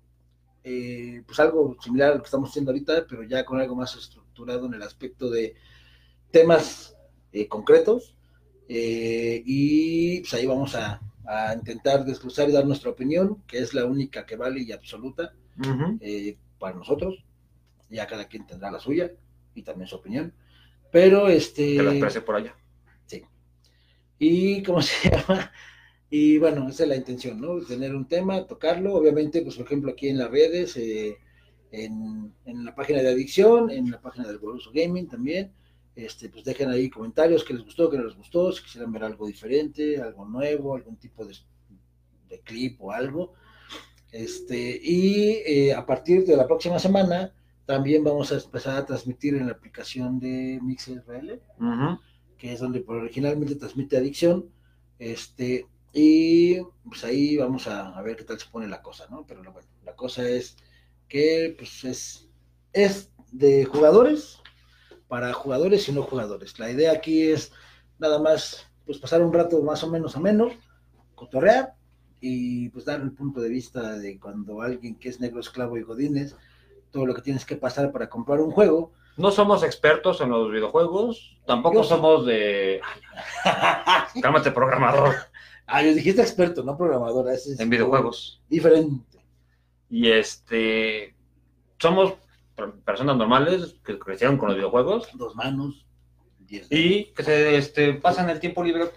[0.62, 3.96] eh, pues algo similar a lo que estamos haciendo ahorita, pero ya con algo más
[3.96, 5.56] estructurado en el aspecto de
[6.30, 6.96] temas
[7.32, 8.14] eh, concretos.
[8.68, 13.74] Eh, y pues ahí vamos a, a intentar desglosar y dar nuestra opinión, que es
[13.74, 15.34] la única que vale y absoluta
[16.00, 17.22] eh, para nosotros.
[17.90, 19.12] Ya cada quien tendrá la suya
[19.54, 20.32] y también su opinión.
[20.90, 21.76] Pero este.
[21.76, 22.56] Que la exprese por allá.
[23.04, 23.22] Sí.
[24.18, 25.52] Y cómo se llama.
[26.08, 27.60] Y bueno, esa es la intención, ¿no?
[27.60, 28.94] Tener un tema, tocarlo.
[28.94, 31.18] Obviamente, pues por ejemplo, aquí en las redes, eh,
[31.70, 35.52] en, en, la página de adicción, en la página del Goloso Gaming también.
[35.98, 39.02] Este, pues dejen ahí comentarios que les gustó, que no les gustó, si quisieran ver
[39.02, 41.34] algo diferente, algo nuevo, algún tipo de,
[42.44, 43.34] clip o algo.
[44.12, 47.34] Este, y eh, a partir de la próxima semana
[47.66, 51.40] también vamos a empezar a transmitir en la aplicación de MixRL,
[52.38, 54.48] que es donde originalmente transmite Adicción.
[55.00, 59.26] Este, y pues ahí vamos a, ver qué tal se pone la cosa, ¿no?
[59.26, 60.56] Pero bueno, la cosa es
[61.08, 62.28] que pues es,
[62.72, 64.38] es de jugadores
[65.08, 66.58] para jugadores y no jugadores.
[66.58, 67.52] La idea aquí es
[67.98, 70.50] nada más pues pasar un rato más o menos ameno,
[71.14, 71.74] cotorrear
[72.20, 75.82] y pues dar el punto de vista de cuando alguien que es negro, esclavo y
[75.82, 76.36] godines,
[76.90, 78.92] todo lo que tienes que pasar para comprar un juego.
[79.16, 82.80] No somos expertos en los videojuegos, tampoco somos de...
[84.22, 85.14] Cálmate, programador.
[85.66, 87.26] Ah, yo dijiste experto, no programador.
[87.58, 88.40] en videojuegos.
[88.48, 89.18] Diferente.
[89.90, 91.14] Y este...
[91.78, 92.14] Somos
[92.84, 95.08] personas normales que crecieron con los videojuegos.
[95.14, 95.86] Dos manos.
[96.48, 98.90] y que se este, pasan el tiempo libre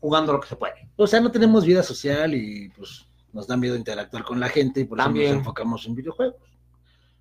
[0.00, 0.88] jugando lo que se puede.
[0.96, 4.80] O sea, no tenemos vida social y pues nos da miedo interactuar con la gente
[4.80, 6.36] y por eso nos enfocamos en videojuegos.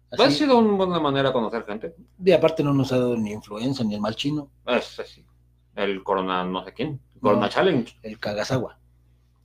[0.10, 1.96] Pues, ha sido una buena manera de conocer gente.
[2.24, 4.50] Y aparte no nos ha dado ni influencia ni el mal chino.
[4.66, 5.26] Es así.
[5.76, 7.02] El Corona no sé quién.
[7.20, 7.98] Corona Challenge.
[8.02, 8.80] El Kagasawa.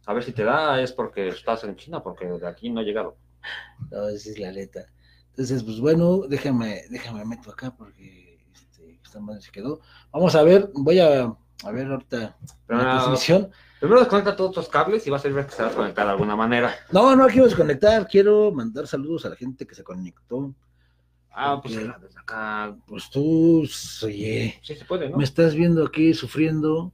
[0.07, 2.85] A ver si te da es porque estás en China, porque de aquí no ha
[2.85, 3.17] llegado.
[3.91, 4.87] No, esa es la neta.
[5.41, 9.81] Entonces, pues bueno, déjame, déjame meto acá porque este, esta madre se quedó.
[10.13, 11.35] Vamos a ver, voy a,
[11.65, 12.37] a ver ahorita
[12.69, 13.51] la transmisión.
[13.79, 16.13] Primero desconecta todos tus cables y vas a ver que se va a conectar de
[16.13, 16.75] alguna manera.
[16.93, 20.55] No, no quiero desconectar, quiero mandar saludos a la gente que se conectó.
[21.31, 22.77] Ah, pues desde acá.
[22.87, 23.67] Pues tú,
[24.03, 24.61] oye.
[24.63, 25.17] Sí, se puede, ¿no?
[25.17, 26.93] Me estás viendo aquí sufriendo.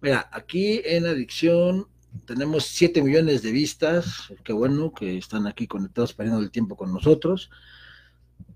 [0.00, 1.86] Mira, aquí en adicción
[2.26, 6.92] tenemos 7 millones de vistas, qué bueno que están aquí conectados perdiendo el tiempo con
[6.92, 7.50] nosotros.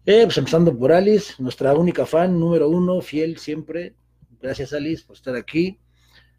[0.07, 3.95] Eh, pues empezando por Alice, nuestra única fan, número uno, fiel siempre.
[4.41, 5.79] Gracias Alice por estar aquí.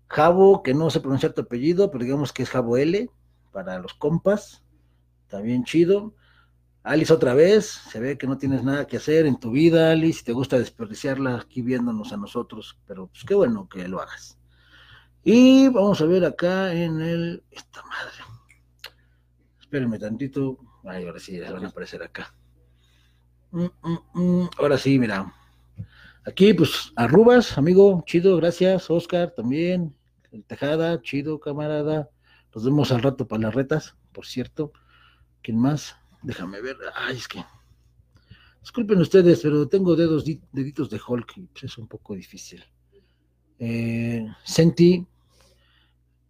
[0.07, 3.09] Javo, que no sé pronunciar tu apellido, pero digamos que es Javo L,
[3.51, 4.63] para los compas.
[5.27, 6.15] También chido.
[6.81, 10.23] Alice otra vez, se ve que no tienes nada que hacer en tu vida, Alice,
[10.23, 14.39] te gusta desperdiciarla aquí viéndonos a nosotros, pero pues qué bueno que lo hagas.
[15.23, 17.43] Y vamos a ver acá en el...
[17.51, 18.13] Esta madre.
[19.59, 20.57] Espérenme tantito.
[20.83, 22.33] Ay, ahora sí, ya van a aparecer acá.
[23.51, 24.49] Mm, mm, mm.
[24.57, 25.33] Ahora sí, mira.
[26.25, 28.89] Aquí, pues, arrubas, amigo, chido, gracias.
[28.89, 29.95] Oscar también.
[30.31, 32.09] El Tejada, chido, camarada.
[32.53, 34.71] Nos vemos al rato para las retas, por cierto.
[35.41, 35.95] ¿Quién más?
[36.21, 36.77] Déjame ver.
[36.95, 37.43] Ay, es que.
[38.61, 42.63] Disculpen ustedes, pero tengo dedos, deditos de Hulk y pues es un poco difícil.
[43.60, 45.06] Eh, Senti,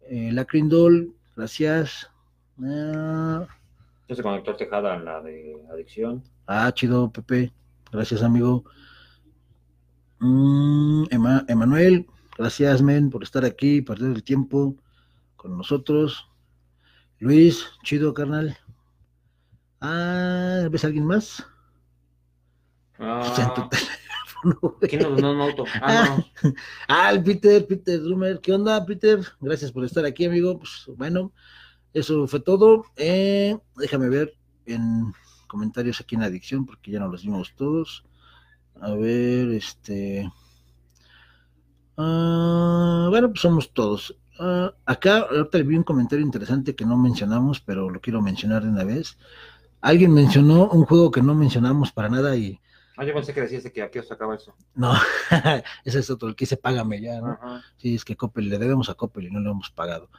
[0.02, 2.10] eh, Lacrindol, gracias.
[2.62, 3.46] Ah.
[4.08, 6.24] Ya se conectó Tejada en la de adicción.
[6.46, 7.52] Ah, chido, Pepe.
[7.92, 8.64] Gracias, amigo.
[10.18, 11.04] Mm,
[11.48, 14.76] Emanuel, gracias, men, por estar aquí, perder el tiempo
[15.36, 16.28] con nosotros.
[17.20, 18.58] Luis, chido, carnal.
[19.80, 21.46] Ah, ¿ves a alguien más?
[22.98, 23.68] Ah,
[24.88, 25.64] ¿Quién nos un auto?
[25.80, 26.52] Ah, no.
[26.88, 28.40] ah, el Peter, Peter Drummer.
[28.40, 29.20] ¿Qué onda, Peter?
[29.40, 30.58] Gracias por estar aquí, amigo.
[30.58, 31.32] Pues bueno,
[31.92, 32.84] eso fue todo.
[32.96, 34.34] Eh, déjame ver
[34.66, 35.12] en
[35.46, 38.04] comentarios aquí en Adicción, porque ya no los vimos todos.
[38.80, 40.30] A ver, este.
[41.96, 44.16] Ah, bueno, pues somos todos.
[44.38, 48.70] Ah, acá ahorita vi un comentario interesante que no mencionamos, pero lo quiero mencionar de
[48.70, 49.18] una vez.
[49.82, 52.60] Alguien mencionó un juego que no mencionamos para nada y...
[53.00, 54.54] Ah, yo pensé que decías que aquí os acaba eso.
[54.74, 54.92] No,
[55.86, 57.38] ese es otro, el que dice págame ya, ¿no?
[57.78, 60.10] Sí, es que Coppel, le debemos a Coppel y no le hemos pagado.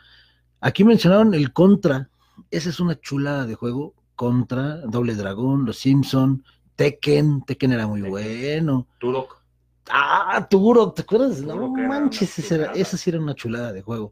[0.62, 2.10] Aquí mencionaron el Contra,
[2.50, 6.44] esa es una chulada de juego, Contra, Doble Dragón, Los Simpson,
[6.76, 8.88] Tekken, Tekken era muy bueno.
[8.98, 9.44] Turok.
[9.92, 11.40] Ah, Turok, ¿te acuerdas?
[11.40, 14.12] no manches, esa sí era una chulada de juego.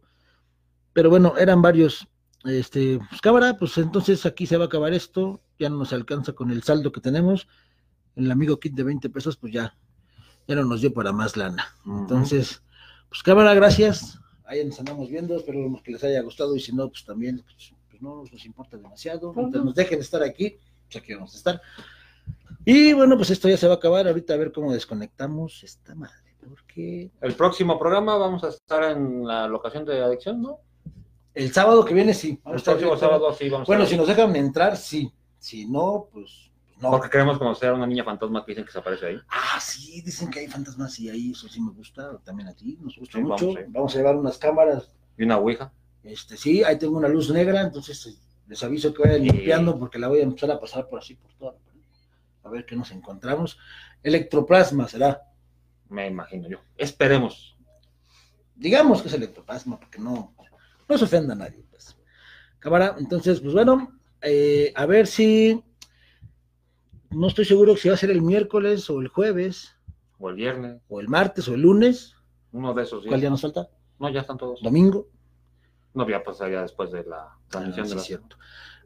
[0.94, 2.08] Pero bueno, eran varios
[2.44, 6.34] este, pues cámara, pues entonces aquí se va a acabar esto, ya no nos alcanza
[6.34, 7.48] con el saldo que tenemos,
[8.20, 9.76] el amigo kit de 20 pesos, pues ya,
[10.48, 11.76] ya no nos dio para más lana.
[11.86, 12.62] Entonces,
[13.10, 16.90] pues cámara, gracias, ahí nos andamos viendo, espero que les haya gustado y si no,
[16.90, 21.14] pues también, pues, pues no nos importa demasiado, entonces nos dejen estar aquí, pues aquí
[21.14, 21.62] vamos a estar.
[22.66, 25.96] Y bueno, pues esto ya se va a acabar, ahorita a ver cómo desconectamos esta
[25.96, 27.12] madre, porque...
[27.22, 30.60] El próximo programa vamos a estar en la locación de adicción, ¿no?
[31.34, 32.42] El sábado que viene sí.
[32.46, 35.12] El próximo sábado sí vamos Bueno, si nos dejan entrar, sí.
[35.38, 36.49] Si no, pues, pues
[36.80, 36.92] no.
[36.92, 39.20] Porque queremos conocer a una niña fantasma que dicen que se aparece ahí.
[39.30, 42.18] Ah, sí, dicen que hay fantasmas y ahí eso sí me gusta.
[42.24, 43.54] También a ti, nos gusta mucho.
[43.68, 44.90] Vamos, a llevar unas cámaras.
[45.18, 45.72] Y una ouija.
[46.04, 48.16] Este, sí, ahí tengo una luz negra, entonces eh,
[48.48, 51.34] les aviso que vayan limpiando porque la voy a empezar a pasar por así, por
[51.34, 51.56] toda
[52.44, 53.58] A ver qué nos encontramos.
[54.02, 55.22] Electroplasma será.
[55.90, 56.60] Me imagino yo.
[56.78, 57.58] Esperemos.
[58.56, 60.34] Digamos que es electroplasma, porque no,
[60.88, 61.96] no se ofenda a nadie, pues.
[62.60, 65.64] Cámara, entonces, pues bueno, eh, a ver si,
[67.12, 69.76] no estoy seguro si va a ser el miércoles o el jueves.
[70.20, 70.82] O el viernes.
[70.90, 72.16] O el martes o el lunes.
[72.52, 73.10] Uno de esos días.
[73.10, 73.70] ¿Cuál día nos falta?
[74.00, 74.62] No, ya están todos.
[74.62, 75.08] ¿Domingo?
[75.94, 78.02] No, ya pasaría después de la transmisión ah, de la...
[78.02, 78.38] cierto.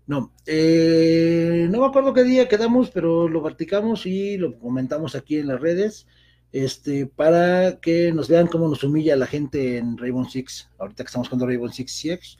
[0.05, 5.37] No, eh, no me acuerdo qué día quedamos, pero lo practicamos y lo comentamos aquí
[5.37, 6.07] en las redes
[6.53, 11.07] este, para que nos vean cómo nos humilla la gente en Rainbow Six, ahorita que
[11.07, 12.37] estamos jugando Rainbow Six Siege,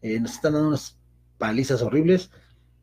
[0.00, 0.96] eh, nos están dando unas
[1.38, 2.30] palizas horribles,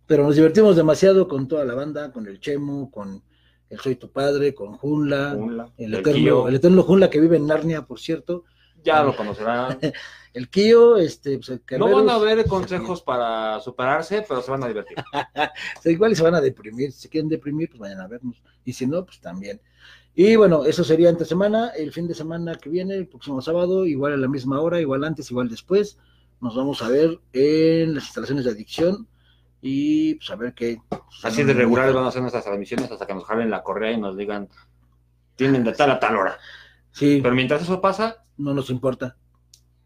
[0.08, 3.24] pero nos divertimos demasiado con toda la banda, con el Chemo, con
[3.70, 5.38] el Soy tu Padre, con Junla,
[5.78, 8.44] el, eterno, el, eterno Junla que vive en Narnia, por cierto.
[8.84, 9.80] Ya lo conocerán.
[10.34, 14.68] el Kio, este, pues, No van a ver consejos para superarse, pero se van a
[14.68, 14.98] divertir.
[15.86, 18.86] igual y se van a deprimir, si quieren deprimir, pues vayan a vernos, y si
[18.86, 19.60] no, pues también.
[20.14, 23.86] Y bueno, eso sería entre semana, el fin de semana que viene, el próximo sábado,
[23.86, 25.98] igual a la misma hora, igual antes, igual después,
[26.40, 29.08] nos vamos a ver en las instalaciones de adicción
[29.68, 30.78] y pues a ver qué.
[31.24, 33.98] Así de regulares van a hacer nuestras transmisiones hasta que nos jalen la correa y
[34.00, 34.48] nos digan,
[35.36, 36.38] tienen de tal a tal hora.
[36.92, 37.20] Sí.
[37.24, 39.18] Pero mientras eso pasa, no nos importa.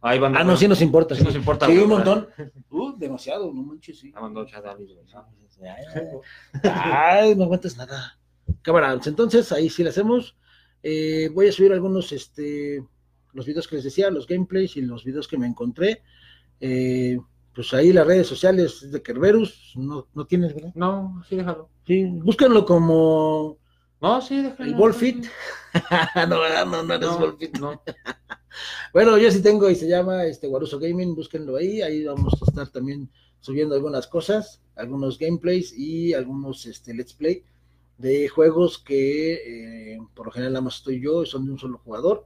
[0.02, 1.16] Ahí van ah, no, sí nos importa.
[1.16, 1.66] Sí, nos importa.
[1.66, 2.28] Sí, un montón.
[2.70, 4.14] Uh, demasiado, no manches, sí.
[6.64, 8.20] Ay, no aguantas nada.
[8.62, 10.36] Cámara, entonces ahí sí le hacemos.
[10.84, 12.84] Eh, voy a subir algunos, este,
[13.32, 16.04] los videos que les decía, los gameplays y los videos que me encontré.
[16.60, 17.18] Eh,
[17.54, 20.72] pues ahí las redes sociales de Kerberus, no, no tienes, ¿verdad?
[20.76, 21.70] No, sí, déjalo.
[21.86, 23.58] Sí, búsquenlo como
[24.02, 24.70] No, sí, déjalo.
[24.70, 25.26] El Ballfit.
[26.30, 27.58] no, no, no eres Ballfit.
[27.58, 27.82] No.
[28.94, 32.46] bueno, yo sí tengo y se llama este Guaruso Gaming, búsquenlo ahí, ahí vamos a
[32.46, 33.10] estar también
[33.42, 37.44] subiendo algunas cosas, algunos gameplays y algunos este, let's play
[38.00, 41.80] de juegos que eh, por lo general nada más estoy yo, son de un solo
[41.80, 42.26] jugador,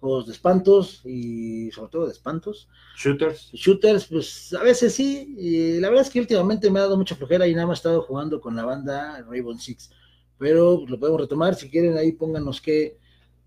[0.00, 2.68] juegos de espantos y sobre todo de espantos.
[2.96, 3.50] Shooters.
[3.52, 7.16] Shooters, pues a veces sí, y la verdad es que últimamente me ha dado mucha
[7.16, 9.90] flojera y nada más he estado jugando con la banda Raven Six,
[10.38, 12.98] pero lo podemos retomar, si quieren ahí pónganos qué,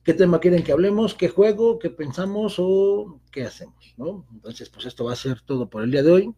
[0.04, 4.26] qué tema quieren que hablemos, qué juego, qué pensamos o qué hacemos, ¿no?
[4.34, 6.34] Entonces, pues esto va a ser todo por el día de hoy.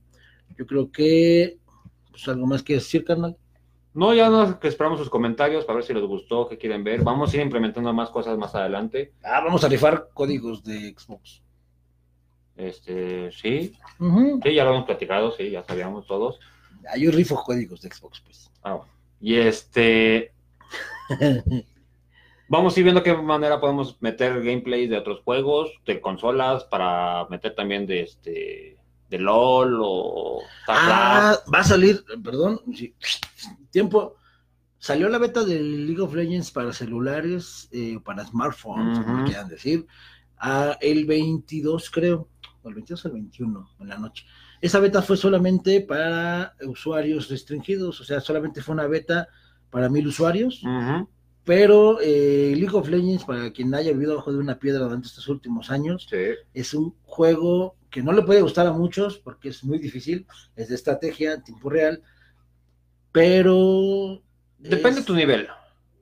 [0.58, 1.60] Yo creo que,
[2.10, 3.38] pues algo más que decir, carnal.
[3.94, 7.04] No, ya no, que esperamos sus comentarios para ver si les gustó, qué quieren ver.
[7.04, 9.12] Vamos a ir implementando más cosas más adelante.
[9.24, 11.42] Ah, vamos a rifar códigos de Xbox.
[12.56, 13.74] Este, sí.
[14.44, 16.40] Sí, ya lo hemos platicado, sí, ya sabíamos todos.
[16.88, 18.50] Ah, yo rifo códigos de Xbox, pues.
[18.64, 18.80] Ah,
[19.20, 20.32] y este.
[22.48, 27.26] vamos a ir viendo qué manera podemos meter gameplays de otros juegos, de consolas, para
[27.30, 28.78] meter también de este
[29.12, 30.42] de LOL o...
[30.68, 32.62] Ah, va a salir, perdón,
[33.70, 34.16] tiempo,
[34.80, 39.86] salió la beta de League of Legends para celulares, eh, para smartphones, como quieran decir,
[40.38, 42.30] a el 22 creo,
[42.64, 44.26] o el 22 o el 21 en la noche.
[44.62, 49.28] Esa beta fue solamente para usuarios restringidos, o sea, solamente fue una beta
[49.70, 50.64] para mil usuarios.
[51.44, 55.28] Pero eh, League of Legends, para quien haya vivido bajo de una piedra durante estos
[55.28, 56.08] últimos años,
[56.54, 60.70] es un juego que no le puede gustar a muchos porque es muy difícil, es
[60.70, 62.02] de estrategia, tiempo real,
[63.12, 64.24] pero...
[64.58, 65.48] Depende de tu nivel.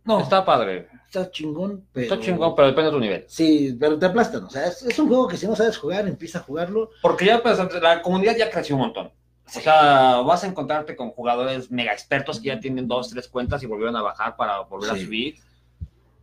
[0.06, 0.22] No.
[0.22, 0.88] Está padre.
[1.08, 2.04] Está chingón, pero...
[2.04, 3.26] Está chingón, pero depende de tu nivel.
[3.28, 4.44] Sí, pero te aplastan.
[4.44, 6.92] O sea, es, un juego que si no sabes jugar, empieza a jugarlo.
[7.02, 9.12] Porque ya pues, la comunidad ya creció un montón.
[9.46, 13.64] O sea, vas a encontrarte con jugadores mega expertos que ya tienen dos, tres cuentas
[13.64, 15.36] y volvieron a bajar para volver a subir.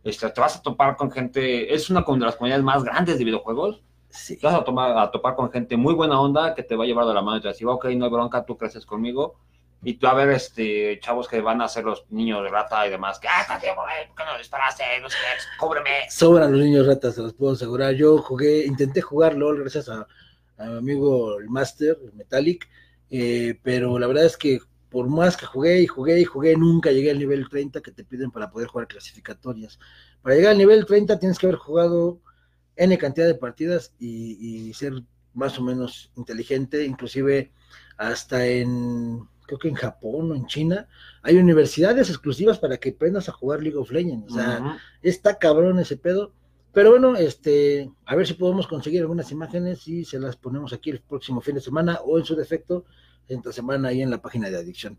[0.05, 3.25] Este, te vas a topar con gente, es una de las comunidades más grandes de
[3.25, 3.81] videojuegos.
[4.17, 4.37] Sí.
[4.37, 6.87] Te vas a, tomar, a topar con gente muy buena onda que te va a
[6.87, 8.85] llevar de la mano y te va a decir, ok, no hay bronca, tú creces
[8.85, 9.39] conmigo.
[9.83, 12.89] Y tú a ver, este, chavos que van a ser los niños de rata y
[12.89, 14.83] demás, que, ah, tío, ¿por qué no disparaste?
[15.01, 15.17] No sé
[15.59, 16.09] cóbreme.
[16.09, 17.93] Sobran los niños ratas, se los puedo asegurar.
[17.93, 20.07] Yo jugué, intenté jugar LOL gracias a,
[20.57, 22.67] a mi amigo el Master, el Metallic
[23.09, 26.91] eh, pero la verdad es que por más que jugué y jugué y jugué, nunca
[26.91, 29.79] llegué al nivel 30 que te piden para poder jugar clasificatorias.
[30.21, 32.19] Para llegar al nivel 30 tienes que haber jugado
[32.77, 34.93] N cantidad de partidas y, ser
[35.33, 37.51] más o menos inteligente, inclusive
[37.97, 40.87] hasta en, creo que en Japón o en China,
[41.21, 44.31] hay universidades exclusivas para que aprendas a jugar League of Legends.
[44.31, 46.31] O sea, está cabrón ese pedo.
[46.73, 50.91] Pero bueno, este, a ver si podemos conseguir algunas imágenes y se las ponemos aquí
[50.91, 52.85] el próximo fin de semana o en su defecto,
[53.27, 54.97] esta semana ahí en la página de adicción.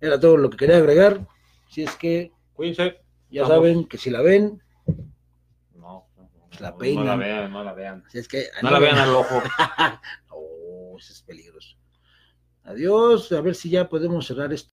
[0.00, 1.26] Era todo lo que quería agregar.
[1.70, 2.96] Si es que, cuídense.
[3.30, 4.61] Ya saben que si la ven,
[6.60, 7.04] no, la peinan.
[7.04, 8.04] No la vean, no la vean.
[8.08, 9.42] Si es que, no la vean al ojo.
[10.30, 11.76] no, eso es peligroso.
[12.64, 14.70] Adiós, a ver si ya podemos cerrar esto.